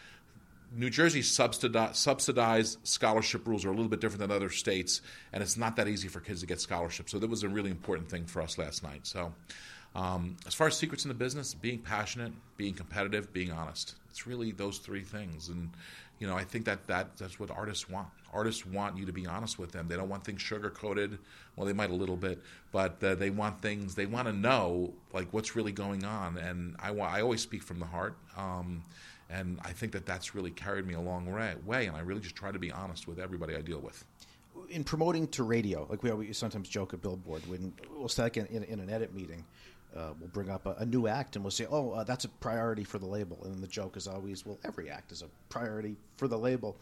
New 0.73 0.91
Jersey's 0.91 1.31
subsidized, 1.31 1.97
subsidized 1.97 2.79
scholarship 2.87 3.47
rules 3.47 3.65
are 3.65 3.69
a 3.69 3.73
little 3.73 3.89
bit 3.89 4.01
different 4.01 4.21
than 4.21 4.31
other 4.31 4.51
states, 4.51 5.03
and 5.33 5.43
it's 5.43 5.57
not 5.57 5.77
that 5.77 5.89
easy 5.89 6.09
for 6.09 6.21
kids 6.21 6.41
to 6.41 6.47
get 6.47 6.61
scholarships. 6.61 7.11
So 7.11 7.19
that 7.19 7.29
was 7.29 7.43
a 7.43 7.49
really 7.49 7.71
important 7.71 8.09
thing 8.09 8.25
for 8.27 8.41
us 8.41 8.57
last 8.57 8.83
night. 8.83 9.07
So, 9.07 9.33
um, 9.97 10.37
as 10.47 10.55
far 10.55 10.69
as 10.69 10.77
secrets 10.77 11.05
in 11.05 11.09
the 11.09 11.15
business, 11.15 11.55
being 11.55 11.79
passionate, 11.79 12.33
being 12.57 12.75
competitive, 12.75 13.33
being 13.33 13.51
honest. 13.51 13.97
It's 14.11 14.27
really 14.27 14.53
those 14.53 14.79
three 14.79 15.03
things, 15.03 15.49
and 15.49 15.71
you 16.21 16.27
know, 16.27 16.37
I 16.37 16.45
think 16.45 16.67
that, 16.67 16.87
that 16.87 17.17
that's 17.17 17.41
what 17.41 17.51
artists 17.51 17.89
want. 17.89 18.09
Artists 18.33 18.67
want 18.67 18.97
you 18.97 19.07
to 19.07 19.13
be 19.13 19.27
honest 19.27 19.59
with 19.59 19.73
them. 19.73 19.89
They 19.89 19.97
don't 19.97 20.09
want 20.09 20.23
things 20.23 20.43
sugar 20.43 20.69
coated. 20.69 21.19
Well, 21.57 21.67
they 21.67 21.73
might 21.73 21.91
a 21.91 21.95
little 21.95 22.17
bit, 22.17 22.41
but 22.71 23.03
uh, 23.03 23.15
they 23.15 23.31
want 23.31 23.63
things. 23.63 23.95
They 23.95 24.07
want 24.07 24.29
to 24.29 24.33
know 24.33 24.93
like 25.13 25.29
what's 25.33 25.57
really 25.57 25.73
going 25.73 26.05
on. 26.05 26.37
And 26.37 26.77
I, 26.79 26.95
I 26.95 27.23
always 27.23 27.41
speak 27.41 27.63
from 27.63 27.79
the 27.79 27.87
heart. 27.87 28.17
Um, 28.37 28.85
and 29.31 29.59
I 29.65 29.73
think 29.73 29.93
that 29.93 30.07
that's 30.07 30.35
really 30.35 30.51
carried 30.51 30.87
me 30.87 30.95
a 30.95 31.01
long 31.01 31.31
way. 31.67 31.87
And 31.87 31.97
I 31.97 32.01
really 32.01 32.21
just 32.21 32.35
try 32.35 32.51
to 32.51 32.59
be 32.59 32.73
honest 32.73 33.07
with 33.07 33.19
everybody 33.19 33.55
I 33.55 33.61
deal 33.61 33.79
with. 33.79 34.05
In 34.69 34.85
promoting 34.85 35.29
to 35.29 35.45
radio, 35.45 35.87
like 35.89 36.03
we 36.03 36.11
always 36.11 36.37
sometimes 36.37 36.69
joke 36.69 36.93
at 36.95 37.01
Billboard, 37.01 37.47
when 37.49 37.73
we'll 37.95 38.09
say 38.09 38.31
in, 38.35 38.47
in, 38.47 38.65
in 38.65 38.81
an 38.81 38.91
edit 38.91 39.15
meeting, 39.15 39.45
uh, 39.97 40.11
we'll 40.21 40.29
bring 40.29 40.51
up 40.51 40.67
a, 40.67 40.75
a, 40.79 40.87
new 40.87 41.09
act 41.09 41.35
and 41.35 41.45
we'll 41.45 41.51
say, 41.51 41.67
"Oh, 41.69 41.91
uh, 41.91 42.05
that's 42.05 42.25
a 42.25 42.29
priority 42.29 42.85
for 42.85 42.99
the 42.99 43.07
label." 43.07 43.39
And 43.45 43.61
the 43.61 43.67
joke 43.67 43.97
is 43.97 44.07
always, 44.07 44.47
"Well, 44.47 44.59
every 44.65 44.89
act 44.89 45.11
is 45.11 45.23
a 45.23 45.27
priority 45.49 45.97
for 46.17 46.29
the 46.29 46.39
label." 46.39 46.77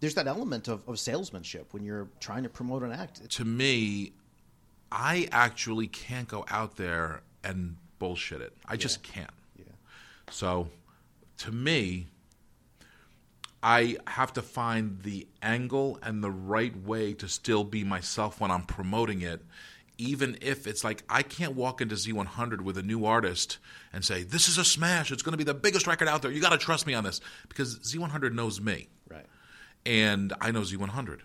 There's 0.00 0.14
that 0.14 0.26
element 0.26 0.68
of, 0.68 0.86
of 0.86 0.98
salesmanship 0.98 1.72
when 1.72 1.84
you're 1.84 2.08
trying 2.20 2.42
to 2.42 2.48
promote 2.48 2.82
an 2.82 2.92
act. 2.92 3.28
To 3.30 3.44
me, 3.44 4.12
I 4.92 5.28
actually 5.32 5.86
can't 5.86 6.28
go 6.28 6.44
out 6.48 6.76
there 6.76 7.22
and 7.42 7.76
bullshit 7.98 8.42
it. 8.42 8.52
I 8.66 8.74
yeah. 8.74 8.76
just 8.76 9.02
can't. 9.02 9.30
Yeah. 9.58 9.64
So 10.30 10.68
to 11.38 11.52
me, 11.52 12.08
I 13.62 13.96
have 14.06 14.32
to 14.34 14.42
find 14.42 15.02
the 15.02 15.26
angle 15.42 15.98
and 16.02 16.22
the 16.22 16.30
right 16.30 16.76
way 16.76 17.14
to 17.14 17.28
still 17.28 17.64
be 17.64 17.82
myself 17.84 18.40
when 18.40 18.50
I'm 18.50 18.62
promoting 18.62 19.22
it. 19.22 19.44
Even 20.00 20.38
if 20.40 20.68
it's 20.68 20.84
like 20.84 21.02
I 21.08 21.22
can't 21.22 21.56
walk 21.56 21.80
into 21.80 21.96
Z100 21.96 22.60
with 22.60 22.78
a 22.78 22.84
new 22.84 23.04
artist 23.04 23.58
and 23.92 24.04
say, 24.04 24.22
This 24.22 24.48
is 24.48 24.56
a 24.56 24.64
smash. 24.64 25.10
It's 25.10 25.22
going 25.22 25.32
to 25.32 25.38
be 25.38 25.44
the 25.44 25.54
biggest 25.54 25.88
record 25.88 26.06
out 26.06 26.22
there. 26.22 26.30
You 26.30 26.40
got 26.40 26.50
to 26.50 26.58
trust 26.58 26.86
me 26.86 26.94
on 26.94 27.02
this. 27.02 27.20
Because 27.48 27.80
Z100 27.80 28.32
knows 28.32 28.60
me. 28.60 28.88
Right. 29.08 29.26
And 29.84 30.32
I 30.40 30.52
know 30.52 30.60
Z100. 30.60 31.20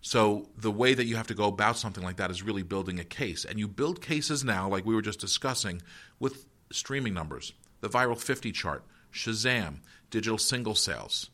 So 0.00 0.48
the 0.56 0.70
way 0.70 0.94
that 0.94 1.04
you 1.04 1.16
have 1.16 1.26
to 1.26 1.34
go 1.34 1.44
about 1.44 1.76
something 1.76 2.02
like 2.02 2.16
that 2.16 2.30
is 2.30 2.42
really 2.42 2.62
building 2.62 2.98
a 2.98 3.04
case. 3.04 3.44
And 3.44 3.58
you 3.58 3.68
build 3.68 4.00
cases 4.00 4.44
now, 4.44 4.68
like 4.68 4.86
we 4.86 4.94
were 4.94 5.02
just 5.02 5.20
discussing, 5.20 5.82
with 6.18 6.46
streaming 6.72 7.12
numbers, 7.12 7.52
the 7.80 7.88
viral 7.88 8.18
50 8.18 8.50
chart 8.52 8.82
Shazam, 9.16 9.78
digital 10.10 10.38
single 10.38 10.74
sales, 10.74 11.30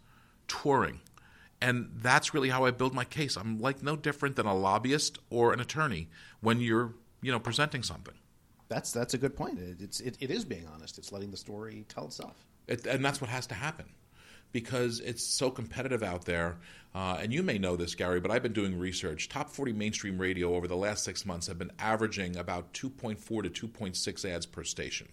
touring. 0.48 1.00
And 1.60 1.90
that's 1.96 2.32
really 2.32 2.48
how 2.48 2.64
I 2.64 2.70
build 2.70 2.94
my 2.94 3.04
case. 3.04 3.36
I'm 3.36 3.60
like 3.60 3.82
no 3.82 3.96
different 3.96 4.36
than 4.36 4.46
a 4.46 4.54
lobbyist 4.54 5.18
or 5.30 5.52
an 5.52 5.60
attorney 5.60 6.08
when 6.40 6.60
you're, 6.60 6.94
you 7.20 7.30
know, 7.30 7.38
presenting 7.38 7.82
something. 7.82 8.14
That's 8.68 8.90
that's 8.90 9.14
a 9.14 9.18
good 9.18 9.36
point. 9.36 9.58
It's 9.58 10.00
it, 10.00 10.16
it 10.20 10.30
is 10.30 10.44
being 10.44 10.66
honest. 10.72 10.98
It's 10.98 11.12
letting 11.12 11.30
the 11.30 11.36
story 11.36 11.84
tell 11.88 12.06
itself. 12.06 12.46
It, 12.66 12.86
and 12.86 13.04
that's 13.04 13.20
what 13.20 13.28
has 13.28 13.46
to 13.48 13.54
happen 13.54 13.86
because 14.52 15.00
it's 15.00 15.22
so 15.22 15.50
competitive 15.50 16.02
out 16.02 16.24
there. 16.24 16.58
Uh, 16.94 17.18
and 17.20 17.32
you 17.32 17.42
may 17.42 17.58
know 17.58 17.76
this, 17.76 17.94
Gary, 17.94 18.20
but 18.20 18.30
I've 18.30 18.42
been 18.42 18.52
doing 18.52 18.78
research. 18.78 19.28
Top 19.28 19.50
40 19.50 19.72
mainstream 19.72 20.18
radio 20.18 20.54
over 20.54 20.68
the 20.68 20.76
last 20.76 21.04
six 21.04 21.24
months 21.26 21.46
have 21.46 21.58
been 21.58 21.72
averaging 21.78 22.36
about 22.36 22.72
2.4 22.74 23.52
to 23.52 23.68
2.6 23.68 24.24
ads 24.24 24.46
per 24.46 24.62
station 24.62 25.08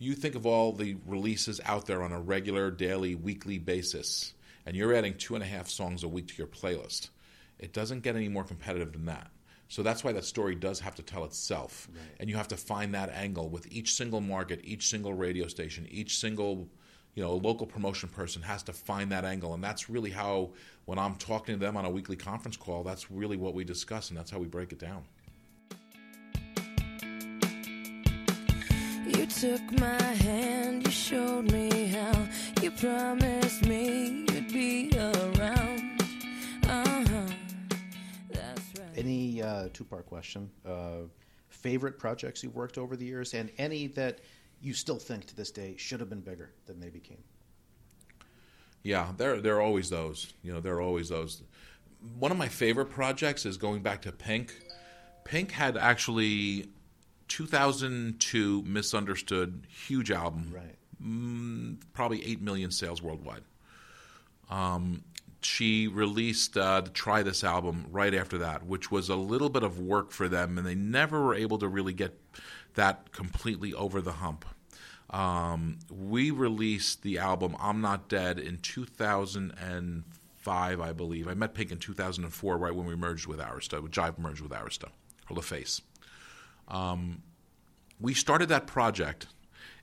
you 0.00 0.14
think 0.14 0.34
of 0.34 0.46
all 0.46 0.72
the 0.72 0.96
releases 1.06 1.60
out 1.66 1.86
there 1.86 2.02
on 2.02 2.10
a 2.10 2.18
regular, 2.18 2.70
daily, 2.70 3.14
weekly 3.14 3.58
basis, 3.58 4.32
and 4.64 4.74
you're 4.74 4.94
adding 4.94 5.14
two 5.14 5.34
and 5.34 5.44
a 5.44 5.46
half 5.46 5.68
songs 5.68 6.02
a 6.02 6.08
week 6.08 6.28
to 6.28 6.34
your 6.38 6.46
playlist. 6.46 7.10
It 7.58 7.74
doesn't 7.74 8.00
get 8.00 8.16
any 8.16 8.28
more 8.28 8.42
competitive 8.42 8.94
than 8.94 9.04
that. 9.04 9.30
So 9.68 9.82
that's 9.82 10.02
why 10.02 10.12
that 10.12 10.24
story 10.24 10.54
does 10.54 10.80
have 10.80 10.94
to 10.96 11.02
tell 11.02 11.24
itself. 11.24 11.86
Right. 11.92 12.02
And 12.18 12.30
you 12.30 12.36
have 12.36 12.48
to 12.48 12.56
find 12.56 12.94
that 12.94 13.10
angle 13.10 13.50
with 13.50 13.70
each 13.70 13.94
single 13.94 14.22
market, 14.22 14.60
each 14.64 14.88
single 14.88 15.12
radio 15.12 15.46
station, 15.46 15.86
each 15.90 16.18
single 16.18 16.68
you 17.14 17.22
know, 17.22 17.36
local 17.36 17.66
promotion 17.66 18.08
person 18.08 18.40
has 18.42 18.62
to 18.64 18.72
find 18.72 19.12
that 19.12 19.24
angle. 19.24 19.52
And 19.52 19.62
that's 19.62 19.90
really 19.90 20.10
how, 20.10 20.50
when 20.86 20.98
I'm 20.98 21.16
talking 21.16 21.56
to 21.56 21.60
them 21.60 21.76
on 21.76 21.84
a 21.84 21.90
weekly 21.90 22.16
conference 22.16 22.56
call, 22.56 22.84
that's 22.84 23.10
really 23.10 23.36
what 23.36 23.54
we 23.54 23.64
discuss 23.64 24.08
and 24.08 24.18
that's 24.18 24.30
how 24.30 24.38
we 24.38 24.46
break 24.46 24.72
it 24.72 24.78
down. 24.78 25.04
Took 29.38 29.80
my 29.80 30.02
hand, 30.02 30.84
you 30.84 30.90
showed 30.90 31.50
me 31.52 31.86
how. 31.86 32.28
You 32.60 32.70
promised 32.72 33.64
me 33.64 34.26
you'd 34.30 34.52
be 34.52 34.90
around. 34.96 36.02
Uh-huh. 36.64 37.26
That's 38.30 38.60
right. 38.78 38.88
Any 38.96 39.42
uh, 39.42 39.68
two 39.72 39.84
part 39.84 40.06
question? 40.06 40.50
Uh, 40.66 41.02
favorite 41.48 41.98
projects 41.98 42.42
you've 42.42 42.56
worked 42.56 42.76
over 42.76 42.96
the 42.96 43.04
years, 43.04 43.34
and 43.34 43.50
any 43.56 43.86
that 43.88 44.18
you 44.60 44.74
still 44.74 44.98
think 44.98 45.26
to 45.26 45.36
this 45.36 45.50
day 45.50 45.76
should 45.78 46.00
have 46.00 46.10
been 46.10 46.20
bigger 46.20 46.50
than 46.66 46.80
they 46.80 46.90
became? 46.90 47.22
Yeah, 48.82 49.12
there 49.16 49.40
there 49.40 49.56
are 49.56 49.62
always 49.62 49.90
those. 49.90 50.32
You 50.42 50.52
know, 50.52 50.60
there 50.60 50.74
are 50.74 50.82
always 50.82 51.08
those. 51.08 51.42
One 52.18 52.32
of 52.32 52.38
my 52.38 52.48
favorite 52.48 52.90
projects 52.90 53.46
is 53.46 53.56
going 53.56 53.82
back 53.82 54.02
to 54.02 54.12
Pink. 54.12 54.54
Pink 55.24 55.52
had 55.52 55.76
actually 55.76 56.70
2002 57.30 58.62
Misunderstood, 58.66 59.66
huge 59.68 60.10
album. 60.10 60.52
Right. 60.52 60.74
Mm, 61.02 61.78
probably 61.94 62.22
8 62.26 62.42
million 62.42 62.70
sales 62.72 63.00
worldwide. 63.00 63.44
Um, 64.50 65.04
she 65.40 65.86
released 65.86 66.58
uh, 66.58 66.80
the 66.82 66.90
Try 66.90 67.22
This 67.22 67.44
album 67.44 67.86
right 67.90 68.12
after 68.12 68.36
that, 68.38 68.66
which 68.66 68.90
was 68.90 69.08
a 69.08 69.14
little 69.14 69.48
bit 69.48 69.62
of 69.62 69.78
work 69.78 70.10
for 70.10 70.28
them, 70.28 70.58
and 70.58 70.66
they 70.66 70.74
never 70.74 71.24
were 71.24 71.34
able 71.34 71.56
to 71.58 71.68
really 71.68 71.92
get 71.94 72.18
that 72.74 73.12
completely 73.12 73.72
over 73.72 74.02
the 74.02 74.12
hump. 74.12 74.44
Um, 75.10 75.78
we 75.88 76.32
released 76.32 77.02
the 77.02 77.18
album 77.18 77.56
I'm 77.60 77.80
Not 77.80 78.08
Dead 78.08 78.40
in 78.40 78.58
2005, 78.58 80.80
I 80.80 80.92
believe. 80.92 81.28
I 81.28 81.34
met 81.34 81.54
Pink 81.54 81.70
in 81.70 81.78
2004, 81.78 82.58
right 82.58 82.74
when 82.74 82.86
we 82.86 82.96
merged 82.96 83.28
with 83.28 83.38
Arista, 83.38 83.80
Jive 83.88 84.18
merged 84.18 84.42
with 84.42 84.52
Arista, 84.52 84.88
or 85.30 85.36
LaFace. 85.36 85.80
Um, 86.70 87.22
we 88.00 88.14
started 88.14 88.48
that 88.48 88.66
project, 88.66 89.26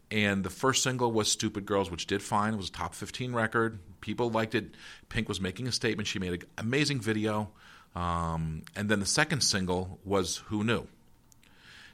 and 0.09 0.43
the 0.43 0.49
first 0.49 0.83
single 0.83 1.11
was 1.11 1.31
Stupid 1.31 1.65
Girls, 1.65 1.91
which 1.91 2.07
did 2.07 2.23
fine. 2.23 2.53
It 2.53 2.57
was 2.57 2.69
a 2.69 2.71
top 2.71 2.95
15 2.95 3.33
record. 3.33 3.79
People 4.01 4.29
liked 4.29 4.55
it. 4.55 4.75
Pink 5.09 5.27
was 5.27 5.41
making 5.41 5.67
a 5.67 5.71
statement. 5.71 6.07
She 6.07 6.19
made 6.19 6.33
an 6.33 6.49
amazing 6.57 7.01
video. 7.01 7.49
Um, 7.95 8.63
and 8.75 8.89
then 8.89 8.99
the 8.99 9.05
second 9.05 9.41
single 9.41 9.99
was 10.05 10.37
Who 10.47 10.63
Knew. 10.63 10.87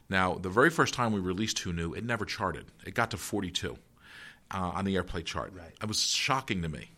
Now, 0.10 0.36
the 0.36 0.50
very 0.50 0.70
first 0.70 0.94
time 0.94 1.14
we 1.14 1.20
released 1.20 1.60
Who 1.60 1.74
Knew, 1.74 1.94
it 1.94 2.04
never 2.04 2.26
charted. 2.26 2.66
It 2.86 2.94
got 2.94 3.12
to 3.12 3.18
42 3.18 3.78
uh, 4.52 4.58
on 4.58 4.86
the 4.86 4.96
airplay 4.96 5.24
chart. 5.24 5.54
Right. 5.56 5.74
It 5.82 5.88
was 5.88 6.02
shocking 6.02 6.62
to 6.62 6.70
me. 6.70 6.92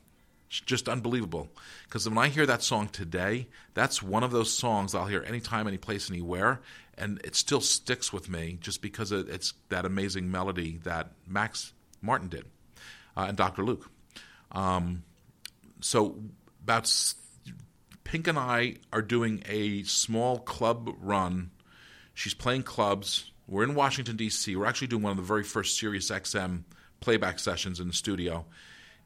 Just 0.61 0.87
unbelievable. 0.89 1.49
Because 1.83 2.07
when 2.07 2.17
I 2.17 2.29
hear 2.29 2.45
that 2.45 2.63
song 2.63 2.87
today, 2.87 3.47
that's 3.73 4.01
one 4.01 4.23
of 4.23 4.31
those 4.31 4.51
songs 4.51 4.95
I'll 4.95 5.05
hear 5.05 5.23
anytime, 5.27 5.67
any 5.67 5.77
place, 5.77 6.09
anywhere, 6.09 6.61
and 6.97 7.19
it 7.23 7.35
still 7.35 7.61
sticks 7.61 8.13
with 8.13 8.29
me 8.29 8.57
just 8.61 8.81
because 8.81 9.11
it's 9.11 9.53
that 9.69 9.85
amazing 9.85 10.31
melody 10.31 10.79
that 10.83 11.11
Max 11.27 11.73
Martin 12.01 12.29
did 12.29 12.45
uh, 13.17 13.25
and 13.27 13.37
Dr. 13.37 13.63
Luke. 13.63 13.89
Um, 14.51 15.03
so 15.81 16.15
about 16.63 16.91
Pink 18.03 18.27
and 18.27 18.39
I 18.39 18.75
are 18.93 19.01
doing 19.01 19.43
a 19.47 19.83
small 19.83 20.39
club 20.39 20.89
run. 20.99 21.51
She's 22.13 22.33
playing 22.33 22.63
clubs. 22.63 23.31
We're 23.47 23.63
in 23.63 23.75
Washington 23.75 24.15
D.C. 24.15 24.55
We're 24.55 24.65
actually 24.65 24.87
doing 24.87 25.03
one 25.03 25.11
of 25.11 25.17
the 25.17 25.23
very 25.23 25.43
first 25.43 25.77
Sirius 25.77 26.09
XM 26.09 26.63
playback 26.99 27.39
sessions 27.39 27.79
in 27.79 27.87
the 27.87 27.93
studio, 27.93 28.45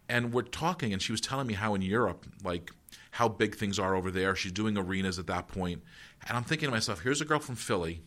and 0.09 0.33
we're 0.33 0.41
talking. 0.41 0.91
And 0.91 1.01
she 1.01 1.13
was 1.13 1.21
telling 1.21 1.47
me 1.47 1.53
how 1.53 1.75
in 1.75 1.81
Europe, 1.81 2.25
like 2.43 2.71
how 3.11 3.29
big 3.29 3.55
things 3.55 3.79
are 3.79 3.95
over 3.95 4.11
there. 4.11 4.35
She's 4.35 4.51
doing 4.51 4.77
arenas 4.77 5.17
at 5.19 5.27
that 5.27 5.47
point, 5.47 5.83
and 6.27 6.35
I'm 6.35 6.43
thinking 6.43 6.67
to 6.67 6.71
myself, 6.71 7.01
here's 7.01 7.21
a 7.21 7.25
girl 7.25 7.39
from 7.39 7.55
Philly 7.55 8.01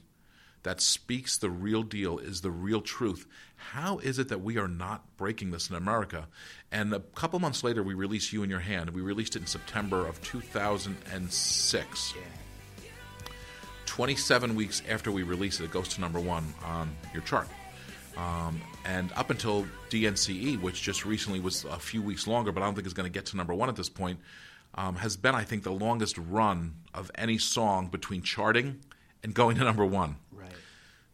that 0.62 0.80
speaks 0.80 1.36
the 1.36 1.50
real 1.50 1.82
deal, 1.82 2.18
is 2.18 2.40
the 2.40 2.50
real 2.50 2.80
truth. 2.80 3.26
How 3.56 3.98
is 3.98 4.18
it 4.18 4.28
that 4.28 4.42
we 4.42 4.58
are 4.58 4.68
not 4.68 5.16
breaking 5.16 5.50
this 5.50 5.68
in 5.68 5.76
America? 5.76 6.28
And 6.70 6.94
a 6.94 7.00
couple 7.00 7.40
months 7.40 7.64
later, 7.64 7.82
we 7.82 7.94
released 7.94 8.32
You 8.32 8.42
in 8.42 8.50
Your 8.50 8.60
Hand. 8.60 8.90
We 8.90 9.00
released 9.00 9.34
it 9.36 9.40
in 9.40 9.46
September 9.46 10.06
of 10.06 10.22
2006. 10.22 12.14
27 13.86 14.54
weeks 14.54 14.82
after 14.88 15.10
we 15.12 15.22
release 15.22 15.60
it, 15.60 15.64
it 15.64 15.70
goes 15.70 15.88
to 15.88 16.00
number 16.00 16.20
one 16.20 16.54
on 16.64 16.96
your 17.12 17.22
chart. 17.22 17.48
Um, 18.16 18.60
and 18.84 19.12
up 19.12 19.30
until 19.30 19.66
DNCE, 19.90 20.60
which 20.60 20.82
just 20.82 21.04
recently 21.04 21.40
was 21.40 21.64
a 21.64 21.78
few 21.78 22.02
weeks 22.02 22.26
longer, 22.26 22.52
but 22.52 22.62
I 22.62 22.66
don't 22.66 22.74
think 22.74 22.86
is 22.86 22.94
going 22.94 23.10
to 23.10 23.12
get 23.12 23.26
to 23.26 23.36
number 23.36 23.54
one 23.54 23.68
at 23.68 23.76
this 23.76 23.88
point, 23.88 24.20
um, 24.74 24.96
has 24.96 25.16
been, 25.16 25.34
I 25.34 25.44
think, 25.44 25.62
the 25.62 25.72
longest 25.72 26.18
run 26.18 26.74
of 26.94 27.10
any 27.14 27.38
song 27.38 27.88
between 27.88 28.22
charting 28.22 28.80
and 29.22 29.34
going 29.34 29.56
to 29.56 29.64
number 29.64 29.84
one. 29.84 30.16
Right. 30.32 30.50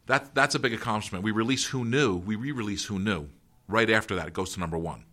That 0.07 0.34
that's 0.34 0.55
a 0.55 0.59
big 0.59 0.72
accomplishment. 0.72 1.24
We 1.24 1.30
release 1.30 1.66
Who 1.66 1.84
Knew, 1.84 2.16
we 2.16 2.36
re-release 2.36 2.84
Who 2.86 2.99
Knew. 2.99 3.28
Right 3.66 3.90
after 3.90 4.14
that, 4.14 4.28
it 4.28 4.32
goes 4.32 4.55
to 4.55 4.61
number 4.61 4.78
one. 4.78 5.05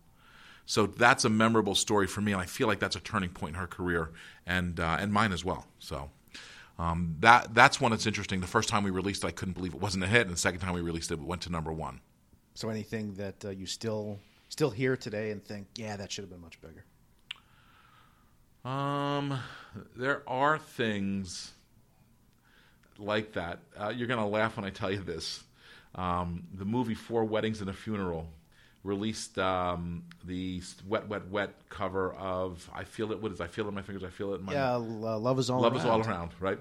So 0.64 0.86
that's 0.86 1.24
a 1.24 1.28
memorable 1.28 1.74
story 1.74 2.06
for 2.06 2.20
me, 2.20 2.32
and 2.32 2.40
I 2.40 2.46
feel 2.46 2.66
like 2.66 2.80
that's 2.80 2.96
a 2.96 3.00
turning 3.00 3.30
point 3.30 3.54
in 3.54 3.60
her 3.60 3.66
career 3.66 4.10
and 4.46 4.80
uh, 4.80 4.96
and 4.98 5.12
mine 5.12 5.32
as 5.32 5.44
well. 5.44 5.66
So. 5.78 6.10
Um, 6.78 7.16
that 7.20 7.54
that's 7.54 7.80
one 7.80 7.90
that's 7.92 8.06
interesting. 8.06 8.40
The 8.40 8.46
first 8.46 8.68
time 8.68 8.84
we 8.84 8.90
released 8.90 9.24
it, 9.24 9.28
I 9.28 9.30
couldn't 9.30 9.54
believe 9.54 9.74
it 9.74 9.80
wasn't 9.80 10.04
a 10.04 10.06
hit, 10.06 10.22
and 10.22 10.30
the 10.30 10.38
second 10.38 10.60
time 10.60 10.74
we 10.74 10.82
released 10.82 11.10
it, 11.10 11.14
it 11.14 11.20
went 11.20 11.42
to 11.42 11.50
number 11.50 11.72
one. 11.72 12.00
So 12.54 12.68
anything 12.68 13.14
that 13.14 13.44
uh, 13.44 13.50
you 13.50 13.66
still 13.66 14.18
still 14.48 14.70
hear 14.70 14.96
today 14.96 15.30
and 15.30 15.42
think, 15.44 15.66
yeah, 15.76 15.96
that 15.96 16.12
should 16.12 16.22
have 16.22 16.30
been 16.30 16.40
much 16.40 16.60
bigger. 16.60 16.84
Um, 18.70 19.38
there 19.96 20.22
are 20.28 20.58
things 20.58 21.52
like 22.98 23.32
that. 23.34 23.60
Uh, 23.78 23.88
you're 23.88 24.08
gonna 24.08 24.28
laugh 24.28 24.56
when 24.56 24.64
I 24.64 24.70
tell 24.70 24.90
you 24.90 25.00
this. 25.00 25.42
Um, 25.94 26.44
the 26.52 26.66
movie 26.66 26.94
Four 26.94 27.24
Weddings 27.24 27.60
and 27.62 27.70
a 27.70 27.72
Funeral 27.72 28.28
released 28.86 29.38
um, 29.38 30.04
the 30.24 30.62
wet, 30.86 31.08
wet, 31.08 31.28
wet 31.28 31.50
cover 31.68 32.14
of 32.14 32.68
"I 32.74 32.84
Feel 32.84 33.12
It." 33.12 33.20
What 33.20 33.32
is? 33.32 33.40
I 33.40 33.46
feel 33.46 33.66
it 33.66 33.68
in 33.68 33.74
my 33.74 33.82
fingers. 33.82 34.04
I 34.04 34.10
feel 34.10 34.32
it 34.32 34.40
in 34.40 34.46
my. 34.46 34.52
Yeah, 34.52 34.74
uh, 34.74 34.78
love 35.18 35.38
is 35.38 35.50
all 35.50 35.60
love 35.60 35.72
around. 35.72 35.80
is 35.80 35.86
all 35.86 36.00
around, 36.00 36.30
right? 36.40 36.58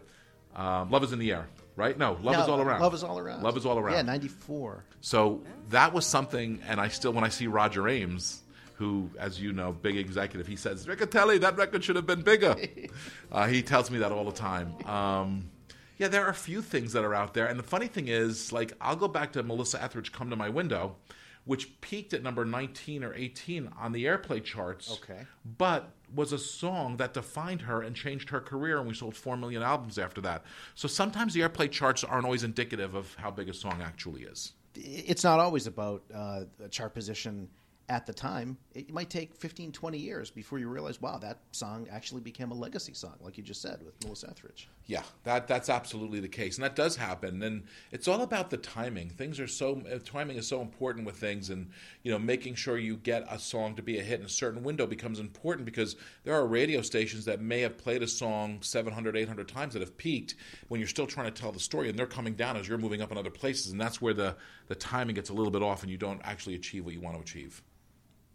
Um, 0.56 0.90
love 0.90 1.04
is 1.04 1.12
in 1.12 1.20
the 1.20 1.32
air, 1.32 1.48
right? 1.76 1.98
No, 1.98 2.14
love 2.22 2.36
No, 2.36 2.44
is 2.44 2.50
all 2.50 2.62
around. 2.62 2.82
Love 2.82 2.94
is 2.94 3.04
all 3.04 3.20
around. 3.20 3.44
Love 3.44 3.58
is 3.58 3.66
all 3.66 3.78
around. 3.78 3.94
Yeah, 3.94 4.02
ninety 4.02 4.28
four. 4.28 4.84
So 5.02 5.42
that 5.70 5.94
was 5.94 6.06
something, 6.06 6.62
and 6.68 6.80
I 6.80 6.88
still, 6.88 7.14
when 7.14 7.24
I 7.24 7.30
see 7.30 7.48
Roger 7.48 7.88
Ames, 7.88 8.42
who, 8.76 9.10
as 9.20 9.40
you 9.40 9.54
know, 9.54 9.72
big 9.72 9.98
executive, 9.98 10.48
he 10.48 10.56
says, 10.56 10.86
Riccitelli, 10.86 11.40
that 11.42 11.58
record 11.58 11.84
should 11.84 11.96
have 11.96 12.06
been 12.06 12.22
bigger. 12.22 12.56
uh, 13.32 13.48
he 13.48 13.62
tells 13.62 13.90
me 13.92 14.00
that 14.00 14.12
all 14.12 14.26
the 14.26 14.32
time. 14.32 14.76
Um, 14.86 15.50
yeah, 15.98 16.10
there 16.10 16.26
are 16.26 16.30
a 16.30 16.34
few 16.34 16.62
things 16.62 16.92
that 16.94 17.04
are 17.06 17.14
out 17.14 17.34
there, 17.34 17.46
and 17.46 17.58
the 17.58 17.64
funny 17.64 17.88
thing 17.88 18.10
is, 18.10 18.52
like, 18.52 18.74
I'll 18.82 18.98
go 18.98 19.08
back 19.08 19.32
to 19.34 19.44
Melissa 19.44 19.82
Etheridge, 19.82 20.12
"Come 20.12 20.30
to 20.30 20.36
My 20.36 20.50
Window," 20.50 20.98
which 21.46 21.80
peaked 21.82 22.14
at 22.14 22.24
number 22.24 22.44
19 22.44 23.04
or 23.04 23.14
18 23.14 23.72
on 23.80 23.92
the 23.92 24.06
airplay 24.06 24.44
charts. 24.44 25.00
Okay. 25.04 25.22
But 25.58 25.92
was 26.14 26.34
a 26.34 26.40
song 26.40 26.98
that 26.98 27.14
defined 27.14 27.62
her 27.62 27.82
and 27.82 27.96
changed 27.96 28.30
her 28.30 28.40
career, 28.40 28.78
and 28.80 28.88
we 28.88 28.94
sold 28.94 29.16
4 29.16 29.38
million 29.38 29.62
albums 29.62 29.98
after 29.98 30.22
that. 30.22 30.44
So 30.76 30.88
sometimes 30.88 31.34
the 31.34 31.42
airplay 31.42 31.72
charts 31.72 32.04
aren't 32.04 32.26
always 32.26 32.44
indicative 32.44 32.96
of 32.96 33.14
how 33.16 33.32
big 33.32 33.50
a 33.50 33.54
song 33.54 33.82
actually 33.82 34.24
is. 34.24 34.54
It's 34.76 35.24
not 35.24 35.40
always 35.40 35.68
about 35.68 36.04
uh, 36.14 36.42
a 36.64 36.70
chart 36.70 36.94
position 36.94 37.48
at 37.88 38.06
the 38.06 38.14
time. 38.14 38.58
It 38.74 38.92
might 38.92 39.10
take 39.10 39.36
15, 39.36 39.72
20 39.72 39.98
years 39.98 40.32
before 40.32 40.58
you 40.58 40.68
realize, 40.70 41.00
wow, 41.02 41.18
that 41.20 41.40
song 41.52 41.88
actually 41.92 42.22
became 42.22 42.52
a 42.52 42.56
legacy 42.56 42.94
song, 42.94 43.16
like 43.22 43.38
you 43.38 43.44
just 43.44 43.62
said 43.62 43.84
with 43.84 43.94
Melissa 44.04 44.30
Etheridge. 44.30 44.68
Yeah, 44.88 45.04
that 45.24 45.48
that's 45.48 45.70
absolutely 45.70 46.20
the 46.20 46.28
case, 46.28 46.58
and 46.58 46.64
that 46.64 46.76
does 46.76 46.96
happen. 46.96 47.42
And 47.42 47.64
it's 47.92 48.08
all 48.08 48.22
about 48.22 48.50
the 48.50 48.58
timing. 48.58 49.10
Things 49.10 49.40
are 49.40 49.48
so 49.48 49.82
uh, 49.92 50.00
timing 50.04 50.38
is 50.38 50.48
so 50.48 50.62
important 50.62 51.06
with 51.06 51.16
things, 51.16 51.50
and 51.50 51.70
you 52.04 52.12
know, 52.12 52.20
making 52.20 52.56
sure 52.56 52.78
you 52.78 52.98
get 52.98 53.26
a 53.30 53.40
song 53.40 53.76
to 53.76 53.82
be 53.82 54.00
a 54.00 54.04
hit 54.04 54.20
in 54.20 54.26
a 54.26 54.30
certain 54.30 54.64
window 54.64 54.86
becomes 54.86 55.20
important 55.20 55.66
because 55.66 55.96
there 56.24 56.36
are 56.36 56.46
radio 56.46 56.82
stations 56.82 57.26
that 57.26 57.42
may 57.42 57.62
have 57.62 57.78
played 57.78 58.04
a 58.04 58.08
song 58.08 58.62
700, 58.62 59.18
800 59.18 59.48
times 59.48 59.74
that 59.74 59.80
have 59.80 59.98
peaked 59.98 60.36
when 60.68 60.80
you're 60.80 60.88
still 60.88 61.08
trying 61.08 61.32
to 61.32 61.42
tell 61.42 61.52
the 61.52 61.60
story, 61.60 61.90
and 61.90 61.98
they're 61.98 62.06
coming 62.06 62.34
down 62.34 62.58
as 62.58 62.68
you're 62.68 62.78
moving 62.78 63.02
up 63.02 63.12
in 63.12 63.18
other 63.18 63.32
places, 63.32 63.72
and 63.72 63.82
that's 63.82 64.02
where 64.02 64.14
the 64.14 64.36
the 64.68 64.76
timing 64.76 65.16
gets 65.16 65.30
a 65.30 65.34
little 65.34 65.52
bit 65.52 65.64
off, 65.64 65.82
and 65.82 65.92
you 65.92 65.98
don't 65.98 66.22
actually 66.24 66.56
achieve 66.56 66.86
what 66.86 66.94
you 66.94 67.02
want 67.02 67.16
to 67.16 67.22
achieve. 67.22 67.62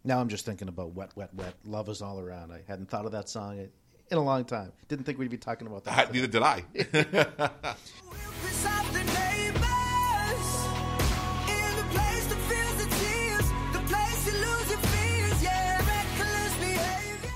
Now 0.03 0.19
I'm 0.19 0.29
just 0.29 0.45
thinking 0.45 0.67
about 0.67 0.93
Wet, 0.95 1.11
Wet, 1.15 1.33
Wet. 1.35 1.53
Love 1.63 1.87
is 1.89 2.01
all 2.01 2.19
around. 2.19 2.51
I 2.51 2.61
hadn't 2.67 2.89
thought 2.89 3.05
of 3.05 3.11
that 3.11 3.29
song 3.29 3.59
in 3.59 4.17
a 4.17 4.23
long 4.23 4.45
time. 4.45 4.71
Didn't 4.87 5.05
think 5.05 5.19
we'd 5.19 5.29
be 5.29 5.37
talking 5.37 5.67
about 5.67 5.83
that. 5.83 6.09
I, 6.09 6.11
neither 6.11 6.25
did 6.27 6.41
I. 6.41 6.61
Piss 6.73 8.65
off 8.65 8.91
the 8.91 9.03
neighbors 9.03 9.61
in 11.47 11.75
the 11.77 11.85
place 11.91 12.25
that 12.25 12.41
feels 12.49 12.83
the 12.83 12.89
tears, 12.97 13.47
the 13.73 13.79
place 13.87 14.25
you 14.25 14.33
lose 14.33 14.69
your 14.71 14.79
fears, 14.79 15.43
yeah, 15.43 15.77
reckless 15.77 16.57
behavior. 16.57 17.29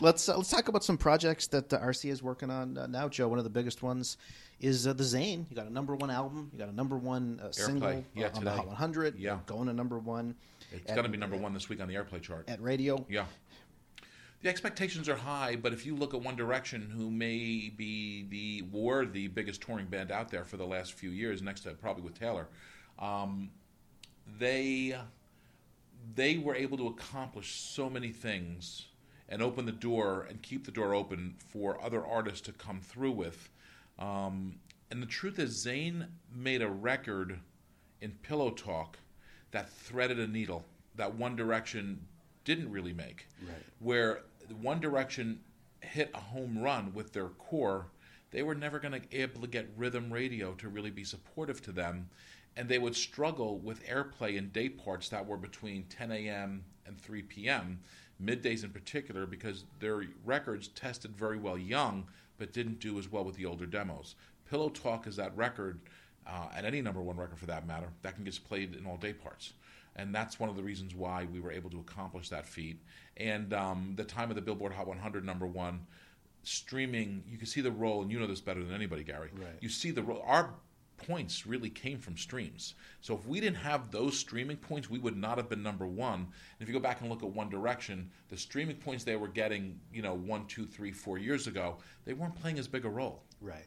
Let's 0.00 0.26
uh, 0.30 0.38
let's 0.38 0.50
talk 0.50 0.68
about 0.68 0.84
some 0.84 0.96
projects 0.96 1.46
that 1.48 1.70
uh, 1.70 1.78
RCA 1.80 2.10
is 2.10 2.22
working 2.22 2.50
on 2.50 2.78
uh, 2.78 2.86
now, 2.86 3.10
Joe. 3.10 3.28
One 3.28 3.38
of 3.38 3.44
the 3.44 3.50
biggest 3.50 3.82
ones 3.82 4.16
is 4.60 4.86
uh, 4.86 4.94
the 4.94 5.04
Zayn. 5.04 5.44
You 5.50 5.56
got 5.56 5.66
a 5.66 5.72
number 5.72 5.94
one 5.94 6.10
album. 6.10 6.48
You 6.54 6.58
got 6.58 6.70
a 6.70 6.74
number 6.74 6.96
one 6.96 7.38
uh, 7.42 7.52
single 7.52 8.02
yeah, 8.14 8.30
on 8.34 8.44
the. 8.44 8.50
Hot 8.50 8.66
100. 8.66 9.18
Yeah. 9.18 9.40
Going 9.44 9.66
to 9.66 9.74
number 9.74 9.98
one. 9.98 10.34
It's 10.72 10.92
going 10.92 11.04
to 11.04 11.08
be 11.08 11.18
number 11.18 11.36
one 11.36 11.54
this 11.54 11.68
week 11.68 11.80
on 11.80 11.88
the 11.88 11.94
airplay 11.94 12.20
chart. 12.20 12.48
at 12.48 12.60
radio. 12.62 13.04
Yeah. 13.08 13.24
The 14.40 14.48
expectations 14.48 15.08
are 15.08 15.16
high, 15.16 15.56
but 15.56 15.72
if 15.72 15.84
you 15.84 15.96
look 15.96 16.14
at 16.14 16.22
One 16.22 16.36
Direction, 16.36 16.92
who 16.94 17.10
may 17.10 17.72
be 17.76 18.26
the 18.28 18.62
were 18.70 19.04
the 19.04 19.26
biggest 19.28 19.60
touring 19.60 19.86
band 19.86 20.12
out 20.12 20.30
there 20.30 20.44
for 20.44 20.56
the 20.56 20.66
last 20.66 20.92
few 20.92 21.10
years, 21.10 21.42
next 21.42 21.62
to 21.62 21.70
probably 21.70 22.04
with 22.04 22.16
Taylor, 22.18 22.46
um, 23.00 23.50
they 24.38 24.96
they 26.14 26.38
were 26.38 26.54
able 26.54 26.78
to 26.78 26.86
accomplish 26.86 27.54
so 27.54 27.90
many 27.90 28.10
things 28.10 28.86
and 29.28 29.42
open 29.42 29.66
the 29.66 29.72
door 29.72 30.26
and 30.28 30.40
keep 30.40 30.64
the 30.64 30.70
door 30.70 30.94
open 30.94 31.34
for 31.38 31.82
other 31.82 32.06
artists 32.06 32.40
to 32.42 32.52
come 32.52 32.80
through 32.80 33.12
with. 33.12 33.50
Um, 33.98 34.60
and 34.90 35.02
the 35.02 35.06
truth 35.06 35.38
is, 35.38 35.66
Zayn 35.66 36.06
made 36.32 36.62
a 36.62 36.68
record 36.68 37.40
in 38.00 38.12
Pillow 38.22 38.50
Talk 38.50 38.98
that 39.50 39.70
threaded 39.70 40.18
a 40.18 40.26
needle 40.26 40.64
that 40.96 41.14
One 41.14 41.36
Direction 41.36 42.00
didn't 42.44 42.70
really 42.70 42.92
make. 42.92 43.26
Right. 43.46 43.56
Where 43.78 44.22
One 44.60 44.80
Direction 44.80 45.40
hit 45.80 46.10
a 46.14 46.20
home 46.20 46.58
run 46.58 46.92
with 46.92 47.12
their 47.12 47.28
core, 47.28 47.86
they 48.30 48.42
were 48.42 48.54
never 48.54 48.78
going 48.78 48.92
to 48.92 49.00
be 49.00 49.16
able 49.18 49.40
to 49.40 49.46
get 49.46 49.68
rhythm 49.76 50.12
radio 50.12 50.52
to 50.54 50.68
really 50.68 50.90
be 50.90 51.04
supportive 51.04 51.62
to 51.62 51.72
them. 51.72 52.08
And 52.56 52.68
they 52.68 52.78
would 52.78 52.96
struggle 52.96 53.58
with 53.58 53.86
airplay 53.86 54.36
in 54.36 54.48
day 54.48 54.68
parts 54.68 55.08
that 55.10 55.24
were 55.24 55.36
between 55.36 55.84
10 55.84 56.10
a.m. 56.10 56.64
and 56.86 57.00
3 57.00 57.22
p.m., 57.22 57.80
middays 58.22 58.64
in 58.64 58.70
particular, 58.70 59.26
because 59.26 59.64
their 59.78 60.02
records 60.24 60.68
tested 60.68 61.16
very 61.16 61.38
well 61.38 61.56
young, 61.56 62.06
but 62.36 62.52
didn't 62.52 62.80
do 62.80 62.98
as 62.98 63.10
well 63.10 63.24
with 63.24 63.36
the 63.36 63.46
older 63.46 63.66
demos. 63.66 64.16
Pillow 64.50 64.70
Talk 64.70 65.06
is 65.06 65.16
that 65.16 65.36
record, 65.36 65.78
uh, 66.28 66.48
and 66.56 66.66
any 66.66 66.80
number 66.82 67.00
one 67.00 67.16
record 67.16 67.38
for 67.38 67.46
that 67.46 67.66
matter, 67.66 67.88
that 68.02 68.14
can 68.14 68.24
get 68.24 68.38
played 68.46 68.74
in 68.74 68.86
all 68.86 68.96
day 68.96 69.12
parts. 69.12 69.52
And 69.96 70.14
that's 70.14 70.38
one 70.38 70.48
of 70.48 70.56
the 70.56 70.62
reasons 70.62 70.94
why 70.94 71.26
we 71.32 71.40
were 71.40 71.50
able 71.50 71.70
to 71.70 71.80
accomplish 71.80 72.28
that 72.28 72.46
feat. 72.46 72.80
And 73.16 73.52
um, 73.52 73.94
the 73.96 74.04
time 74.04 74.30
of 74.30 74.36
the 74.36 74.42
Billboard 74.42 74.72
Hot 74.72 74.86
100 74.86 75.24
number 75.24 75.46
one, 75.46 75.86
streaming, 76.44 77.24
you 77.28 77.36
can 77.36 77.46
see 77.46 77.60
the 77.60 77.72
role, 77.72 78.02
and 78.02 78.10
you 78.10 78.20
know 78.20 78.26
this 78.26 78.40
better 78.40 78.62
than 78.62 78.72
anybody, 78.72 79.02
Gary. 79.02 79.30
Right. 79.34 79.56
You 79.60 79.68
see 79.68 79.90
the 79.90 80.02
role. 80.02 80.22
Our 80.24 80.54
points 80.98 81.46
really 81.46 81.70
came 81.70 81.98
from 81.98 82.16
streams. 82.16 82.74
So 83.00 83.14
if 83.14 83.26
we 83.26 83.40
didn't 83.40 83.56
have 83.56 83.90
those 83.90 84.18
streaming 84.18 84.56
points, 84.56 84.90
we 84.90 84.98
would 84.98 85.16
not 85.16 85.38
have 85.38 85.48
been 85.48 85.62
number 85.62 85.86
one. 85.86 86.20
And 86.20 86.60
if 86.60 86.68
you 86.68 86.74
go 86.74 86.80
back 86.80 87.00
and 87.00 87.08
look 87.08 87.22
at 87.22 87.30
One 87.30 87.48
Direction, 87.48 88.10
the 88.28 88.36
streaming 88.36 88.76
points 88.76 89.04
they 89.04 89.16
were 89.16 89.28
getting, 89.28 89.78
you 89.92 90.02
know, 90.02 90.14
one, 90.14 90.46
two, 90.46 90.66
three, 90.66 90.92
four 90.92 91.18
years 91.18 91.46
ago, 91.46 91.78
they 92.04 92.12
weren't 92.12 92.34
playing 92.40 92.58
as 92.58 92.68
big 92.68 92.84
a 92.84 92.88
role. 92.88 93.22
Right. 93.40 93.66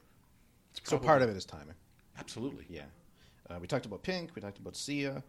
So 0.84 0.97
part 0.97 1.22
of 1.22 1.30
it 1.30 1.36
is 1.36 1.45
timing. 1.45 1.76
Absolutely. 2.20 2.66
Yeah. 2.70 2.84
Uh, 3.49 3.57
we 3.59 3.68
talked 3.68 3.86
about 3.86 4.03
Pink. 4.03 4.32
We 4.36 4.41
talked 4.41 4.59
about 4.59 4.76
Sia. 4.76 5.24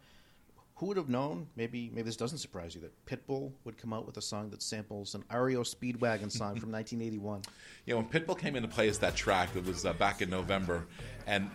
Who 0.75 0.87
would 0.87 0.97
have 0.97 1.09
known? 1.09 1.47
Maybe 1.55 1.89
maybe 1.93 2.03
this 2.03 2.17
doesn't 2.17 2.39
surprise 2.39 2.73
you 2.73 2.81
that 2.81 3.05
Pitbull 3.05 3.51
would 3.63 3.77
come 3.77 3.93
out 3.93 4.05
with 4.05 4.17
a 4.17 4.21
song 4.21 4.49
that 4.49 4.61
samples 4.63 5.13
an 5.13 5.23
REO 5.31 5.61
Speedwagon 5.61 6.31
song 6.31 6.59
from 6.59 6.71
1981. 6.71 7.43
Yeah, 7.85 7.95
when 7.95 8.05
Pitbull 8.05 8.37
came 8.37 8.55
into 8.55 8.67
play 8.67 8.89
as 8.89 8.97
that 8.99 9.15
track, 9.15 9.55
it 9.55 9.65
was 9.65 9.85
uh, 9.85 9.93
back 9.93 10.21
in 10.21 10.29
November, 10.29 10.87
and 11.27 11.49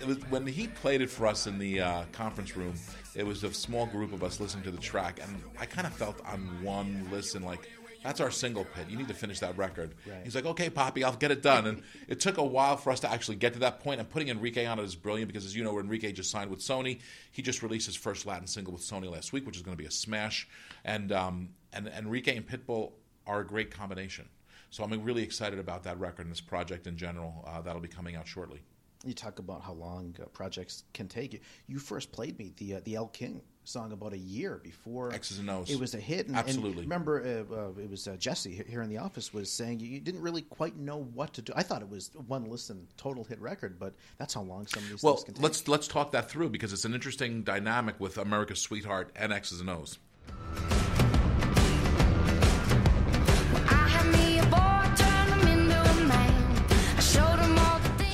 it 0.00 0.06
was 0.06 0.18
when 0.28 0.46
he 0.46 0.66
played 0.68 1.00
it 1.00 1.10
for 1.10 1.26
us 1.26 1.46
in 1.46 1.58
the 1.58 1.80
uh, 1.80 2.04
conference 2.12 2.54
room. 2.56 2.74
It 3.14 3.24
was 3.24 3.44
a 3.44 3.52
small 3.54 3.86
group 3.86 4.12
of 4.12 4.22
us 4.22 4.40
listening 4.40 4.64
to 4.64 4.70
the 4.70 4.78
track, 4.78 5.20
and 5.22 5.40
I 5.58 5.64
kind 5.66 5.86
of 5.86 5.94
felt 5.94 6.20
on 6.26 6.40
one 6.62 7.08
listen 7.10 7.42
like. 7.42 7.70
That's 8.04 8.20
our 8.20 8.30
single 8.30 8.66
pit. 8.66 8.84
You 8.90 8.98
need 8.98 9.08
to 9.08 9.14
finish 9.14 9.40
that 9.40 9.56
record. 9.56 9.94
Right. 10.06 10.20
He's 10.22 10.34
like, 10.34 10.44
okay, 10.44 10.68
Poppy, 10.68 11.02
I'll 11.02 11.16
get 11.16 11.30
it 11.30 11.42
done. 11.42 11.66
And 11.66 11.82
it 12.06 12.20
took 12.20 12.36
a 12.36 12.44
while 12.44 12.76
for 12.76 12.90
us 12.92 13.00
to 13.00 13.10
actually 13.10 13.36
get 13.36 13.54
to 13.54 13.58
that 13.60 13.80
point. 13.80 13.98
And 13.98 14.08
putting 14.08 14.28
Enrique 14.28 14.66
on 14.66 14.78
it 14.78 14.82
is 14.84 14.94
brilliant 14.94 15.28
because, 15.28 15.46
as 15.46 15.56
you 15.56 15.64
know, 15.64 15.78
Enrique 15.80 16.12
just 16.12 16.30
signed 16.30 16.50
with 16.50 16.60
Sony. 16.60 17.00
He 17.32 17.40
just 17.40 17.62
released 17.62 17.86
his 17.86 17.96
first 17.96 18.26
Latin 18.26 18.46
single 18.46 18.74
with 18.74 18.82
Sony 18.82 19.10
last 19.10 19.32
week, 19.32 19.46
which 19.46 19.56
is 19.56 19.62
going 19.62 19.74
to 19.76 19.82
be 19.82 19.88
a 19.88 19.90
smash. 19.90 20.46
And 20.84 21.10
um, 21.12 21.48
and 21.72 21.88
Enrique 21.88 22.36
and 22.36 22.46
Pitbull 22.46 22.92
are 23.26 23.40
a 23.40 23.46
great 23.46 23.70
combination. 23.70 24.28
So 24.68 24.84
I'm 24.84 25.02
really 25.02 25.22
excited 25.22 25.58
about 25.58 25.82
that 25.84 25.98
record 25.98 26.26
and 26.26 26.30
this 26.30 26.42
project 26.42 26.86
in 26.86 26.98
general. 26.98 27.42
Uh, 27.46 27.62
that'll 27.62 27.80
be 27.80 27.88
coming 27.88 28.16
out 28.16 28.28
shortly. 28.28 28.60
you 29.06 29.14
talk 29.14 29.38
about 29.38 29.62
how 29.62 29.72
long 29.72 30.14
uh, 30.20 30.26
projects 30.26 30.84
can 30.92 31.08
take. 31.08 31.32
You, 31.32 31.40
you 31.68 31.78
first 31.78 32.12
played 32.12 32.38
me 32.38 32.52
the 32.58 32.74
uh, 32.74 32.80
the 32.84 32.96
Elle 32.96 33.08
King 33.08 33.40
song 33.64 33.92
about 33.92 34.12
a 34.12 34.18
year 34.18 34.60
before 34.62 35.12
X's 35.12 35.38
and 35.38 35.50
O's. 35.50 35.70
It 35.70 35.78
was 35.78 35.94
a 35.94 35.98
hit. 35.98 36.28
And, 36.28 36.36
Absolutely. 36.36 36.82
And 36.82 36.90
remember, 36.90 37.46
uh, 37.50 37.54
uh, 37.54 37.82
it 37.82 37.90
was 37.90 38.06
uh, 38.06 38.16
Jesse 38.16 38.62
here 38.68 38.82
in 38.82 38.88
the 38.88 38.98
office 38.98 39.32
was 39.32 39.50
saying 39.50 39.80
you, 39.80 40.00
didn't 40.00 40.22
really 40.22 40.42
quite 40.42 40.76
know 40.76 41.08
what 41.14 41.32
to 41.34 41.42
do. 41.42 41.52
I 41.56 41.62
thought 41.62 41.82
it 41.82 41.88
was 41.88 42.10
one 42.26 42.44
listen 42.44 42.86
total 42.96 43.24
hit 43.24 43.40
record, 43.40 43.78
but 43.78 43.94
that's 44.18 44.34
how 44.34 44.42
long 44.42 44.66
some 44.66 44.82
of 44.82 44.90
these 44.90 45.02
Well, 45.02 45.14
things 45.14 45.24
can 45.24 45.34
take. 45.34 45.42
Well, 45.42 45.48
let's 45.48 45.68
let's 45.68 45.88
talk 45.88 46.12
that 46.12 46.30
through 46.30 46.50
because 46.50 46.72
it's 46.72 46.84
an 46.84 46.94
interesting 46.94 47.42
dynamic 47.42 47.98
with 47.98 48.18
America's 48.18 48.60
Sweetheart 48.60 49.10
and 49.16 49.32
X's 49.32 49.60
and 49.60 49.70
O's. 49.70 49.98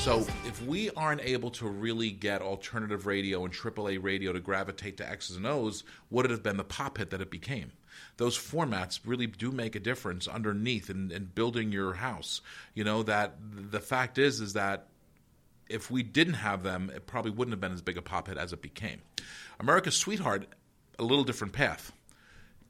So 0.01 0.21
if 0.47 0.65
we 0.67 0.89
aren't 0.93 1.21
able 1.21 1.51
to 1.51 1.69
really 1.69 2.11
get 2.11 2.41
alternative 2.41 3.05
radio 3.05 3.45
and 3.45 3.53
AAA 3.53 4.03
radio 4.03 4.33
to 4.33 4.41
gravitate 4.41 4.97
to 4.97 5.09
X's 5.09 5.37
and 5.37 5.47
O's, 5.47 5.85
would 6.09 6.25
it 6.25 6.31
have 6.31 6.43
been 6.43 6.57
the 6.57 6.65
pop 6.65 6.97
hit 6.97 7.11
that 7.11 7.21
it 7.21 7.31
became? 7.31 7.73
Those 8.17 8.39
formats 8.39 9.01
really 9.05 9.27
do 9.27 9.53
make 9.53 9.77
a 9.77 9.79
difference 9.79 10.27
underneath 10.27 10.89
in, 10.89 11.13
in 11.13 11.27
building 11.27 11.71
your 11.71 11.93
house. 11.93 12.41
You 12.73 12.83
know 12.83 13.03
that 13.03 13.35
the 13.41 13.79
fact 13.79 14.17
is 14.17 14.41
is 14.41 14.55
that 14.55 14.87
if 15.69 15.91
we 15.91 16.03
didn't 16.03 16.35
have 16.35 16.63
them, 16.63 16.91
it 16.95 17.07
probably 17.07 17.33
wouldn't 17.33 17.53
have 17.53 17.61
been 17.61 17.73
as 17.73 17.83
big 17.83 17.99
a 17.99 18.03
pop 18.03 18.29
hit 18.29 18.39
as 18.39 18.55
it 18.55 18.63
became. 18.63 19.03
America's 19.61 19.97
Sweetheart, 19.97 20.47
a 20.99 21.05
little 21.05 21.25
different 21.25 21.53
path. 21.53 21.93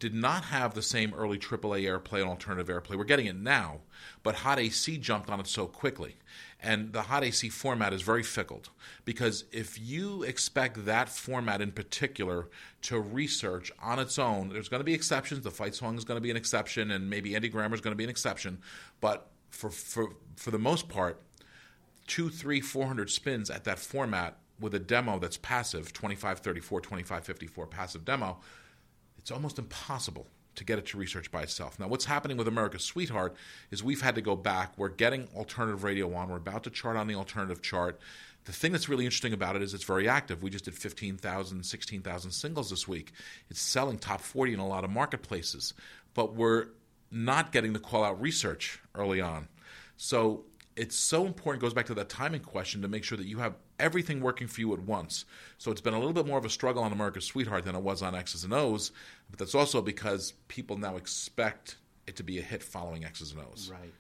Did 0.01 0.15
not 0.15 0.45
have 0.45 0.75
the 0.75 0.83
same 0.83 1.15
early 1.15 1.39
AAA 1.39 1.83
airplay 1.83 2.21
and 2.21 2.29
alternative 2.29 2.75
airplay. 2.75 2.97
We're 2.97 3.05
getting 3.05 3.27
it 3.27 3.37
now, 3.37 3.81
but 4.23 4.37
Hot 4.37 4.59
AC 4.59 4.97
jumped 4.99 5.31
on 5.31 5.39
it 5.39 5.47
so 5.47 5.67
quickly. 5.67 6.17
And 6.63 6.93
the 6.93 7.03
Hot 7.03 7.23
AC 7.23 7.51
format 7.51 7.93
is 7.93 8.03
very 8.03 8.23
fickle 8.23 8.63
because 9.05 9.45
if 9.53 9.79
you 9.79 10.23
expect 10.23 10.87
that 10.87 11.09
format 11.09 11.61
in 11.61 11.71
particular 11.71 12.49
to 12.83 12.99
research 12.99 13.71
on 13.83 13.99
its 13.99 14.19
own, 14.19 14.49
there's 14.49 14.69
going 14.69 14.81
to 14.81 14.85
be 14.85 14.95
exceptions. 14.95 15.43
The 15.43 15.51
fight 15.51 15.75
song 15.75 15.97
is 15.97 16.05
going 16.05 16.17
to 16.17 16.23
be 16.23 16.31
an 16.31 16.37
exception, 16.37 16.91
and 16.91 17.09
maybe 17.09 17.37
Andy 17.37 17.49
Grammer 17.49 17.75
is 17.75 17.81
going 17.81 17.93
to 17.93 17.97
be 17.97 18.05
an 18.05 18.11
exception. 18.11 18.59
But 19.01 19.29
for, 19.51 19.71
for, 19.71 20.15
for 20.37 20.51
the 20.51 20.59
most 20.59 20.89
part, 20.89 21.21
two, 22.07 22.29
three, 22.31 22.61
four 22.61 22.87
hundred 22.87 23.11
spins 23.11 23.51
at 23.51 23.65
that 23.65 23.79
format 23.79 24.39
with 24.59 24.75
a 24.75 24.79
demo 24.79 25.19
that's 25.19 25.37
passive 25.39 25.93
25, 25.93 26.41
34, 26.41 26.81
25, 26.81 27.25
54 27.25 27.67
passive 27.67 28.05
demo, 28.05 28.39
it's 29.21 29.31
almost 29.31 29.59
impossible 29.59 30.27
to 30.57 30.65
get 30.65 30.79
it 30.79 30.87
to 30.87 30.99
research 30.99 31.31
by 31.31 31.43
itself. 31.43 31.79
Now, 31.79 31.89
what's 31.89 32.07
happening 32.07 32.37
with 32.37 32.49
America's 32.49 32.83
Sweetheart 32.83 33.37
is 33.71 33.85
we've 33.85 34.01
had 34.01 34.15
to 34.17 34.23
go 34.23 34.35
back. 34.35 34.73
We're 34.77 34.89
getting 34.89 35.29
alternative 35.37 35.85
radio 35.85 36.13
on. 36.15 36.29
We're 36.29 36.37
about 36.37 36.65
to 36.65 36.71
chart 36.71 36.97
on 36.97 37.07
the 37.07 37.15
alternative 37.15 37.63
chart. 37.63 38.01
The 38.45 38.53
thing 38.53 38.73
that's 38.73 38.89
really 38.89 39.05
interesting 39.05 39.33
about 39.33 39.55
it 39.55 39.63
is 39.63 39.75
it's 39.75 39.85
very 39.85 40.09
active. 40.09 40.43
We 40.43 40.51
just 40.51 40.65
did 40.65 40.75
15,000, 40.75 41.63
16,000 41.65 42.31
singles 42.31 42.71
this 42.71 42.89
week. 42.89 43.13
It's 43.49 43.61
selling 43.61 43.99
top 43.99 44.21
40 44.21 44.55
in 44.55 44.59
a 44.59 44.67
lot 44.67 44.83
of 44.83 44.91
marketplaces, 44.91 45.75
but 46.15 46.35
we're 46.35 46.69
not 47.11 47.53
getting 47.53 47.73
the 47.73 47.79
call 47.79 48.03
out 48.03 48.21
research 48.21 48.81
early 48.95 49.21
on. 49.21 49.49
So 49.97 50.45
it's 50.77 50.97
so 50.97 51.27
important, 51.27 51.61
goes 51.61 51.75
back 51.75 51.87
to 51.87 51.95
that 51.95 52.09
timing 52.09 52.41
question, 52.41 52.83
to 52.83 52.89
make 52.89 53.05
sure 53.05 53.19
that 53.19 53.27
you 53.27 53.39
have 53.39 53.55
everything 53.81 54.21
working 54.21 54.47
for 54.47 54.61
you 54.61 54.73
at 54.73 54.81
once. 54.81 55.25
So 55.59 55.71
it's 55.71 55.81
been 55.81 55.95
a 55.95 55.99
little 55.99 56.13
bit 56.13 56.27
more 56.27 56.39
of 56.39 56.45
a 56.45 56.51
struggle 56.51 56.83
on 56.83 56.93
America's 56.93 57.25
Sweetheart 57.25 57.65
than 57.65 57.75
it 57.75 57.83
was 57.83 58.03
on 58.03 58.15
X's 58.15 58.45
and 58.45 58.53
O's, 58.53 58.93
but 59.31 59.39
that's 59.39 59.55
also 59.55 59.83
because 59.83 60.35
people 60.49 60.77
now 60.77 60.97
expect 60.97 61.77
it 62.07 62.17
to 62.17 62.23
be 62.23 62.39
a 62.39 62.43
hit 62.43 62.63
following 62.63 63.05
X's 63.05 63.33
and 63.33 63.41
O's. 63.41 63.71
right. 63.73 63.93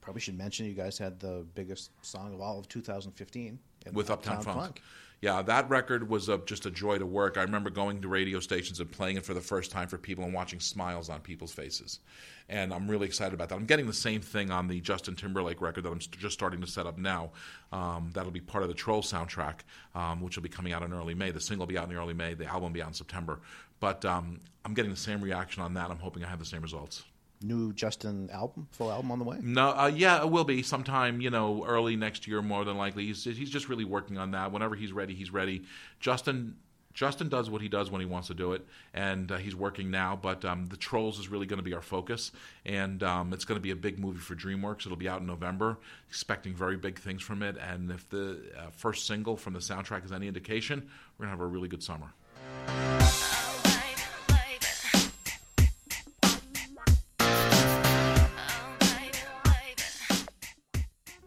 Probably 0.00 0.20
should 0.20 0.38
mention 0.38 0.66
you 0.66 0.74
guys 0.74 0.98
had 0.98 1.20
the 1.20 1.46
biggest 1.54 1.90
song 2.02 2.32
of 2.32 2.40
all 2.40 2.58
of 2.58 2.68
2015 2.68 3.58
with 3.92 4.10
Uptown, 4.10 4.42
Funk. 4.42 4.82
Yeah, 5.22 5.42
that 5.42 5.68
record 5.68 6.08
was 6.08 6.30
a, 6.30 6.38
just 6.38 6.64
a 6.64 6.70
joy 6.70 6.96
to 6.96 7.04
work. 7.04 7.36
I 7.36 7.42
remember 7.42 7.68
going 7.68 8.00
to 8.00 8.08
radio 8.08 8.40
stations 8.40 8.80
and 8.80 8.90
playing 8.90 9.18
it 9.18 9.24
for 9.24 9.34
the 9.34 9.40
first 9.40 9.70
time 9.70 9.86
for 9.86 9.98
people 9.98 10.24
and 10.24 10.32
watching 10.32 10.60
smiles 10.60 11.10
on 11.10 11.20
people's 11.20 11.52
faces. 11.52 12.00
And 12.48 12.72
I'm 12.72 12.90
really 12.90 13.06
excited 13.06 13.34
about 13.34 13.50
that. 13.50 13.56
I'm 13.56 13.66
getting 13.66 13.86
the 13.86 13.92
same 13.92 14.22
thing 14.22 14.50
on 14.50 14.66
the 14.66 14.80
Justin 14.80 15.14
Timberlake 15.14 15.60
record 15.60 15.84
that 15.84 15.90
I'm 15.90 16.00
st- 16.00 16.18
just 16.18 16.32
starting 16.32 16.62
to 16.62 16.66
set 16.66 16.86
up 16.86 16.96
now. 16.96 17.32
Um, 17.70 18.10
that'll 18.14 18.30
be 18.30 18.40
part 18.40 18.62
of 18.62 18.70
the 18.70 18.74
Troll 18.74 19.02
soundtrack, 19.02 19.56
um, 19.94 20.22
which 20.22 20.36
will 20.36 20.42
be 20.42 20.48
coming 20.48 20.72
out 20.72 20.82
in 20.82 20.92
early 20.92 21.14
May. 21.14 21.32
The 21.32 21.40
single 21.40 21.66
will 21.66 21.72
be 21.72 21.78
out 21.78 21.90
in 21.90 21.96
early 21.96 22.14
May. 22.14 22.32
The 22.32 22.46
album 22.46 22.62
will 22.64 22.70
be 22.70 22.82
out 22.82 22.88
in 22.88 22.94
September. 22.94 23.40
But 23.78 24.02
um, 24.06 24.40
I'm 24.64 24.72
getting 24.72 24.90
the 24.90 24.96
same 24.96 25.20
reaction 25.20 25.62
on 25.62 25.74
that. 25.74 25.90
I'm 25.90 25.98
hoping 25.98 26.24
I 26.24 26.28
have 26.28 26.38
the 26.38 26.46
same 26.46 26.62
results. 26.62 27.04
New 27.42 27.72
Justin 27.72 28.28
album, 28.30 28.68
full 28.70 28.90
album 28.90 29.10
on 29.10 29.18
the 29.18 29.24
way. 29.24 29.38
No, 29.42 29.70
uh, 29.70 29.90
yeah, 29.94 30.20
it 30.20 30.30
will 30.30 30.44
be 30.44 30.62
sometime, 30.62 31.20
you 31.20 31.30
know, 31.30 31.64
early 31.66 31.96
next 31.96 32.26
year, 32.26 32.42
more 32.42 32.64
than 32.64 32.76
likely. 32.76 33.06
He's 33.06 33.24
he's 33.24 33.50
just 33.50 33.68
really 33.68 33.84
working 33.84 34.18
on 34.18 34.32
that. 34.32 34.52
Whenever 34.52 34.74
he's 34.74 34.92
ready, 34.92 35.14
he's 35.14 35.32
ready. 35.32 35.64
Justin 36.00 36.56
Justin 36.92 37.28
does 37.28 37.48
what 37.48 37.62
he 37.62 37.68
does 37.68 37.90
when 37.90 38.00
he 38.00 38.06
wants 38.06 38.28
to 38.28 38.34
do 38.34 38.52
it, 38.52 38.66
and 38.92 39.30
uh, 39.30 39.36
he's 39.36 39.54
working 39.54 39.90
now. 39.90 40.18
But 40.20 40.44
um, 40.44 40.66
the 40.66 40.76
Trolls 40.76 41.18
is 41.18 41.28
really 41.28 41.46
going 41.46 41.58
to 41.58 41.62
be 41.62 41.72
our 41.72 41.82
focus, 41.82 42.32
and 42.66 43.02
um, 43.02 43.32
it's 43.32 43.44
going 43.44 43.56
to 43.56 43.62
be 43.62 43.70
a 43.70 43.76
big 43.76 43.98
movie 43.98 44.18
for 44.18 44.34
DreamWorks. 44.34 44.86
It'll 44.86 44.96
be 44.96 45.08
out 45.08 45.20
in 45.20 45.26
November. 45.26 45.78
Expecting 46.08 46.54
very 46.54 46.76
big 46.76 46.98
things 46.98 47.22
from 47.22 47.42
it, 47.42 47.56
and 47.56 47.90
if 47.90 48.08
the 48.10 48.40
uh, 48.58 48.70
first 48.72 49.06
single 49.06 49.36
from 49.36 49.52
the 49.52 49.60
soundtrack 49.60 50.04
is 50.04 50.12
any 50.12 50.26
indication, 50.26 50.88
we're 51.16 51.26
going 51.26 51.36
to 51.36 51.42
have 51.42 51.46
a 51.46 51.50
really 51.50 51.68
good 51.68 51.82
summer. 51.82 52.12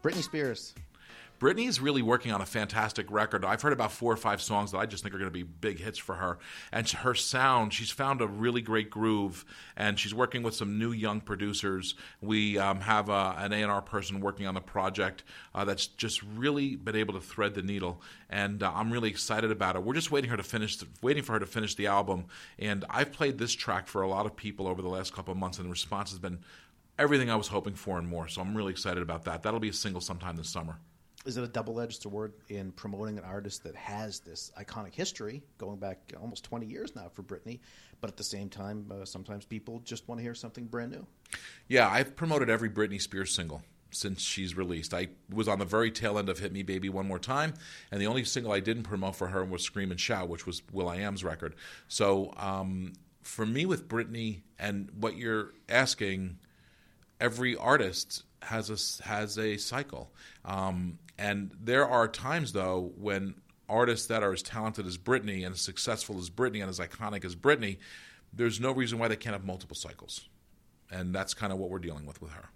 Britney 0.04 0.22
Spears. 0.22 0.74
Britney 1.39 1.68
is 1.68 1.82
really 1.82 2.01
working 2.01 2.32
on 2.32 2.41
a 2.41 2.45
fantastic 2.45 3.10
record. 3.10 3.43
I've 3.43 3.62
heard 3.62 3.74
about 3.74 3.91
four 3.91 4.12
or 4.14 4.18
five 4.18 4.41
songs 4.41 4.72
that 4.72 4.78
I 4.78 4.86
just 4.86 5.04
think 5.04 5.16
are 5.16 5.18
going 5.18 5.30
to 5.30 5.34
be 5.34 5.43
big 5.43 5.80
hits 5.80 5.97
for 5.97 6.16
her. 6.16 6.39
And 6.72 6.88
her 6.89 7.16
sound, 7.16 7.74
she's 7.74 7.89
found 7.89 8.22
a 8.22 8.28
really 8.28 8.62
great 8.62 8.89
groove, 8.89 9.43
and 9.76 9.97
she's 9.97 10.14
working 10.14 10.43
with 10.43 10.56
some 10.56 10.78
new 10.78 10.91
young 10.91 11.22
producers. 11.22 11.95
We 12.22 12.58
um, 12.58 12.82
have 12.82 13.10
a, 13.10 13.36
an 13.38 13.51
A&R 13.51 13.82
person 13.82 14.20
working 14.20 14.45
on 14.45 14.54
the 14.54 14.62
project 14.62 15.24
uh, 15.56 15.66
that's 15.66 15.88
just 15.88 16.22
really 16.24 16.76
been 16.76 16.95
able 16.95 17.14
to 17.16 17.22
thread 17.22 17.56
the 17.56 17.64
needle, 17.64 18.01
and 18.30 18.62
uh, 18.62 18.72
I'm 18.74 18.91
really 18.91 19.10
excited 19.10 19.51
about 19.51 19.76
it. 19.76 19.84
We're 19.84 19.95
just 19.95 20.12
waiting 20.12 20.30
her 20.30 20.38
to 20.38 20.43
finish, 20.43 20.78
waiting 21.01 21.24
for 21.24 21.34
her 21.34 21.39
to 21.39 21.45
finish 21.45 21.76
the 21.76 21.88
album. 21.88 22.26
And 22.60 22.86
I've 22.89 23.12
played 23.12 23.38
this 23.38 23.54
track 23.54 23.88
for 23.88 24.01
a 24.01 24.08
lot 24.08 24.26
of 24.26 24.36
people 24.36 24.68
over 24.68 24.82
the 24.82 24.89
last 24.89 25.14
couple 25.14 25.32
of 25.32 25.38
months, 25.38 25.58
and 25.58 25.66
the 25.66 25.72
response 25.72 26.12
has 26.12 26.20
been 26.20 26.39
everything 27.00 27.30
I 27.30 27.36
was 27.36 27.48
hoping 27.48 27.76
for 27.76 27.98
and 27.98 28.08
more. 28.08 28.28
So 28.28 28.41
I'm 28.41 28.56
really 28.56 28.72
excited 28.72 29.02
about 29.02 29.26
that. 29.26 29.44
That'll 29.44 29.60
be 29.60 29.70
a 29.70 29.74
single 29.74 30.02
sometime 30.02 30.36
this 30.36 30.50
summer. 30.50 30.78
Is 31.26 31.38
it 31.38 31.44
a 31.44 31.48
double-edged 31.48 32.02
sword 32.02 32.34
in 32.50 32.74
promoting 32.74 33.18
an 33.18 33.24
artist 33.24 33.64
that 33.64 33.76
has 33.76 34.20
this 34.20 34.52
iconic 34.60 34.94
history 34.94 35.41
going 35.58 35.78
back 35.78 36.12
almost 36.20 36.44
20 36.44 36.66
years 36.66 36.96
now 36.98 37.10
for 37.14 37.24
Britney, 37.24 37.62
but 38.02 38.10
at 38.10 38.18
the 38.18 38.26
same 38.26 38.50
time, 38.50 38.91
uh, 38.91 39.06
sometimes 39.06 39.46
people 39.46 39.80
just 39.86 40.06
want 40.10 40.20
to 40.20 40.24
hear 40.24 40.36
something 40.36 40.66
brand 40.66 40.91
new? 40.91 41.08
Yeah, 41.70 41.88
I've 41.88 42.18
promoted 42.18 42.50
every 42.50 42.70
Britney 42.70 43.02
Spears 43.02 43.34
single 43.34 43.62
since 43.89 44.22
she's 44.22 44.58
released. 44.58 44.94
I 44.94 45.10
was 45.30 45.48
on 45.48 45.60
the 45.60 45.66
very 45.66 45.91
tail 45.91 46.18
end 46.18 46.28
of 46.28 46.39
Hit 46.39 46.52
Me 46.52 46.62
Baby 46.62 46.89
One 46.89 47.08
More 47.08 47.20
Time, 47.20 47.54
and 47.89 48.02
the 48.02 48.08
only 48.08 48.26
single 48.26 48.52
I 48.52 48.60
didn't 48.60 48.84
promote 48.84 49.16
for 49.16 49.28
her 49.28 49.46
was 49.46 49.64
Scream 49.64 49.91
and 49.91 50.00
Shout, 50.00 50.28
which 50.28 50.46
was 50.46 50.62
will.i.am's 50.74 51.24
record. 51.24 51.56
So 51.88 52.34
um, 52.36 52.94
for 53.22 53.46
me 53.46 53.66
with 53.66 53.88
Britney 53.88 54.41
and 54.60 54.89
what 55.00 55.16
you're 55.16 55.54
asking, 55.70 56.39
every 57.24 57.55
artist 57.55 58.24
has 58.41 58.69
a 58.69 59.03
has 59.05 59.39
a 59.39 59.55
cycle, 59.57 60.11
um, 60.43 60.99
and 61.17 61.51
there 61.59 61.88
are 61.88 62.07
times 62.07 62.51
though 62.51 62.91
when 62.97 63.36
artists 63.69 64.07
that 64.07 64.21
are 64.21 64.34
as 64.34 64.43
talented 64.43 64.86
as 64.86 64.97
Britney 64.97 65.45
and 65.45 65.55
as 65.55 65.61
successful 65.61 66.19
as 66.19 66.30
Britney 66.30 66.59
and 66.61 66.69
as 66.69 66.80
iconic 66.80 67.24
as 67.24 67.36
Britney, 67.36 67.78
there's 68.34 68.59
no 68.59 68.71
reason 68.71 68.99
why 68.99 69.07
they 69.07 69.15
can't 69.15 69.34
have 69.34 69.45
multiple 69.45 69.76
cycles, 69.76 70.28
and 70.91 71.15
that's 71.15 71.34
kind 71.34 71.53
of 71.53 71.57
what 71.57 71.69
we're 71.69 71.80
dealing 71.80 72.05
with 72.05 72.21
with 72.21 72.32
her. 72.32 72.49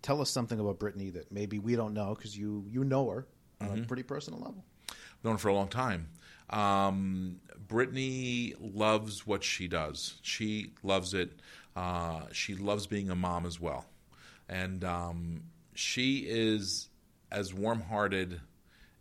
Tell 0.00 0.22
us 0.22 0.30
something 0.30 0.58
about 0.58 0.78
Britney 0.78 1.12
that 1.12 1.30
maybe 1.30 1.58
we 1.58 1.76
don't 1.76 1.92
know 1.92 2.14
because 2.14 2.36
you 2.36 2.64
you 2.66 2.82
know 2.82 3.10
her 3.10 3.26
on 3.60 3.80
a 3.80 3.86
pretty 3.86 4.02
personal 4.02 4.40
level. 4.40 4.64
known 5.22 5.34
her 5.34 5.38
for 5.38 5.48
a 5.48 5.54
long 5.54 5.68
time. 5.68 6.08
Um, 6.48 7.40
Britney 7.68 8.54
loves 8.58 9.26
what 9.26 9.44
she 9.44 9.68
does. 9.68 10.14
She 10.22 10.72
loves 10.82 11.12
it. 11.14 11.40
Uh, 11.76 12.22
she 12.32 12.54
loves 12.54 12.86
being 12.86 13.10
a 13.10 13.14
mom 13.14 13.46
as 13.46 13.60
well, 13.60 13.84
and 14.48 14.84
um, 14.84 15.42
she 15.74 16.18
is 16.28 16.88
as 17.30 17.54
warm-hearted 17.54 18.40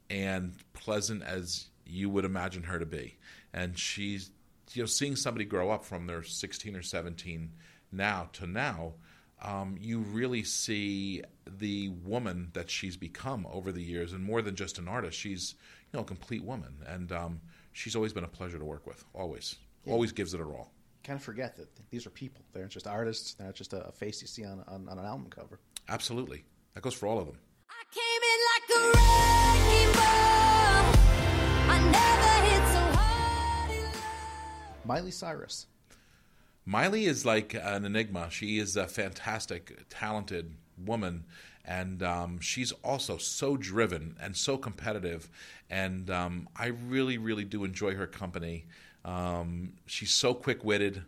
and 0.10 0.54
pleasant 0.74 1.24
as 1.24 1.68
you 1.86 2.10
would 2.10 2.26
imagine 2.26 2.64
her 2.64 2.80
to 2.80 2.86
be. 2.86 3.18
And 3.54 3.78
she's, 3.78 4.30
you 4.74 4.84
know, 4.84 4.88
seeing 4.88 5.16
somebody 5.16 5.46
grow 5.46 5.72
up 5.72 5.84
from 5.84 6.06
their 6.06 6.24
16 6.24 6.76
or 6.76 6.84
17 6.84 7.52
now 7.92 8.30
to 8.34 8.46
now, 8.46 8.94
um, 9.42 9.78
you 9.80 10.00
really 10.00 10.44
see 10.44 11.24
the 11.48 11.90
woman 11.90 12.50
that 12.54 12.70
she's 12.70 12.98
become 12.98 13.48
over 13.52 13.72
the 13.72 13.82
years, 13.82 14.14
and 14.14 14.24
more 14.24 14.42
than 14.42 14.56
just 14.56 14.78
an 14.78 14.88
artist, 14.88 15.18
she's 15.18 15.56
you 15.92 15.98
know 15.98 16.02
a 16.02 16.06
complete 16.06 16.44
woman, 16.44 16.74
and 16.86 17.12
um, 17.12 17.42
she's 17.72 17.96
always 17.96 18.14
been 18.14 18.24
a 18.24 18.30
pleasure 18.30 18.60
to 18.60 18.66
work 18.66 18.86
with. 18.86 19.04
Always, 19.14 19.56
always 19.88 20.12
gives 20.12 20.34
it 20.34 20.40
her 20.40 20.46
all. 20.46 20.72
Kind 21.10 21.18
of 21.18 21.24
forget 21.24 21.56
that 21.56 21.68
these 21.90 22.06
are 22.06 22.12
people. 22.12 22.46
They're 22.54 22.62
not 22.62 22.70
just 22.70 22.86
artists. 22.86 23.34
They're 23.34 23.48
not 23.48 23.56
just 23.56 23.74
a, 23.74 23.88
a 23.88 23.92
face 23.92 24.22
you 24.22 24.28
see 24.28 24.46
on, 24.46 24.64
on, 24.68 24.88
on 24.88 25.00
an 25.00 25.06
album 25.06 25.26
cover. 25.32 25.60
Absolutely, 25.88 26.44
that 26.76 26.84
goes 26.84 26.94
for 26.94 27.08
all 27.08 27.18
of 27.18 27.26
them. 27.26 27.36
I 27.68 27.84
came 27.92 28.22
in 28.30 28.40
like 28.52 28.70
a 28.78 28.82
wrecking 28.94 29.90
I 31.68 31.80
never 31.92 32.34
hit 32.46 32.64
so 32.74 33.00
hard 33.00 33.72
in 33.72 33.86
love. 33.86 34.86
Miley 34.86 35.10
Cyrus. 35.10 35.66
Miley 36.68 37.06
is 37.08 37.26
like 37.26 37.56
an 37.56 37.86
enigma. 37.86 38.30
She 38.30 38.60
is 38.60 38.76
a 38.76 38.86
fantastic, 38.86 39.90
talented 39.90 40.58
woman, 40.78 41.26
and 41.66 42.04
um, 42.04 42.40
she's 42.40 42.72
also 42.84 43.18
so 43.18 43.58
driven 43.58 44.16
and 44.22 44.38
so 44.38 44.60
competitive. 44.60 45.28
And 45.72 46.12
um, 46.12 46.50
I 46.56 46.68
really, 46.68 47.18
really 47.18 47.46
do 47.46 47.64
enjoy 47.64 47.96
her 47.96 48.06
company. 48.06 48.68
Um, 49.10 49.74
she's 49.88 50.12
so 50.12 50.34
quick 50.34 50.64
witted. 50.64 51.04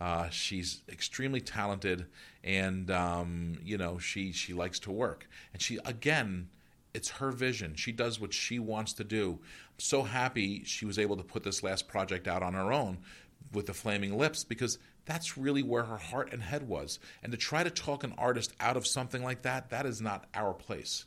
Uh, 0.00 0.28
she's 0.30 0.82
extremely 0.88 1.40
talented, 1.40 2.06
and 2.42 2.90
um, 2.90 3.58
you 3.62 3.76
know 3.76 3.98
she 3.98 4.32
she 4.32 4.52
likes 4.54 4.78
to 4.80 4.90
work. 4.90 5.28
And 5.52 5.60
she 5.60 5.78
again, 5.84 6.48
it's 6.94 7.10
her 7.10 7.30
vision. 7.30 7.74
She 7.74 7.92
does 7.92 8.18
what 8.18 8.32
she 8.32 8.58
wants 8.58 8.94
to 8.94 9.04
do. 9.04 9.38
I'm 9.42 9.78
so 9.78 10.02
happy 10.02 10.64
she 10.64 10.86
was 10.86 10.98
able 10.98 11.16
to 11.18 11.22
put 11.22 11.42
this 11.42 11.62
last 11.62 11.88
project 11.88 12.26
out 12.26 12.42
on 12.42 12.54
her 12.54 12.72
own 12.72 12.98
with 13.52 13.66
the 13.66 13.74
Flaming 13.74 14.16
Lips 14.16 14.44
because 14.44 14.78
that's 15.04 15.36
really 15.36 15.62
where 15.62 15.84
her 15.84 15.98
heart 15.98 16.32
and 16.32 16.42
head 16.42 16.66
was. 16.66 16.98
And 17.22 17.32
to 17.32 17.38
try 17.38 17.62
to 17.62 17.70
talk 17.70 18.02
an 18.02 18.14
artist 18.16 18.52
out 18.60 18.76
of 18.76 18.86
something 18.86 19.22
like 19.22 19.42
that, 19.42 19.70
that 19.70 19.84
is 19.84 20.00
not 20.00 20.26
our 20.34 20.54
place. 20.54 21.04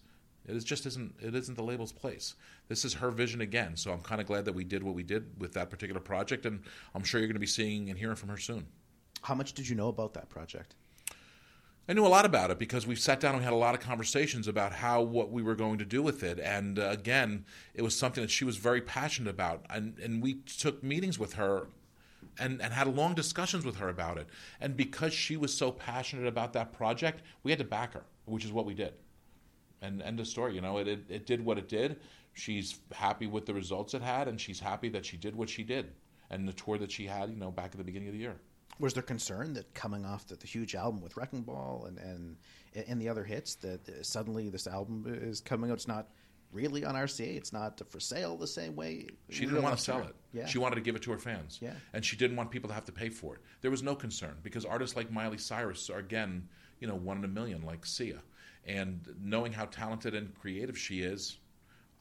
It 0.48 0.56
is 0.56 0.64
just 0.64 0.86
isn't 0.86 1.16
it 1.22 1.34
isn't 1.34 1.56
the 1.56 1.64
label's 1.64 1.92
place. 1.92 2.36
This 2.68 2.86
is 2.86 2.94
her 2.96 3.12
vision 3.12 3.42
again. 3.42 3.76
So 3.76 3.92
I'm 3.92 4.02
kind 4.02 4.20
of 4.20 4.28
glad 4.28 4.46
that 4.46 4.54
we 4.54 4.64
did 4.64 4.84
what 4.84 4.96
we 4.96 5.04
did 5.04 5.40
with 5.40 5.54
that 5.54 5.70
particular 5.70 6.02
project, 6.02 6.46
and 6.46 6.62
I'm 6.94 7.04
sure 7.04 7.20
you're 7.20 7.28
going 7.28 7.36
to 7.36 7.40
be 7.40 7.46
seeing 7.46 7.90
and 7.90 8.00
hearing 8.00 8.16
from 8.16 8.30
her 8.30 8.38
soon. 8.38 8.66
How 9.22 9.36
much 9.36 9.54
did 9.54 9.68
you 9.70 9.76
know 9.76 9.90
about 9.90 10.14
that 10.14 10.30
project? 10.30 10.76
I 11.88 11.94
knew 11.94 12.06
a 12.06 12.10
lot 12.10 12.26
about 12.26 12.50
it 12.50 12.58
because 12.58 12.88
we 12.88 12.96
sat 12.96 13.20
down 13.20 13.36
and 13.36 13.42
we 13.42 13.44
had 13.44 13.54
a 13.54 13.58
lot 13.58 13.76
of 13.76 13.80
conversations 13.80 14.48
about 14.48 14.72
how 14.72 15.04
what 15.04 15.32
we 15.32 15.44
were 15.44 15.54
going 15.54 15.78
to 15.78 15.86
do 15.86 16.02
with 16.02 16.24
it. 16.24 16.40
And 16.40 16.80
uh, 16.80 16.90
again, 16.90 17.46
it 17.76 17.84
was 17.84 17.96
something 17.96 18.24
that 18.24 18.32
she 18.32 18.44
was 18.44 18.58
very 18.58 18.82
passionate 18.82 19.30
about, 19.30 19.66
and 19.70 20.00
and 20.00 20.22
we 20.22 20.36
took 20.36 20.84
meetings 20.84 21.20
with 21.20 21.34
her. 21.34 21.68
And, 22.38 22.62
and 22.62 22.74
had 22.74 22.94
long 22.94 23.16
discussions 23.16 23.64
with 23.64 23.78
her 23.78 23.88
about 23.88 24.18
it. 24.18 24.28
And 24.60 24.76
because 24.76 25.14
she 25.14 25.38
was 25.38 25.54
so 25.54 25.72
passionate 25.72 26.28
about 26.28 26.52
that 26.52 26.74
project, 26.74 27.22
we 27.44 27.52
had 27.52 27.60
to 27.60 27.64
back 27.64 27.94
her, 27.94 28.04
which 28.26 28.44
is 28.44 28.52
what 28.52 28.66
we 28.66 28.74
did. 28.74 28.94
And 29.82 30.02
end 30.02 30.20
of 30.20 30.28
story. 30.28 30.54
You 30.54 30.60
know, 30.60 30.80
it, 30.80 30.88
it, 30.90 31.06
it 31.08 31.26
did 31.26 31.46
what 31.46 31.58
it 31.58 31.70
did. 31.70 32.02
She's 32.36 32.80
happy 32.94 33.28
with 33.28 33.46
the 33.46 33.54
results 33.54 33.94
it 33.94 34.02
had, 34.02 34.28
and 34.28 34.40
she's 34.40 34.60
happy 34.60 34.90
that 34.90 35.06
she 35.06 35.18
did 35.18 35.36
what 35.36 35.50
she 35.50 35.64
did. 35.64 35.94
And 36.30 36.48
the 36.48 36.54
tour 36.54 36.78
that 36.78 36.92
she 36.92 37.06
had, 37.06 37.30
you 37.30 37.38
know, 37.38 37.50
back 37.50 37.72
at 37.72 37.78
the 37.78 37.84
beginning 37.84 38.10
of 38.10 38.14
the 38.14 38.20
year. 38.20 38.36
Was 38.78 38.94
there 38.94 39.04
concern 39.04 39.54
that 39.54 39.74
coming 39.74 40.06
off 40.06 40.28
the, 40.28 40.36
the 40.36 40.48
huge 40.48 40.76
album 40.76 41.02
with 41.02 41.16
Wrecking 41.16 41.44
Ball 41.44 41.86
and, 41.88 41.98
and 41.98 42.36
and 42.90 43.02
the 43.02 43.08
other 43.08 43.24
hits 43.24 43.56
that 43.56 43.88
uh, 43.88 44.04
suddenly 44.04 44.50
this 44.50 44.68
album 44.68 45.06
is 45.08 45.40
coming 45.40 45.72
out? 45.72 45.76
It's 45.76 45.88
not 45.88 46.10
really 46.52 46.84
on 46.84 46.96
RCA. 46.96 47.38
It's 47.38 47.54
not 47.54 47.82
for 47.90 48.02
sale 48.02 48.36
the 48.36 48.48
same 48.48 48.76
way. 48.76 49.08
She 49.30 49.46
didn't 49.46 49.64
want 49.64 49.78
to 49.78 49.82
sell 49.82 50.00
Tour. 50.00 50.10
it. 50.10 50.16
Yeah. 50.34 50.46
She 50.46 50.58
wanted 50.58 50.76
to 50.76 50.82
give 50.82 50.96
it 50.96 51.04
to 51.04 51.12
her 51.12 51.18
fans. 51.18 51.60
Yeah. 51.62 51.72
And 51.94 52.04
she 52.04 52.18
didn't 52.18 52.36
want 52.36 52.52
people 52.52 52.68
to 52.68 52.74
have 52.74 52.86
to 52.86 52.92
pay 52.92 53.10
for 53.10 53.36
it. 53.36 53.42
There 53.62 53.72
was 53.72 53.82
no 53.84 53.96
concern 53.96 54.36
because 54.44 54.66
artists 54.66 54.98
like 54.98 55.10
Miley 55.10 55.38
Cyrus 55.38 55.90
are 55.90 56.00
again, 56.00 56.48
you 56.80 56.88
know, 56.88 56.96
one 56.96 57.18
in 57.18 57.24
a 57.24 57.30
million, 57.30 57.62
like 57.62 57.86
Sia. 57.86 58.20
And 58.66 59.08
knowing 59.22 59.54
how 59.54 59.66
talented 59.66 60.16
and 60.16 60.34
creative 60.34 60.78
she 60.78 61.02
is, 61.02 61.38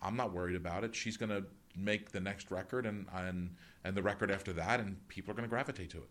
I'm 0.03 0.16
not 0.16 0.32
worried 0.32 0.57
about 0.57 0.84
it. 0.84 0.95
She's 0.95 1.16
going 1.16 1.30
to 1.30 1.45
make 1.76 2.11
the 2.12 2.20
next 2.20 2.51
record 2.51 2.86
and 2.86 3.07
and 3.14 3.51
and 3.84 3.97
the 3.97 4.03
record 4.03 4.30
after 4.30 4.53
that, 4.55 4.80
and 4.80 4.97
people 5.09 5.30
are 5.32 5.34
going 5.34 5.49
to 5.49 5.51
gravitate 5.51 5.90
to 5.90 5.99
it. 5.99 6.09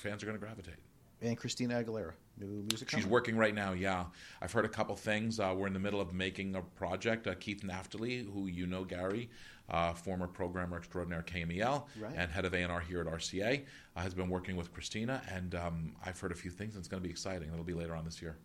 Fans 0.00 0.22
are 0.22 0.26
going 0.26 0.38
to 0.38 0.44
gravitate. 0.44 0.74
and 1.22 1.36
Christina 1.38 1.82
Aguilera, 1.82 2.12
new 2.38 2.46
music. 2.68 2.90
She's 2.90 3.00
coming. 3.00 3.08
working 3.10 3.36
right 3.36 3.54
now. 3.54 3.72
Yeah, 3.72 4.04
I've 4.42 4.52
heard 4.52 4.64
a 4.64 4.68
couple 4.68 4.94
things. 4.96 5.40
Uh, 5.40 5.54
we're 5.56 5.66
in 5.68 5.72
the 5.72 5.78
middle 5.78 6.00
of 6.00 6.12
making 6.12 6.54
a 6.56 6.60
project. 6.62 7.26
Uh, 7.26 7.34
Keith 7.34 7.62
Naftaly, 7.62 8.30
who 8.30 8.46
you 8.48 8.66
know, 8.66 8.84
Gary, 8.84 9.30
uh, 9.70 9.94
former 9.94 10.26
programmer 10.26 10.76
extraordinaire 10.76 11.22
KMEL 11.22 11.86
Right. 11.98 12.12
and 12.16 12.30
head 12.30 12.44
of 12.44 12.52
A&R 12.52 12.80
here 12.80 13.00
at 13.00 13.06
RCA, 13.06 13.64
uh, 13.96 14.00
has 14.00 14.12
been 14.14 14.28
working 14.28 14.56
with 14.56 14.72
Christina, 14.74 15.22
and 15.32 15.54
um, 15.54 15.94
I've 16.04 16.18
heard 16.20 16.32
a 16.32 16.34
few 16.34 16.50
things. 16.50 16.74
and 16.74 16.80
It's 16.82 16.88
going 16.88 17.02
to 17.02 17.06
be 17.06 17.10
exciting. 17.12 17.50
It'll 17.50 17.64
be 17.64 17.72
later 17.72 17.94
on 17.94 18.04
this 18.04 18.20
year. 18.20 18.36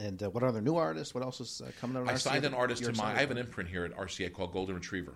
And 0.00 0.22
uh, 0.22 0.30
what 0.30 0.42
other 0.42 0.62
new 0.62 0.76
artists? 0.76 1.14
What 1.14 1.22
else 1.22 1.40
is 1.40 1.60
uh, 1.60 1.70
coming 1.78 1.98
out? 1.98 2.08
I 2.08 2.14
RCA 2.14 2.20
signed 2.20 2.44
an 2.46 2.54
artist 2.54 2.82
to 2.84 2.92
my. 2.94 3.12
I 3.12 3.18
have 3.18 3.30
an 3.30 3.36
imprint 3.36 3.68
here 3.68 3.84
at 3.84 3.94
RCA 3.94 4.32
called 4.32 4.50
Golden 4.50 4.74
Retriever, 4.74 5.12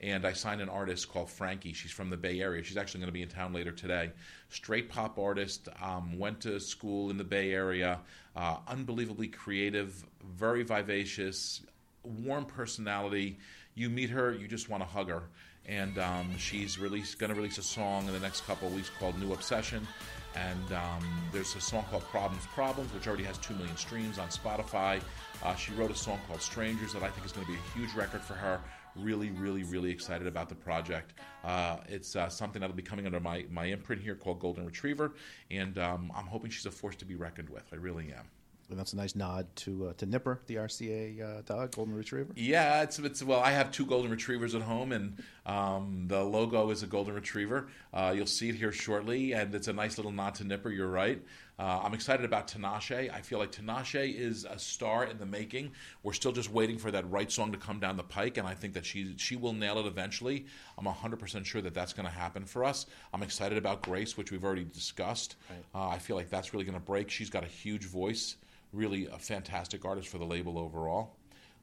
and 0.00 0.24
I 0.24 0.34
signed 0.34 0.60
an 0.60 0.68
artist 0.68 1.08
called 1.08 1.28
Frankie. 1.28 1.72
She's 1.72 1.90
from 1.90 2.10
the 2.10 2.16
Bay 2.16 2.40
Area. 2.40 2.62
She's 2.62 2.76
actually 2.76 3.00
going 3.00 3.08
to 3.08 3.12
be 3.12 3.22
in 3.22 3.28
town 3.28 3.52
later 3.52 3.72
today. 3.72 4.12
Straight 4.48 4.88
pop 4.88 5.18
artist. 5.18 5.68
Um, 5.82 6.16
went 6.16 6.40
to 6.42 6.60
school 6.60 7.10
in 7.10 7.16
the 7.16 7.24
Bay 7.24 7.52
Area. 7.52 7.98
Uh, 8.36 8.58
unbelievably 8.68 9.28
creative. 9.28 10.06
Very 10.36 10.62
vivacious. 10.62 11.62
Warm 12.04 12.44
personality. 12.44 13.36
You 13.74 13.90
meet 13.90 14.10
her, 14.10 14.32
you 14.32 14.46
just 14.46 14.68
want 14.68 14.82
to 14.84 14.88
hug 14.88 15.08
her. 15.08 15.24
And 15.66 15.98
um, 15.98 16.36
she's 16.38 16.78
released, 16.78 17.18
going 17.18 17.30
to 17.30 17.36
release 17.36 17.58
a 17.58 17.62
song 17.62 18.06
in 18.06 18.12
the 18.12 18.20
next 18.20 18.46
couple 18.46 18.68
of 18.68 18.74
weeks 18.74 18.90
called 18.98 19.18
New 19.18 19.32
Obsession. 19.32 19.86
And 20.34 20.72
um, 20.72 21.04
there's 21.32 21.54
a 21.56 21.60
song 21.60 21.84
called 21.90 22.04
Problems 22.04 22.46
Problems, 22.46 22.92
which 22.94 23.06
already 23.06 23.24
has 23.24 23.38
2 23.38 23.54
million 23.54 23.76
streams 23.76 24.18
on 24.18 24.28
Spotify. 24.28 25.00
Uh, 25.42 25.54
she 25.54 25.72
wrote 25.72 25.90
a 25.90 25.94
song 25.94 26.18
called 26.28 26.40
Strangers 26.40 26.92
that 26.92 27.02
I 27.02 27.08
think 27.08 27.26
is 27.26 27.32
going 27.32 27.46
to 27.46 27.52
be 27.52 27.58
a 27.58 27.78
huge 27.78 27.94
record 27.94 28.20
for 28.20 28.34
her. 28.34 28.60
Really, 28.96 29.30
really, 29.30 29.62
really 29.64 29.90
excited 29.90 30.26
about 30.26 30.48
the 30.48 30.54
project. 30.54 31.14
Uh, 31.44 31.78
it's 31.88 32.16
uh, 32.16 32.28
something 32.28 32.60
that'll 32.60 32.76
be 32.76 32.82
coming 32.82 33.06
under 33.06 33.20
my, 33.20 33.46
my 33.50 33.66
imprint 33.66 34.02
here 34.02 34.14
called 34.14 34.40
Golden 34.40 34.66
Retriever. 34.66 35.12
And 35.50 35.78
um, 35.78 36.12
I'm 36.14 36.26
hoping 36.26 36.50
she's 36.50 36.66
a 36.66 36.70
force 36.70 36.96
to 36.96 37.04
be 37.04 37.14
reckoned 37.14 37.48
with. 37.48 37.64
I 37.72 37.76
really 37.76 38.12
am. 38.12 38.26
And 38.70 38.78
that's 38.78 38.92
a 38.92 38.96
nice 38.96 39.16
nod 39.16 39.48
to 39.56 39.88
uh, 39.88 39.92
to 39.94 40.06
Nipper, 40.06 40.40
the 40.46 40.54
RCA 40.54 41.20
uh, 41.20 41.42
dog, 41.42 41.74
Golden 41.74 41.92
Retriever. 41.92 42.32
Yeah, 42.36 42.82
it's 42.82 43.00
it's 43.00 43.20
well. 43.20 43.40
I 43.40 43.50
have 43.50 43.72
two 43.72 43.84
golden 43.84 44.12
retrievers 44.12 44.54
at 44.54 44.62
home, 44.62 44.92
and 44.92 45.20
um, 45.50 46.04
the 46.06 46.22
logo 46.22 46.70
is 46.70 46.84
a 46.84 46.86
golden 46.86 47.14
retriever. 47.14 47.66
Uh, 47.92 48.12
you'll 48.14 48.26
see 48.26 48.50
it 48.50 48.54
here 48.54 48.70
shortly, 48.70 49.32
and 49.32 49.52
it's 49.52 49.66
a 49.66 49.72
nice 49.72 49.98
little 49.98 50.12
nod 50.12 50.36
to 50.36 50.44
Nipper. 50.44 50.70
You're 50.70 50.88
right. 50.88 51.20
Uh, 51.58 51.80
I'm 51.82 51.92
excited 51.92 52.24
about 52.24 52.46
Tinashe. 52.46 53.12
I 53.12 53.20
feel 53.20 53.40
like 53.40 53.50
Tinashe 53.50 54.14
is 54.14 54.46
a 54.48 54.60
star 54.60 55.04
in 55.04 55.18
the 55.18 55.26
making. 55.26 55.72
We're 56.04 56.12
still 56.12 56.30
just 56.30 56.52
waiting 56.52 56.78
for 56.78 56.92
that 56.92 57.10
right 57.10 57.30
song 57.32 57.50
to 57.50 57.58
come 57.58 57.80
down 57.80 57.96
the 57.96 58.04
pike, 58.04 58.36
and 58.36 58.46
I 58.46 58.54
think 58.54 58.74
that 58.74 58.86
she 58.86 59.14
she 59.16 59.34
will 59.34 59.52
nail 59.52 59.78
it 59.80 59.86
eventually. 59.86 60.46
I'm 60.78 60.84
100% 60.86 61.44
sure 61.44 61.60
that 61.62 61.74
that's 61.74 61.92
going 61.92 62.06
to 62.06 62.14
happen 62.14 62.44
for 62.44 62.64
us. 62.64 62.86
I'm 63.12 63.24
excited 63.24 63.58
about 63.58 63.82
Grace, 63.82 64.16
which 64.16 64.30
we've 64.30 64.44
already 64.44 64.64
discussed. 64.64 65.34
Uh, 65.74 65.88
I 65.88 65.98
feel 65.98 66.14
like 66.14 66.30
that's 66.30 66.54
really 66.54 66.64
going 66.64 66.78
to 66.78 66.84
break. 66.84 67.10
She's 67.10 67.30
got 67.30 67.42
a 67.42 67.48
huge 67.48 67.86
voice. 67.86 68.36
Really 68.72 69.06
a 69.06 69.18
fantastic 69.18 69.84
artist 69.84 70.06
for 70.06 70.18
the 70.18 70.24
label 70.26 70.58
overall. 70.60 71.16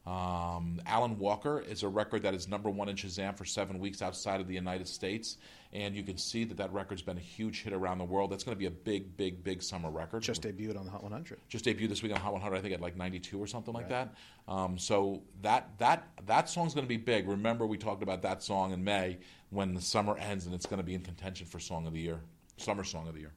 Um, 0.08 0.82
Alan 0.86 1.20
Walker 1.20 1.60
is 1.60 1.84
a 1.84 1.90
record 1.90 2.24
that 2.24 2.34
is 2.34 2.48
number 2.48 2.70
one 2.70 2.88
in 2.88 2.96
Shazam 2.96 3.38
for 3.38 3.44
seven 3.44 3.78
weeks 3.78 4.02
outside 4.02 4.40
of 4.40 4.48
the 4.48 4.54
United 4.54 4.88
States, 4.88 5.36
and 5.74 5.94
you 5.94 6.02
can 6.02 6.18
see 6.18 6.46
that 6.46 6.56
that 6.58 6.72
record's 6.72 7.02
been 7.02 7.18
a 7.18 7.22
huge 7.22 7.64
hit 7.64 7.74
around 7.74 7.98
the 7.98 8.06
world. 8.06 8.32
That's 8.32 8.46
going 8.46 8.56
to 8.56 8.60
be 8.60 8.68
a 8.68 8.72
big, 8.72 9.18
big, 9.18 9.44
big 9.44 9.62
summer 9.62 9.90
record. 9.92 10.24
Just 10.24 10.44
debuted 10.44 10.80
on 10.80 10.86
the 10.86 10.92
Hot 10.92 11.04
100. 11.04 11.40
just 11.50 11.66
debuted 11.66 11.90
this 11.90 12.02
week 12.02 12.14
on 12.14 12.22
Hot 12.22 12.32
100. 12.32 12.56
I 12.56 12.62
think 12.62 12.74
at 12.74 12.80
like 12.80 12.96
92 12.96 13.38
or 13.38 13.48
something 13.48 13.74
like 13.74 13.90
that. 13.90 14.16
Um, 14.48 14.78
so 14.78 15.24
that 15.42 15.78
that 15.80 16.08
that 16.26 16.50
song's 16.50 16.74
going 16.74 16.86
to 16.86 16.90
be 16.90 16.96
big. 16.96 17.28
Remember, 17.28 17.68
we 17.68 17.78
talked 17.78 18.02
about 18.02 18.22
that 18.22 18.42
song 18.42 18.72
in 18.72 18.82
May 18.86 19.18
when 19.50 19.74
the 19.74 19.82
summer 19.82 20.18
ends, 20.18 20.46
and 20.46 20.56
it's 20.56 20.66
going 20.66 20.80
to 20.80 20.86
be 20.86 20.94
in 20.94 21.02
contention 21.02 21.48
for 21.48 21.60
Song 21.60 21.86
of 21.86 21.92
the 21.92 22.00
Year, 22.00 22.22
Summer 22.56 22.86
Song 22.86 23.10
of 23.10 23.14
the 23.14 23.20
Year. 23.20 23.34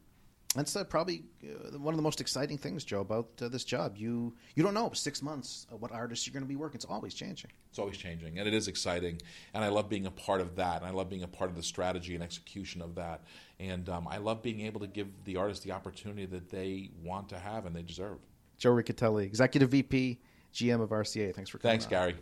That's 0.57 0.74
uh, 0.74 0.82
probably 0.82 1.22
uh, 1.44 1.78
one 1.78 1.94
of 1.94 1.96
the 1.96 2.03
most 2.03 2.20
exciting 2.20 2.59
things, 2.59 2.82
Joe, 2.82 3.03
about 3.03 3.28
uh, 3.40 3.48
this 3.48 3.62
job. 3.62 3.96
You 3.96 4.34
you 4.57 4.64
don't 4.64 4.74
know 4.74 4.90
six 4.92 5.22
months 5.22 5.68
uh, 5.72 5.76
what 5.76 5.92
artists 5.92 6.26
you're 6.26 6.32
going 6.32 6.42
to 6.42 6.48
be 6.48 6.57
working. 6.57 6.74
It's 6.74 6.84
always 6.84 7.14
changing. 7.14 7.53
It's 7.68 7.78
always 7.78 7.96
changing, 7.96 8.40
and 8.40 8.48
it 8.48 8.55
is 8.55 8.66
exciting. 8.66 9.22
And 9.55 9.62
I 9.62 9.68
love 9.68 9.88
being 9.88 10.07
a 10.07 10.11
part 10.11 10.40
of 10.40 10.57
that. 10.57 10.78
And 10.78 10.86
I 10.86 10.90
love 10.90 11.09
being 11.09 11.22
a 11.22 11.28
part 11.28 11.51
of 11.51 11.57
the 11.57 11.62
strategy 11.62 12.16
and 12.16 12.24
execution 12.24 12.82
of 12.82 12.96
that. 12.96 13.22
And 13.61 13.88
um, 13.88 14.09
I 14.09 14.16
love 14.16 14.42
being 14.42 14.62
able 14.62 14.80
to 14.80 14.88
give 14.88 15.07
the 15.24 15.36
artists 15.36 15.62
the 15.64 15.70
opportunity 15.70 16.26
that 16.26 16.51
they 16.51 16.90
want 17.05 17.28
to 17.28 17.38
have 17.38 17.64
and 17.64 17.76
they 17.76 17.82
deserve. 17.82 18.18
Joe 18.59 18.72
Riccitelli, 18.72 19.24
Executive 19.24 19.70
VP, 19.70 20.18
GM 20.53 20.80
of 20.80 20.90
RCA. 20.90 21.32
Thanks 21.32 21.48
for 21.48 21.59
coming. 21.59 21.78
Thanks, 21.78 21.86
on. 21.86 21.90
Gary. 21.90 22.16